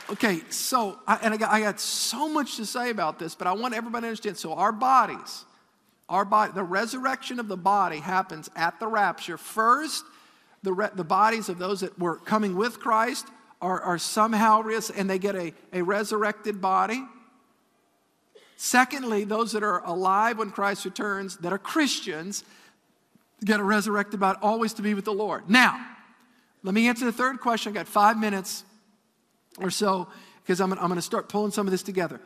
Okay, 0.08 0.40
so, 0.50 0.98
I, 1.06 1.18
and 1.22 1.34
I 1.34 1.36
got, 1.36 1.50
I 1.50 1.60
got 1.60 1.80
so 1.80 2.28
much 2.28 2.56
to 2.56 2.66
say 2.66 2.90
about 2.90 3.18
this, 3.18 3.34
but 3.34 3.48
I 3.48 3.52
want 3.52 3.74
everybody 3.74 4.02
to 4.02 4.08
understand. 4.08 4.36
So, 4.36 4.52
our 4.52 4.70
bodies, 4.70 5.44
our 6.08 6.24
body, 6.24 6.52
the 6.54 6.62
resurrection 6.62 7.40
of 7.40 7.48
the 7.48 7.56
body 7.56 7.98
happens 7.98 8.48
at 8.54 8.78
the 8.78 8.86
rapture. 8.86 9.36
First, 9.36 10.04
the, 10.62 10.72
re- 10.72 10.90
the 10.94 11.04
bodies 11.04 11.48
of 11.48 11.58
those 11.58 11.80
that 11.80 11.98
were 11.98 12.16
coming 12.16 12.54
with 12.54 12.78
Christ 12.78 13.26
are, 13.60 13.80
are 13.80 13.98
somehow, 13.98 14.62
res- 14.62 14.90
and 14.90 15.10
they 15.10 15.18
get 15.18 15.34
a, 15.34 15.52
a 15.72 15.82
resurrected 15.82 16.60
body. 16.60 17.04
Secondly, 18.56 19.24
those 19.24 19.52
that 19.52 19.64
are 19.64 19.84
alive 19.84 20.38
when 20.38 20.50
Christ 20.50 20.84
returns, 20.84 21.36
that 21.38 21.52
are 21.52 21.58
Christians, 21.58 22.44
get 23.44 23.58
a 23.58 23.64
resurrected 23.64 24.20
body, 24.20 24.38
always 24.40 24.72
to 24.74 24.82
be 24.82 24.94
with 24.94 25.04
the 25.04 25.12
Lord. 25.12 25.50
Now, 25.50 25.84
let 26.62 26.74
me 26.74 26.86
answer 26.86 27.04
the 27.04 27.12
third 27.12 27.40
question. 27.40 27.72
I 27.72 27.74
got 27.74 27.88
five 27.88 28.18
minutes 28.18 28.64
or 29.58 29.70
so 29.70 30.08
because 30.42 30.60
I'm, 30.60 30.72
I'm 30.72 30.78
going 30.78 30.94
to 30.94 31.02
start 31.02 31.28
pulling 31.28 31.50
some 31.50 31.66
of 31.66 31.70
this 31.70 31.82
together. 31.82 32.20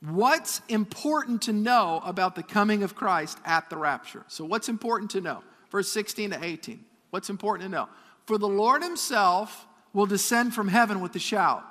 What's 0.00 0.60
important 0.68 1.42
to 1.42 1.52
know 1.52 2.02
about 2.04 2.34
the 2.34 2.42
coming 2.42 2.82
of 2.82 2.94
Christ 2.94 3.38
at 3.44 3.70
the 3.70 3.76
rapture? 3.76 4.24
So, 4.28 4.44
what's 4.44 4.68
important 4.68 5.12
to 5.12 5.20
know? 5.20 5.42
Verse 5.70 5.90
16 5.90 6.30
to 6.30 6.44
18. 6.44 6.84
What's 7.10 7.30
important 7.30 7.70
to 7.70 7.74
know? 7.74 7.88
For 8.26 8.36
the 8.38 8.48
Lord 8.48 8.82
himself 8.82 9.66
will 9.92 10.06
descend 10.06 10.54
from 10.54 10.68
heaven 10.68 11.00
with 11.00 11.14
a 11.16 11.18
shout. 11.18 11.64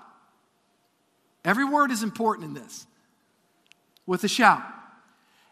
Every 1.44 1.66
word 1.66 1.92
is 1.92 2.02
important 2.02 2.48
in 2.48 2.54
this. 2.56 2.88
With 4.08 4.24
a 4.24 4.28
shout. 4.28 4.64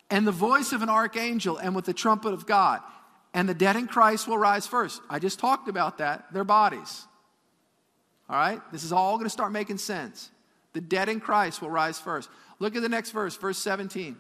And 0.10 0.26
the 0.26 0.32
voice 0.32 0.72
of 0.72 0.82
an 0.82 0.90
archangel 0.90 1.58
and 1.58 1.76
with 1.76 1.86
the 1.86 1.94
trumpet 1.94 2.34
of 2.34 2.48
God. 2.48 2.82
And 3.34 3.48
the 3.48 3.54
dead 3.54 3.76
in 3.76 3.88
Christ 3.88 4.28
will 4.28 4.38
rise 4.38 4.66
first. 4.66 5.02
I 5.10 5.20
just 5.20 5.40
talked 5.40 5.68
about 5.68 6.00
that, 6.00 6.32
their 6.34 6.44
bodies. 6.44 7.06
All 8.30 8.36
right? 8.36 8.62
This 8.72 8.84
is 8.84 8.92
all 8.92 9.16
going 9.18 9.26
to 9.26 9.30
start 9.30 9.52
making 9.52 9.78
sense. 9.78 10.30
The 10.74 10.82
dead 10.82 11.10
in 11.10 11.20
Christ 11.20 11.62
will 11.62 11.70
rise 11.70 12.00
first. 12.00 12.30
Look 12.60 12.76
at 12.76 12.82
the 12.82 12.90
next 12.90 13.12
verse, 13.12 13.36
verse 13.36 13.58
17. 13.58 14.16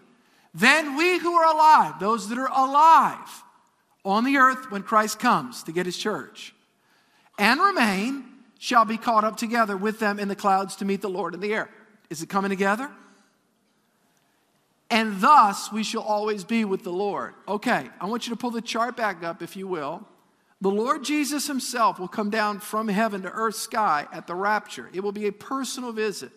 Then 0.54 0.96
we 0.96 1.18
who 1.18 1.34
are 1.34 1.54
alive, 1.54 2.00
those 2.00 2.30
that 2.30 2.38
are 2.38 2.52
alive, 2.52 3.44
on 4.06 4.24
the 4.26 4.38
earth 4.38 4.70
when 4.70 4.84
Christ 4.84 5.20
comes 5.20 5.64
to 5.64 5.72
get 5.72 5.86
his 5.86 5.98
church 5.98 6.54
and 7.40 7.60
remain 7.60 8.26
shall 8.60 8.86
be 8.86 8.98
caught 8.98 9.24
up 9.24 9.38
together 9.38 9.76
with 9.76 10.00
them 10.00 10.20
in 10.20 10.28
the 10.28 10.36
clouds 10.36 10.76
to 10.78 10.86
meet 10.86 11.02
the 11.02 11.10
Lord 11.10 11.34
in 11.34 11.40
the 11.40 11.54
air. 11.54 11.70
Is 12.10 12.22
it 12.22 12.30
coming 12.30 12.50
together? 12.50 12.90
And 14.90 15.20
thus 15.20 15.72
we 15.72 15.84
shall 15.84 16.04
always 16.04 16.44
be 16.44 16.66
with 16.66 16.84
the 16.84 16.92
Lord. 16.92 17.34
Okay, 17.48 17.90
I 18.00 18.06
want 18.06 18.28
you 18.28 18.34
to 18.34 18.38
pull 18.38 18.52
the 18.52 18.62
chart 18.62 18.96
back 18.96 19.24
up, 19.24 19.42
if 19.42 19.56
you 19.56 19.68
will. 19.68 20.08
The 20.64 20.72
Lord 20.72 21.04
Jesus 21.04 21.46
himself 21.46 22.00
will 22.00 22.08
come 22.08 22.30
down 22.30 22.62
from 22.62 22.88
heaven 22.88 23.24
to 23.24 23.30
earth 23.30 23.56
sky 23.56 24.08
at 24.14 24.28
the 24.28 24.34
rapture. 24.34 24.90
It 24.94 25.02
will 25.02 25.12
be 25.12 25.28
a 25.28 25.32
personal 25.34 25.92
visit. 25.92 26.32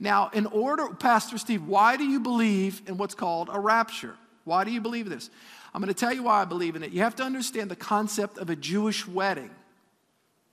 Now, 0.00 0.28
in 0.32 0.46
order, 0.46 0.88
Pastor 0.88 1.38
Steve, 1.38 1.64
why 1.64 1.96
do 1.96 2.02
you 2.02 2.18
believe 2.18 2.82
in 2.88 2.96
what's 2.96 3.14
called 3.14 3.48
a 3.52 3.60
rapture? 3.60 4.16
Why 4.42 4.64
do 4.64 4.72
you 4.72 4.80
believe 4.80 5.08
this? 5.08 5.30
I'm 5.72 5.80
going 5.80 5.86
to 5.86 5.98
tell 5.98 6.12
you 6.12 6.24
why 6.24 6.42
I 6.42 6.46
believe 6.46 6.74
in 6.74 6.82
it. 6.82 6.90
You 6.90 7.02
have 7.02 7.14
to 7.14 7.22
understand 7.22 7.70
the 7.70 7.76
concept 7.76 8.38
of 8.38 8.50
a 8.50 8.56
Jewish 8.56 9.06
wedding 9.06 9.50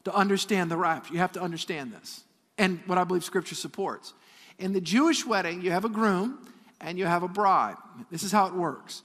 to 0.03 0.13
understand 0.13 0.69
the 0.69 0.77
rapture. 0.77 1.11
You 1.11 1.21
have 1.21 1.31
to 1.31 1.41
understand 1.41 1.93
this 1.93 2.23
and 2.59 2.81
what 2.85 2.99
I 2.99 3.03
believe 3.03 3.23
Scripture 3.23 3.55
supports. 3.55 4.13
In 4.59 4.73
the 4.73 4.81
Jewish 4.81 5.25
wedding, 5.25 5.63
you 5.63 5.71
have 5.71 5.85
a 5.85 5.89
groom 5.89 6.37
and 6.79 6.99
you 6.99 7.07
have 7.07 7.23
a 7.23 7.27
bride. 7.27 7.77
This 8.11 8.21
is 8.21 8.31
how 8.31 8.45
it 8.45 8.53
works. 8.53 9.01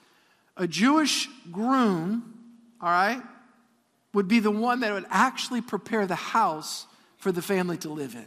A 0.59 0.66
Jewish 0.66 1.30
groom, 1.50 2.35
all 2.82 2.90
right, 2.90 3.22
would 4.16 4.29
be 4.29 4.40
the 4.40 4.50
one 4.50 4.81
that 4.81 4.94
would 4.94 5.05
actually 5.11 5.61
prepare 5.61 6.07
the 6.07 6.14
house 6.14 6.87
for 7.18 7.31
the 7.31 7.42
family 7.42 7.76
to 7.76 7.90
live 7.90 8.14
in. 8.14 8.26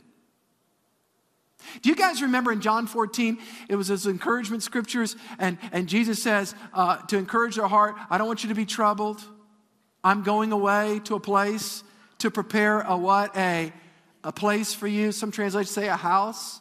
Do 1.81 1.89
you 1.89 1.95
guys 1.95 2.21
remember 2.21 2.51
in 2.51 2.61
John 2.61 2.85
14, 2.85 3.39
it 3.67 3.75
was 3.75 3.87
those 3.87 4.05
encouragement 4.05 4.61
scriptures, 4.61 5.15
and, 5.39 5.57
and 5.71 5.89
Jesus 5.89 6.21
says, 6.21 6.53
uh, 6.75 6.97
to 7.07 7.17
encourage 7.17 7.55
their 7.55 7.65
heart, 7.65 7.95
I 8.07 8.19
don't 8.19 8.27
want 8.27 8.43
you 8.43 8.49
to 8.49 8.55
be 8.55 8.67
troubled. 8.67 9.19
I'm 10.03 10.21
going 10.21 10.51
away 10.51 11.01
to 11.05 11.15
a 11.15 11.19
place 11.19 11.83
to 12.19 12.29
prepare 12.29 12.81
a 12.81 12.95
what? 12.95 13.35
A, 13.35 13.73
a 14.23 14.31
place 14.31 14.75
for 14.75 14.85
you. 14.85 15.11
Some 15.11 15.31
translations 15.31 15.73
say 15.73 15.87
a 15.87 15.95
house. 15.95 16.59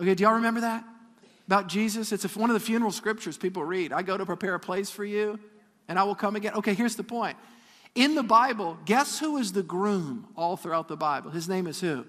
Okay, 0.00 0.14
do 0.14 0.22
y'all 0.22 0.36
remember 0.36 0.62
that? 0.62 0.84
About 1.48 1.66
Jesus? 1.66 2.12
It's 2.12 2.34
one 2.34 2.48
of 2.48 2.54
the 2.54 2.60
funeral 2.60 2.92
scriptures 2.92 3.36
people 3.36 3.62
read. 3.62 3.92
I 3.92 4.00
go 4.00 4.16
to 4.16 4.24
prepare 4.24 4.54
a 4.54 4.60
place 4.60 4.88
for 4.88 5.04
you, 5.04 5.38
and 5.86 5.98
I 5.98 6.04
will 6.04 6.14
come 6.14 6.34
again. 6.34 6.54
Okay, 6.54 6.72
here's 6.72 6.96
the 6.96 7.04
point. 7.04 7.36
In 7.94 8.14
the 8.14 8.22
Bible, 8.22 8.78
guess 8.84 9.18
who 9.18 9.36
is 9.36 9.52
the 9.52 9.62
groom 9.62 10.28
all 10.36 10.56
throughout 10.56 10.88
the 10.88 10.96
Bible? 10.96 11.30
His 11.30 11.48
name 11.48 11.66
is 11.66 11.80
who? 11.80 12.06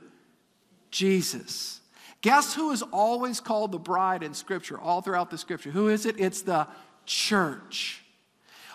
Jesus. 0.91 1.81
Guess 2.21 2.53
who 2.53 2.71
is 2.71 2.81
always 2.83 3.41
called 3.41 3.73
the 3.73 3.79
bride 3.79 4.23
in 4.23 4.33
Scripture, 4.33 4.79
all 4.79 5.01
throughout 5.01 5.29
the 5.29 5.37
Scripture? 5.37 5.71
Who 5.71 5.89
is 5.89 6.05
it? 6.05 6.15
It's 6.17 6.41
the 6.41 6.67
church. 7.05 8.03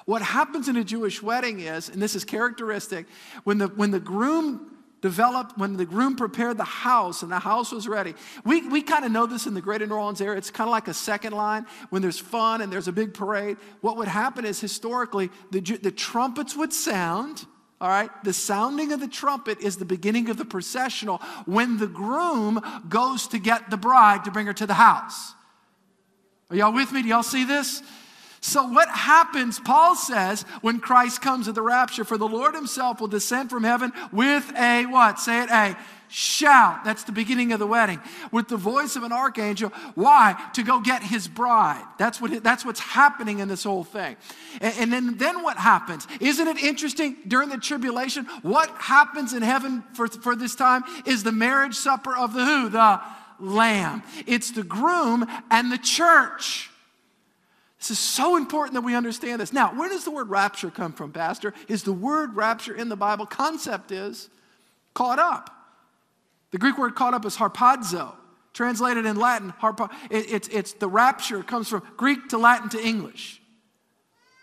What 0.05 0.21
happens 0.21 0.68
in 0.68 0.77
a 0.77 0.85
Jewish 0.85 1.23
wedding 1.23 1.61
is, 1.61 1.88
and 1.88 2.01
this 2.01 2.14
is 2.14 2.25
characteristic, 2.25 3.07
when 3.44 3.59
the, 3.59 3.68
when 3.68 3.90
the 3.90 4.01
groom 4.01 4.77
developed, 5.00 5.56
when 5.58 5.76
the 5.76 5.84
groom 5.84 6.16
prepared 6.16 6.56
the 6.56 6.64
house 6.64 7.22
and 7.22 7.30
the 7.30 7.38
house 7.38 7.72
was 7.72 7.87
ready, 7.87 8.14
we, 8.44 8.66
we 8.68 8.82
kind 8.82 9.04
of 9.04 9.12
know 9.12 9.26
this 9.26 9.46
in 9.46 9.54
the 9.54 9.61
greater 9.61 9.87
New 9.87 9.94
Orleans 9.94 10.20
area. 10.20 10.38
It's 10.38 10.50
kind 10.50 10.68
of 10.68 10.73
like 10.73 10.88
a 10.88 10.94
second 10.94 11.33
line. 11.33 11.66
When 11.90 12.02
there's 12.02 12.18
fun 12.18 12.60
and 12.60 12.73
there's 12.73 12.88
a 12.88 12.92
big 12.92 13.14
parade, 13.14 13.56
what 13.81 13.96
would 13.96 14.08
happen 14.08 14.44
is 14.44 14.60
historically 14.60 15.31
the, 15.50 15.60
the 15.60 15.92
trumpets 15.92 16.56
would 16.56 16.73
sound 16.73 17.46
all 17.81 17.88
right, 17.88 18.10
the 18.25 18.33
sounding 18.33 18.92
of 18.92 18.98
the 18.98 19.06
trumpet 19.06 19.60
is 19.60 19.77
the 19.77 19.85
beginning 19.85 20.31
of 20.31 20.37
the 20.37 20.44
processional 20.44 21.18
when 21.46 21.79
the 21.79 21.87
groom 21.87 22.60
goes 22.88 23.29
to 23.29 23.38
get 23.38 23.70
the 23.70 23.77
bride 23.77 24.25
to 24.25 24.33
bring 24.33 24.46
her 24.46 24.52
to 24.54 24.66
the 24.66 24.75
house. 24.75 25.35
Are 26.50 26.56
y'all 26.56 26.73
with 26.73 26.90
me? 26.90 27.02
Do 27.02 27.08
y'all 27.08 27.23
see 27.23 27.44
this? 27.44 27.83
So, 28.40 28.64
what 28.68 28.88
happens, 28.88 29.58
Paul 29.58 29.96
says, 29.96 30.42
when 30.60 30.78
Christ 30.78 31.20
comes 31.20 31.48
at 31.48 31.54
the 31.54 31.62
rapture? 31.62 32.04
For 32.04 32.16
the 32.16 32.28
Lord 32.28 32.54
himself 32.54 33.00
will 33.00 33.08
descend 33.08 33.50
from 33.50 33.64
heaven 33.64 33.92
with 34.12 34.52
a 34.56 34.86
what? 34.86 35.18
Say 35.18 35.42
it, 35.42 35.50
a 35.50 35.76
shout. 36.08 36.84
That's 36.84 37.04
the 37.04 37.12
beginning 37.12 37.52
of 37.52 37.58
the 37.58 37.66
wedding. 37.66 38.00
With 38.30 38.48
the 38.48 38.56
voice 38.56 38.96
of 38.96 39.02
an 39.02 39.12
archangel. 39.12 39.70
Why? 39.94 40.40
To 40.54 40.62
go 40.62 40.80
get 40.80 41.02
his 41.02 41.26
bride. 41.28 41.84
That's, 41.98 42.20
what, 42.20 42.42
that's 42.42 42.64
what's 42.64 42.80
happening 42.80 43.40
in 43.40 43.48
this 43.48 43.64
whole 43.64 43.84
thing. 43.84 44.16
And, 44.60 44.74
and 44.78 44.92
then, 44.92 45.18
then 45.18 45.42
what 45.42 45.56
happens? 45.56 46.06
Isn't 46.20 46.46
it 46.48 46.58
interesting 46.62 47.16
during 47.26 47.48
the 47.48 47.58
tribulation? 47.58 48.24
What 48.42 48.70
happens 48.70 49.34
in 49.34 49.42
heaven 49.42 49.82
for, 49.94 50.06
for 50.08 50.36
this 50.36 50.54
time 50.54 50.84
is 51.06 51.24
the 51.24 51.32
marriage 51.32 51.74
supper 51.74 52.16
of 52.16 52.32
the 52.32 52.44
who? 52.44 52.68
The 52.68 53.00
lamb. 53.40 54.02
It's 54.26 54.52
the 54.52 54.64
groom 54.64 55.26
and 55.50 55.70
the 55.70 55.78
church. 55.78 56.70
This 57.79 57.92
is 57.92 57.98
so 57.98 58.37
important 58.37 58.74
that 58.74 58.81
we 58.81 58.94
understand 58.94 59.40
this. 59.40 59.52
Now, 59.52 59.72
where 59.74 59.88
does 59.88 60.04
the 60.04 60.10
word 60.10 60.29
rapture 60.29 60.70
come 60.70 60.92
from, 60.92 61.12
Pastor? 61.12 61.54
Is 61.68 61.85
the 61.85 61.92
word 61.92 62.35
rapture 62.35 62.74
in 62.74 62.88
the 62.88 62.96
Bible? 62.96 63.24
Concept 63.24 63.92
is 63.92 64.29
caught 64.94 65.18
up. 65.18 65.50
The 66.50 66.58
Greek 66.58 66.76
word 66.76 66.94
caught 66.96 67.14
up 67.14 67.24
is 67.24 67.37
harpazo, 67.37 68.14
translated 68.52 69.06
in 69.06 69.16
Latin. 69.16 69.52
Harpa, 69.60 69.92
it, 70.10 70.33
it's, 70.33 70.48
it's 70.48 70.72
the 70.72 70.88
rapture 70.88 71.42
comes 71.42 71.68
from 71.68 71.83
Greek 71.96 72.31
to 72.31 72.38
Latin 72.38 72.68
to 72.70 72.85
English. 72.85 73.40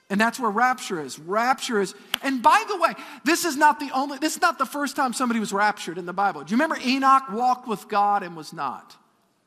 And 0.09 0.21
that's 0.21 0.39
where 0.39 0.51
rapture 0.51 1.01
is. 1.01 1.17
Rapture 1.17 1.81
is, 1.81 1.95
and 2.21 2.41
by 2.41 2.63
the 2.69 2.77
way, 2.77 2.93
this 3.23 3.43
is 3.43 3.57
not 3.57 3.79
the 3.79 3.89
only, 3.91 4.19
this 4.19 4.35
is 4.35 4.41
not 4.41 4.59
the 4.59 4.65
first 4.65 4.95
time 4.95 5.13
somebody 5.13 5.39
was 5.39 5.51
raptured 5.51 5.97
in 5.97 6.05
the 6.05 6.13
Bible. 6.13 6.43
Do 6.43 6.51
you 6.51 6.61
remember 6.61 6.77
Enoch 6.85 7.23
walked 7.31 7.67
with 7.67 7.87
God 7.89 8.21
and 8.21 8.35
was 8.35 8.53
not? 8.53 8.95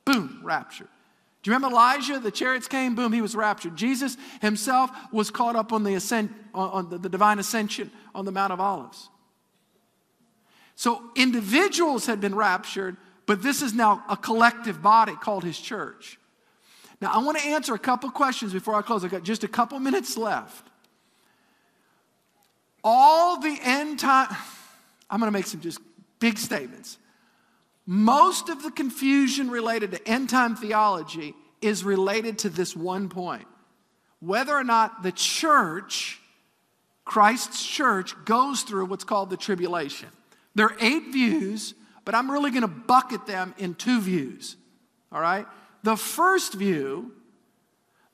Boom, 0.04 0.40
rapture. 0.42 0.88
You 1.48 1.54
remember 1.54 1.74
Elijah? 1.74 2.18
The 2.18 2.30
chariots 2.30 2.68
came, 2.68 2.94
boom, 2.94 3.10
he 3.10 3.22
was 3.22 3.34
raptured. 3.34 3.74
Jesus 3.74 4.18
himself 4.42 4.90
was 5.10 5.30
caught 5.30 5.56
up 5.56 5.72
on 5.72 5.82
the 5.82 5.94
ascent, 5.94 6.30
on 6.52 6.90
the, 6.90 6.98
the 6.98 7.08
divine 7.08 7.38
ascension 7.38 7.90
on 8.14 8.26
the 8.26 8.32
Mount 8.32 8.52
of 8.52 8.60
Olives. 8.60 9.08
So 10.74 11.02
individuals 11.16 12.04
had 12.04 12.20
been 12.20 12.34
raptured, 12.34 12.98
but 13.24 13.42
this 13.42 13.62
is 13.62 13.72
now 13.72 14.04
a 14.10 14.16
collective 14.16 14.82
body 14.82 15.14
called 15.14 15.42
his 15.42 15.58
church. 15.58 16.18
Now, 17.00 17.12
I 17.12 17.24
want 17.24 17.38
to 17.38 17.46
answer 17.46 17.72
a 17.72 17.78
couple 17.78 18.10
questions 18.10 18.52
before 18.52 18.74
I 18.74 18.82
close. 18.82 19.02
I've 19.02 19.10
got 19.10 19.22
just 19.22 19.42
a 19.42 19.48
couple 19.48 19.80
minutes 19.80 20.18
left. 20.18 20.68
All 22.84 23.40
the 23.40 23.58
end 23.62 24.00
time, 24.00 24.28
I'm 25.08 25.18
going 25.18 25.28
to 25.28 25.38
make 25.38 25.46
some 25.46 25.62
just 25.62 25.80
big 26.18 26.36
statements. 26.36 26.98
Most 27.90 28.50
of 28.50 28.62
the 28.62 28.70
confusion 28.70 29.50
related 29.50 29.92
to 29.92 30.06
end 30.06 30.28
time 30.28 30.56
theology 30.56 31.34
is 31.62 31.82
related 31.82 32.40
to 32.40 32.50
this 32.50 32.76
one 32.76 33.08
point 33.08 33.46
whether 34.20 34.52
or 34.52 34.64
not 34.64 35.02
the 35.02 35.12
church, 35.12 36.20
Christ's 37.04 37.64
church, 37.64 38.14
goes 38.26 38.62
through 38.62 38.86
what's 38.86 39.04
called 39.04 39.30
the 39.30 39.36
tribulation. 39.38 40.08
There 40.54 40.66
are 40.66 40.76
eight 40.80 41.12
views, 41.12 41.72
but 42.04 42.14
I'm 42.14 42.30
really 42.30 42.50
going 42.50 42.62
to 42.62 42.68
bucket 42.68 43.26
them 43.26 43.54
in 43.58 43.74
two 43.74 44.00
views. 44.00 44.56
All 45.10 45.20
right? 45.20 45.46
The 45.84 45.96
first 45.96 46.54
view 46.54 47.12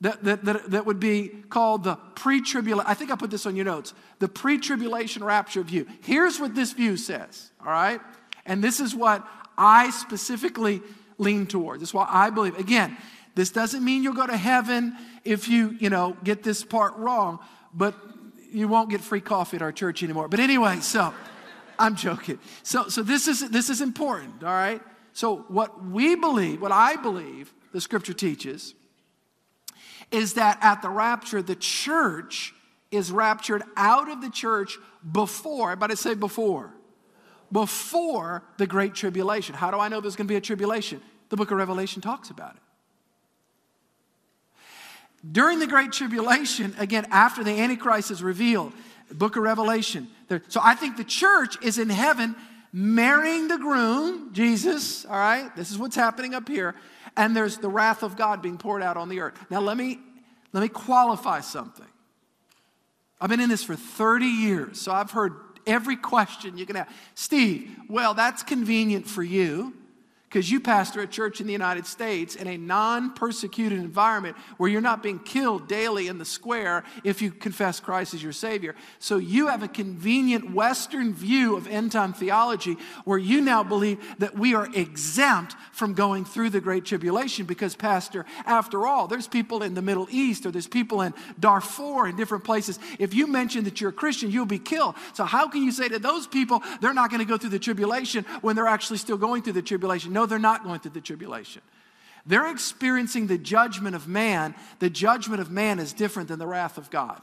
that, 0.01 0.23
that, 0.23 0.45
that, 0.45 0.71
that 0.71 0.85
would 0.85 0.99
be 0.99 1.29
called 1.49 1.83
the 1.83 1.95
pre 2.13 2.39
tribulation, 2.39 2.89
I 2.89 2.93
think 2.93 3.11
I 3.11 3.15
put 3.15 3.31
this 3.31 3.45
on 3.45 3.55
your 3.55 3.65
notes, 3.65 3.93
the 4.19 4.29
pre 4.29 4.57
tribulation 4.59 5.23
rapture 5.23 5.63
view. 5.63 5.87
Here's 6.01 6.39
what 6.39 6.55
this 6.55 6.71
view 6.71 6.95
says, 6.95 7.51
all 7.59 7.71
right? 7.71 7.99
And 8.45 8.63
this 8.63 8.79
is 8.79 8.93
what 8.93 9.27
I 9.57 9.89
specifically 9.91 10.81
lean 11.17 11.47
towards. 11.47 11.79
This 11.81 11.89
is 11.89 11.93
what 11.93 12.09
I 12.09 12.29
believe. 12.29 12.57
Again, 12.57 12.97
this 13.35 13.49
doesn't 13.49 13.83
mean 13.83 14.03
you'll 14.03 14.13
go 14.13 14.27
to 14.27 14.37
heaven 14.37 14.95
if 15.23 15.47
you, 15.47 15.75
you 15.79 15.89
know, 15.89 16.15
get 16.23 16.43
this 16.43 16.63
part 16.63 16.95
wrong, 16.97 17.39
but 17.73 17.95
you 18.51 18.67
won't 18.67 18.89
get 18.89 19.01
free 19.01 19.21
coffee 19.21 19.57
at 19.57 19.61
our 19.61 19.71
church 19.71 20.03
anymore. 20.03 20.27
But 20.27 20.39
anyway, 20.39 20.79
so. 20.79 21.13
I'm 21.79 21.95
joking. 21.95 22.39
So, 22.63 22.87
so 22.89 23.03
this, 23.03 23.27
is, 23.27 23.49
this 23.49 23.69
is 23.69 23.81
important, 23.81 24.43
all 24.43 24.49
right? 24.49 24.81
So, 25.13 25.37
what 25.47 25.85
we 25.85 26.15
believe, 26.15 26.61
what 26.61 26.71
I 26.71 26.95
believe 26.95 27.53
the 27.71 27.81
scripture 27.81 28.13
teaches, 28.13 28.73
is 30.11 30.33
that 30.33 30.57
at 30.61 30.81
the 30.81 30.89
rapture, 30.89 31.41
the 31.41 31.55
church 31.55 32.53
is 32.91 33.11
raptured 33.11 33.63
out 33.75 34.09
of 34.09 34.21
the 34.21 34.29
church 34.29 34.77
before, 35.09 35.71
everybody 35.71 35.95
say 35.95 36.13
before, 36.13 36.73
before 37.51 38.43
the 38.57 38.67
great 38.67 38.95
tribulation. 38.95 39.55
How 39.55 39.71
do 39.71 39.79
I 39.79 39.87
know 39.87 40.01
there's 40.01 40.15
going 40.15 40.27
to 40.27 40.31
be 40.31 40.37
a 40.37 40.41
tribulation? 40.41 41.01
The 41.29 41.37
book 41.37 41.51
of 41.51 41.57
Revelation 41.57 42.01
talks 42.01 42.29
about 42.29 42.55
it. 42.55 42.61
During 45.31 45.59
the 45.59 45.67
great 45.67 45.91
tribulation, 45.91 46.75
again, 46.77 47.07
after 47.09 47.43
the 47.43 47.51
Antichrist 47.51 48.11
is 48.11 48.21
revealed, 48.21 48.73
book 49.11 49.35
of 49.35 49.43
Revelation. 49.43 50.07
So 50.49 50.59
I 50.63 50.75
think 50.75 50.97
the 50.97 51.03
church 51.03 51.57
is 51.63 51.77
in 51.77 51.89
heaven 51.89 52.35
marrying 52.71 53.47
the 53.47 53.57
groom, 53.57 54.33
Jesus, 54.33 55.05
all 55.05 55.15
right? 55.15 55.55
This 55.55 55.71
is 55.71 55.77
what's 55.77 55.95
happening 55.95 56.35
up 56.35 56.47
here. 56.47 56.75
And 57.17 57.35
there's 57.35 57.57
the 57.57 57.69
wrath 57.69 58.03
of 58.03 58.17
God 58.17 58.41
being 58.41 58.57
poured 58.57 58.83
out 58.83 58.97
on 58.97 59.09
the 59.09 59.21
earth. 59.21 59.33
Now 59.49 59.61
let 59.61 59.77
me 59.77 59.99
let 60.51 60.61
me 60.61 60.69
qualify 60.69 61.41
something. 61.41 61.85
I've 63.19 63.29
been 63.29 63.41
in 63.41 63.49
this 63.49 63.63
for 63.63 63.75
30 63.75 64.25
years, 64.25 64.79
so 64.79 64.93
I've 64.93 65.11
heard 65.11 65.33
every 65.67 65.95
question 65.95 66.57
you 66.57 66.65
can 66.65 66.75
have. 66.75 66.89
Steve, 67.15 67.75
well, 67.89 68.13
that's 68.13 68.43
convenient 68.43 69.07
for 69.07 69.23
you 69.23 69.73
because 70.35 70.51
you 70.51 70.59
pastor 70.59 70.99
a 70.99 71.07
church 71.07 71.39
in 71.39 71.47
the 71.47 71.53
United 71.53 71.85
States 71.85 72.35
in 72.35 72.45
a 72.45 72.57
non 72.57 73.13
persecuted 73.13 73.79
environment 73.79 74.35
where 74.57 74.69
you're 74.69 74.81
not 74.81 75.01
being 75.01 75.17
killed 75.17 75.69
daily 75.69 76.09
in 76.09 76.17
the 76.17 76.25
square 76.25 76.83
if 77.05 77.21
you 77.21 77.31
confess 77.31 77.79
Christ 77.79 78.13
as 78.13 78.21
your 78.21 78.33
Savior. 78.33 78.75
So 78.99 79.15
you 79.15 79.47
have 79.47 79.63
a 79.63 79.69
convenient 79.69 80.53
Western 80.53 81.13
view 81.13 81.55
of 81.55 81.69
end 81.69 81.93
time 81.93 82.11
theology 82.11 82.75
where 83.05 83.17
you 83.17 83.39
now 83.39 83.63
believe 83.63 83.97
that 84.19 84.37
we 84.37 84.53
are 84.53 84.67
exempt 84.75 85.55
from 85.71 85.93
going 85.93 86.25
through 86.25 86.49
the 86.49 86.59
Great 86.59 86.83
Tribulation 86.83 87.45
because, 87.45 87.73
Pastor, 87.73 88.25
after 88.45 88.85
all, 88.85 89.07
there's 89.07 89.29
people 89.29 89.63
in 89.63 89.73
the 89.73 89.81
Middle 89.81 90.09
East 90.11 90.45
or 90.45 90.51
there's 90.51 90.67
people 90.67 91.01
in 91.01 91.13
Darfur 91.39 92.07
and 92.07 92.17
different 92.17 92.43
places. 92.43 92.77
If 92.99 93.13
you 93.13 93.25
mention 93.25 93.63
that 93.63 93.79
you're 93.79 93.91
a 93.91 93.93
Christian, 93.93 94.31
you'll 94.31 94.45
be 94.45 94.59
killed. 94.59 94.95
So 95.13 95.23
how 95.23 95.47
can 95.47 95.63
you 95.63 95.71
say 95.71 95.87
to 95.87 95.97
those 95.97 96.27
people 96.27 96.61
they're 96.81 96.93
not 96.93 97.09
going 97.09 97.21
to 97.21 97.25
go 97.25 97.37
through 97.37 97.51
the 97.51 97.59
tribulation 97.59 98.25
when 98.41 98.57
they're 98.57 98.67
actually 98.67 98.97
still 98.97 99.17
going 99.17 99.41
through 99.41 99.53
the 99.53 99.61
tribulation? 99.61 100.11
No, 100.11 100.24
they're 100.25 100.39
not 100.39 100.63
going 100.63 100.79
through 100.79 100.91
the 100.91 101.01
tribulation. 101.01 101.61
They're 102.25 102.49
experiencing 102.49 103.27
the 103.27 103.37
judgment 103.37 103.95
of 103.95 104.07
man. 104.07 104.55
The 104.79 104.89
judgment 104.89 105.41
of 105.41 105.51
man 105.51 105.79
is 105.79 105.93
different 105.93 106.29
than 106.29 106.39
the 106.39 106.47
wrath 106.47 106.77
of 106.77 106.89
God. 106.89 107.21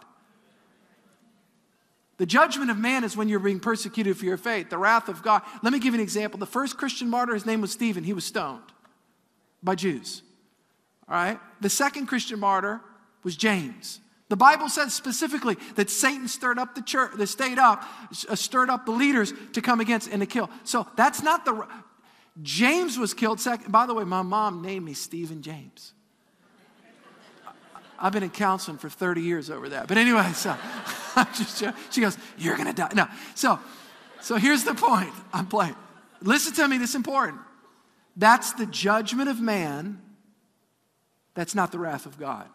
The 2.18 2.26
judgment 2.26 2.70
of 2.70 2.78
man 2.78 3.02
is 3.02 3.16
when 3.16 3.28
you're 3.28 3.40
being 3.40 3.58
persecuted 3.58 4.16
for 4.16 4.26
your 4.26 4.36
faith. 4.36 4.70
The 4.70 4.78
wrath 4.78 5.08
of 5.08 5.22
God. 5.22 5.42
Let 5.62 5.72
me 5.72 5.80
give 5.80 5.94
you 5.94 6.00
an 6.00 6.04
example. 6.04 6.38
The 6.38 6.46
first 6.46 6.76
Christian 6.76 7.10
martyr, 7.10 7.34
his 7.34 7.46
name 7.46 7.60
was 7.60 7.72
Stephen. 7.72 8.04
He 8.04 8.12
was 8.12 8.24
stoned 8.24 8.62
by 9.62 9.74
Jews. 9.74 10.22
All 11.08 11.16
right? 11.16 11.40
The 11.60 11.70
second 11.70 12.06
Christian 12.06 12.38
martyr 12.38 12.80
was 13.24 13.34
James. 13.34 14.00
The 14.28 14.36
Bible 14.36 14.68
says 14.68 14.94
specifically 14.94 15.56
that 15.74 15.90
Satan 15.90 16.28
stirred 16.28 16.58
up 16.58 16.74
the 16.74 16.82
church, 16.82 17.12
that 17.16 17.26
stayed 17.26 17.58
up, 17.58 17.84
uh, 18.28 18.34
stirred 18.34 18.70
up 18.70 18.86
the 18.86 18.92
leaders 18.92 19.34
to 19.52 19.60
come 19.60 19.80
against 19.80 20.08
and 20.10 20.20
to 20.20 20.26
kill. 20.26 20.48
So 20.64 20.86
that's 20.96 21.22
not 21.22 21.44
the 21.44 21.66
James 22.40 22.98
was 22.98 23.12
killed 23.12 23.40
second. 23.40 23.70
By 23.70 23.86
the 23.86 23.94
way, 23.94 24.04
my 24.04 24.22
mom 24.22 24.62
named 24.62 24.84
me 24.86 24.94
Stephen 24.94 25.42
James. 25.42 25.92
I've 27.98 28.12
been 28.12 28.22
in 28.22 28.30
counseling 28.30 28.78
for 28.78 28.88
30 28.88 29.20
years 29.20 29.50
over 29.50 29.68
that. 29.68 29.86
But 29.86 29.98
anyway, 29.98 30.32
so 30.34 30.56
I'm 31.16 31.26
just 31.34 31.62
she 31.90 32.00
goes, 32.00 32.16
You're 32.38 32.56
gonna 32.56 32.72
die. 32.72 32.90
No. 32.94 33.06
So 33.34 33.60
so 34.22 34.36
here's 34.36 34.64
the 34.64 34.74
point. 34.74 35.12
I'm 35.32 35.46
playing. 35.46 35.76
Listen 36.22 36.52
to 36.54 36.68
me, 36.68 36.78
this 36.78 36.90
is 36.90 36.96
important. 36.96 37.40
That's 38.16 38.52
the 38.52 38.66
judgment 38.66 39.28
of 39.28 39.40
man. 39.40 40.00
That's 41.34 41.54
not 41.54 41.72
the 41.72 41.78
wrath 41.78 42.06
of 42.06 42.18
God. 42.18 42.46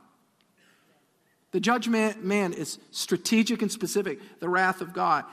The 1.51 1.59
judgment 1.59 2.23
man 2.23 2.53
is 2.53 2.80
strategic 2.91 3.61
and 3.61 3.71
specific. 3.71 4.19
The 4.39 4.49
wrath 4.49 4.82
of 4.82 4.93
God. 4.93 5.25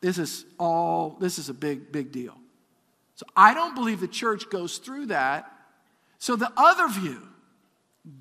This 0.00 0.18
is 0.18 0.44
all, 0.58 1.16
this 1.20 1.38
is 1.38 1.48
a 1.48 1.54
big, 1.54 1.92
big 1.92 2.12
deal. 2.12 2.36
So 3.20 3.26
I 3.36 3.52
don't 3.52 3.74
believe 3.74 4.00
the 4.00 4.08
church 4.08 4.48
goes 4.48 4.78
through 4.78 5.06
that. 5.06 5.44
So 6.18 6.36
the 6.36 6.50
other 6.56 6.88
view, 6.88 7.20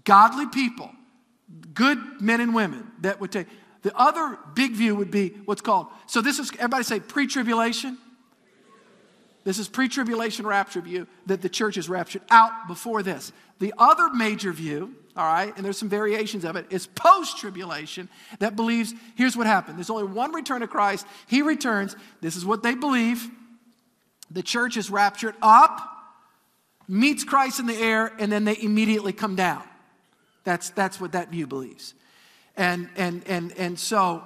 godly 0.03 0.45
people, 0.47 0.91
good 1.73 1.97
men 2.19 2.41
and 2.41 2.53
women 2.53 2.85
that 2.99 3.21
would 3.21 3.31
take, 3.31 3.47
the 3.81 3.97
other 3.97 4.37
big 4.55 4.73
view 4.73 4.97
would 4.97 5.09
be 5.09 5.29
what's 5.45 5.61
called, 5.61 5.87
so 6.05 6.19
this 6.19 6.37
is, 6.37 6.51
everybody 6.55 6.83
say 6.83 6.99
pre 6.99 7.27
tribulation. 7.27 7.97
This 9.45 9.57
is 9.57 9.69
pre 9.69 9.87
tribulation 9.87 10.45
rapture 10.45 10.81
view 10.81 11.07
that 11.27 11.41
the 11.41 11.47
church 11.47 11.77
is 11.77 11.87
raptured 11.87 12.23
out 12.29 12.67
before 12.67 13.01
this. 13.01 13.31
The 13.59 13.73
other 13.77 14.09
major 14.09 14.51
view, 14.51 14.95
all 15.15 15.25
right, 15.25 15.55
and 15.55 15.63
there's 15.63 15.77
some 15.77 15.87
variations 15.87 16.43
of 16.43 16.57
it, 16.57 16.65
is 16.71 16.87
post 16.87 17.37
tribulation 17.37 18.09
that 18.39 18.57
believes 18.57 18.93
here's 19.15 19.37
what 19.37 19.47
happened. 19.47 19.77
There's 19.77 19.89
only 19.89 20.11
one 20.11 20.33
return 20.33 20.61
of 20.61 20.69
Christ. 20.69 21.07
He 21.25 21.41
returns. 21.41 21.95
This 22.19 22.35
is 22.35 22.45
what 22.45 22.63
they 22.63 22.75
believe. 22.75 23.31
The 24.31 24.43
church 24.43 24.77
is 24.77 24.89
raptured 24.89 25.35
up, 25.41 25.81
meets 26.87 27.23
Christ 27.23 27.59
in 27.59 27.65
the 27.65 27.77
air, 27.77 28.11
and 28.19 28.31
then 28.31 28.45
they 28.45 28.57
immediately 28.61 29.13
come 29.13 29.35
down. 29.35 29.63
That's, 30.43 30.69
that's 30.71 30.99
what 30.99 31.13
that 31.13 31.29
view 31.29 31.47
believes. 31.47 31.93
And, 32.55 32.89
and, 32.95 33.23
and, 33.27 33.51
and 33.57 33.79
so, 33.79 34.23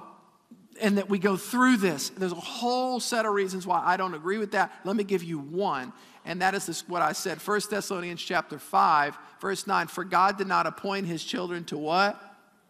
and 0.80 0.98
that 0.98 1.08
we 1.08 1.18
go 1.18 1.36
through 1.36 1.78
this. 1.78 2.10
There's 2.10 2.32
a 2.32 2.36
whole 2.36 3.00
set 3.00 3.26
of 3.26 3.32
reasons 3.32 3.66
why 3.66 3.82
I 3.84 3.96
don't 3.96 4.14
agree 4.14 4.38
with 4.38 4.52
that. 4.52 4.72
Let 4.84 4.96
me 4.96 5.04
give 5.04 5.22
you 5.22 5.38
one. 5.38 5.92
And 6.24 6.40
that 6.42 6.54
is 6.54 6.66
this, 6.66 6.88
what 6.88 7.02
I 7.02 7.12
said. 7.12 7.38
1 7.38 7.60
Thessalonians 7.70 8.22
chapter 8.22 8.58
5, 8.58 9.16
verse 9.40 9.66
9. 9.66 9.86
For 9.88 10.04
God 10.04 10.38
did 10.38 10.46
not 10.46 10.66
appoint 10.66 11.06
his 11.06 11.22
children 11.22 11.64
to 11.64 11.78
what? 11.78 12.20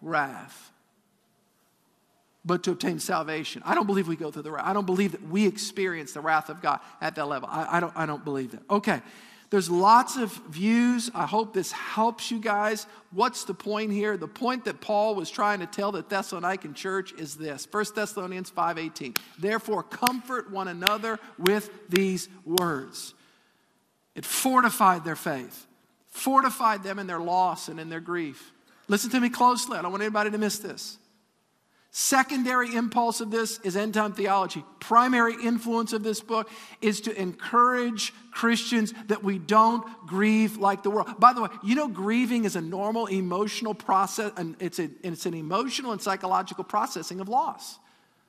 Wrath 0.02 0.72
but 2.44 2.62
to 2.64 2.72
obtain 2.72 2.98
salvation. 2.98 3.62
I 3.64 3.74
don't 3.74 3.86
believe 3.86 4.06
we 4.06 4.16
go 4.16 4.30
through 4.30 4.42
the 4.42 4.52
wrath. 4.52 4.66
I 4.66 4.72
don't 4.72 4.86
believe 4.86 5.12
that 5.12 5.22
we 5.28 5.46
experience 5.46 6.12
the 6.12 6.20
wrath 6.20 6.50
of 6.50 6.60
God 6.60 6.80
at 7.00 7.14
that 7.14 7.26
level. 7.26 7.48
I, 7.50 7.78
I, 7.78 7.80
don't, 7.80 7.92
I 7.96 8.06
don't 8.06 8.24
believe 8.24 8.52
that. 8.52 8.62
Okay, 8.68 9.00
there's 9.50 9.70
lots 9.70 10.16
of 10.16 10.32
views. 10.48 11.10
I 11.14 11.26
hope 11.26 11.54
this 11.54 11.70
helps 11.70 12.30
you 12.30 12.40
guys. 12.40 12.86
What's 13.12 13.44
the 13.44 13.54
point 13.54 13.92
here? 13.92 14.16
The 14.16 14.28
point 14.28 14.64
that 14.64 14.80
Paul 14.80 15.14
was 15.14 15.30
trying 15.30 15.60
to 15.60 15.66
tell 15.66 15.92
the 15.92 16.02
Thessalonican 16.02 16.74
church 16.74 17.12
is 17.12 17.36
this 17.36 17.66
1 17.70 17.94
Thessalonians 17.94 18.50
5:18. 18.50 19.16
Therefore, 19.38 19.82
comfort 19.82 20.50
one 20.50 20.68
another 20.68 21.20
with 21.38 21.70
these 21.88 22.28
words. 22.44 23.14
It 24.14 24.24
fortified 24.24 25.04
their 25.04 25.16
faith, 25.16 25.66
fortified 26.08 26.82
them 26.82 26.98
in 26.98 27.06
their 27.06 27.20
loss 27.20 27.68
and 27.68 27.78
in 27.78 27.88
their 27.88 28.00
grief. 28.00 28.52
Listen 28.88 29.10
to 29.10 29.20
me 29.20 29.30
closely. 29.30 29.78
I 29.78 29.82
don't 29.82 29.92
want 29.92 30.02
anybody 30.02 30.30
to 30.30 30.38
miss 30.38 30.58
this. 30.58 30.98
Secondary 31.96 32.74
impulse 32.74 33.20
of 33.20 33.30
this 33.30 33.60
is 33.60 33.76
end 33.76 33.94
time 33.94 34.12
theology. 34.14 34.64
Primary 34.80 35.36
influence 35.40 35.92
of 35.92 36.02
this 36.02 36.20
book 36.20 36.50
is 36.80 37.00
to 37.02 37.16
encourage 37.16 38.12
Christians 38.32 38.92
that 39.06 39.22
we 39.22 39.38
don't 39.38 39.86
grieve 40.04 40.56
like 40.56 40.82
the 40.82 40.90
world. 40.90 41.20
By 41.20 41.32
the 41.32 41.42
way, 41.42 41.50
you 41.62 41.76
know, 41.76 41.86
grieving 41.86 42.46
is 42.46 42.56
a 42.56 42.60
normal 42.60 43.06
emotional 43.06 43.74
process, 43.74 44.32
and 44.36 44.56
it's, 44.58 44.80
a, 44.80 44.90
it's 45.04 45.24
an 45.24 45.34
emotional 45.34 45.92
and 45.92 46.02
psychological 46.02 46.64
processing 46.64 47.20
of 47.20 47.28
loss. 47.28 47.78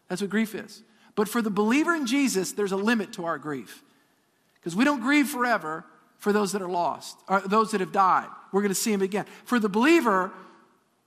That's 0.10 0.22
what 0.22 0.30
grief 0.30 0.54
is. 0.54 0.84
But 1.16 1.28
for 1.28 1.42
the 1.42 1.50
believer 1.50 1.96
in 1.96 2.06
Jesus, 2.06 2.52
there's 2.52 2.72
a 2.72 2.78
limit 2.78 3.14
to 3.14 3.26
our 3.26 3.40
grief. 3.40 3.82
Because 4.60 4.76
we 4.76 4.86
don't 4.86 5.02
grieve 5.02 5.28
forever 5.28 5.86
for 6.20 6.32
those 6.32 6.52
that 6.52 6.62
are 6.62 6.70
lost, 6.70 7.18
or 7.28 7.42
those 7.42 7.72
that 7.72 7.82
have 7.82 7.92
died. 7.92 8.28
We're 8.52 8.62
going 8.62 8.70
to 8.70 8.76
see 8.76 8.92
them 8.92 9.02
again. 9.02 9.26
For 9.44 9.60
the 9.60 9.70
believer, 9.70 10.32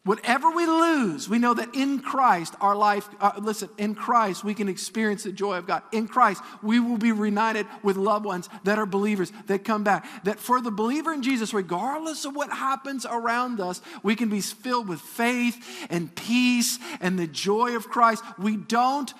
Whatever 0.08 0.50
we 0.50 0.64
lose, 0.64 1.28
we 1.28 1.38
know 1.38 1.52
that 1.52 1.74
in 1.74 2.00
Christ, 2.00 2.54
our 2.62 2.74
life, 2.74 3.06
uh, 3.20 3.32
listen, 3.38 3.68
in 3.76 3.94
Christ, 3.94 4.42
we 4.42 4.54
can 4.54 4.66
experience 4.66 5.24
the 5.24 5.32
joy 5.32 5.58
of 5.58 5.66
God. 5.66 5.82
In 5.92 6.08
Christ, 6.08 6.42
we 6.62 6.80
will 6.80 6.96
be 6.96 7.12
reunited 7.12 7.66
with 7.82 7.98
loved 7.98 8.24
ones 8.24 8.48
that 8.64 8.78
are 8.78 8.86
believers 8.86 9.30
that 9.48 9.64
come 9.66 9.84
back. 9.84 10.24
That 10.24 10.38
for 10.38 10.62
the 10.62 10.70
believer 10.70 11.12
in 11.12 11.22
Jesus, 11.22 11.52
regardless 11.52 12.24
of 12.24 12.34
what 12.34 12.48
happens 12.48 13.04
around 13.04 13.60
us, 13.60 13.82
we 14.02 14.16
can 14.16 14.30
be 14.30 14.40
filled 14.40 14.88
with 14.88 15.02
faith 15.02 15.62
and 15.90 16.14
peace 16.16 16.78
and 17.02 17.18
the 17.18 17.26
joy 17.26 17.76
of 17.76 17.90
Christ. 17.90 18.24
We 18.38 18.56
don't 18.56 19.12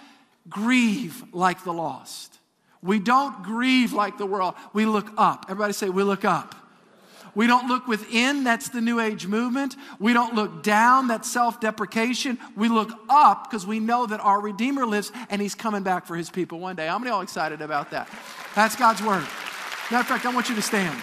grieve 0.49 1.23
like 1.35 1.65
the 1.65 1.75
lost. 1.75 2.39
We 2.81 2.99
don't 2.99 3.43
grieve 3.43 3.93
like 3.93 4.17
the 4.17 4.25
world. 4.25 4.55
We 4.73 4.87
look 4.87 5.11
up. 5.19 5.45
Everybody 5.51 5.75
say, 5.75 5.91
we 5.91 6.03
look 6.03 6.25
up. 6.25 6.55
We 7.39 7.47
don't 7.47 7.69
look 7.69 7.87
within, 7.87 8.43
that's 8.43 8.69
the 8.71 8.81
New 8.81 8.99
Age 8.99 9.29
movement. 9.29 9.77
We 10.01 10.13
don't 10.13 10.35
look 10.35 10.65
down, 10.65 11.07
that's 11.07 11.31
self 11.31 11.61
deprecation. 11.61 12.37
We 12.57 12.69
look 12.69 12.91
up 13.09 13.49
because 13.49 13.65
we 13.65 13.79
know 13.79 14.07
that 14.07 14.19
our 14.19 14.41
Redeemer 14.41 14.85
lives 14.85 15.13
and 15.31 15.41
He's 15.41 15.55
coming 15.55 15.85
back 15.85 16.05
for 16.05 16.17
His 16.17 16.31
people 16.31 16.59
one 16.59 16.75
day. 16.75 16.89
How 16.89 16.99
many 16.99 17.13
all 17.13 17.21
excited 17.21 17.63
about 17.63 17.93
that? 17.93 18.09
That's 18.57 18.75
God's 18.75 19.03
Word. 19.03 19.23
Matter 19.89 20.01
of 20.01 20.07
fact, 20.09 20.27
I 20.27 20.35
want 20.35 20.49
you 20.49 20.57
to 20.57 20.63
stand. 20.63 21.01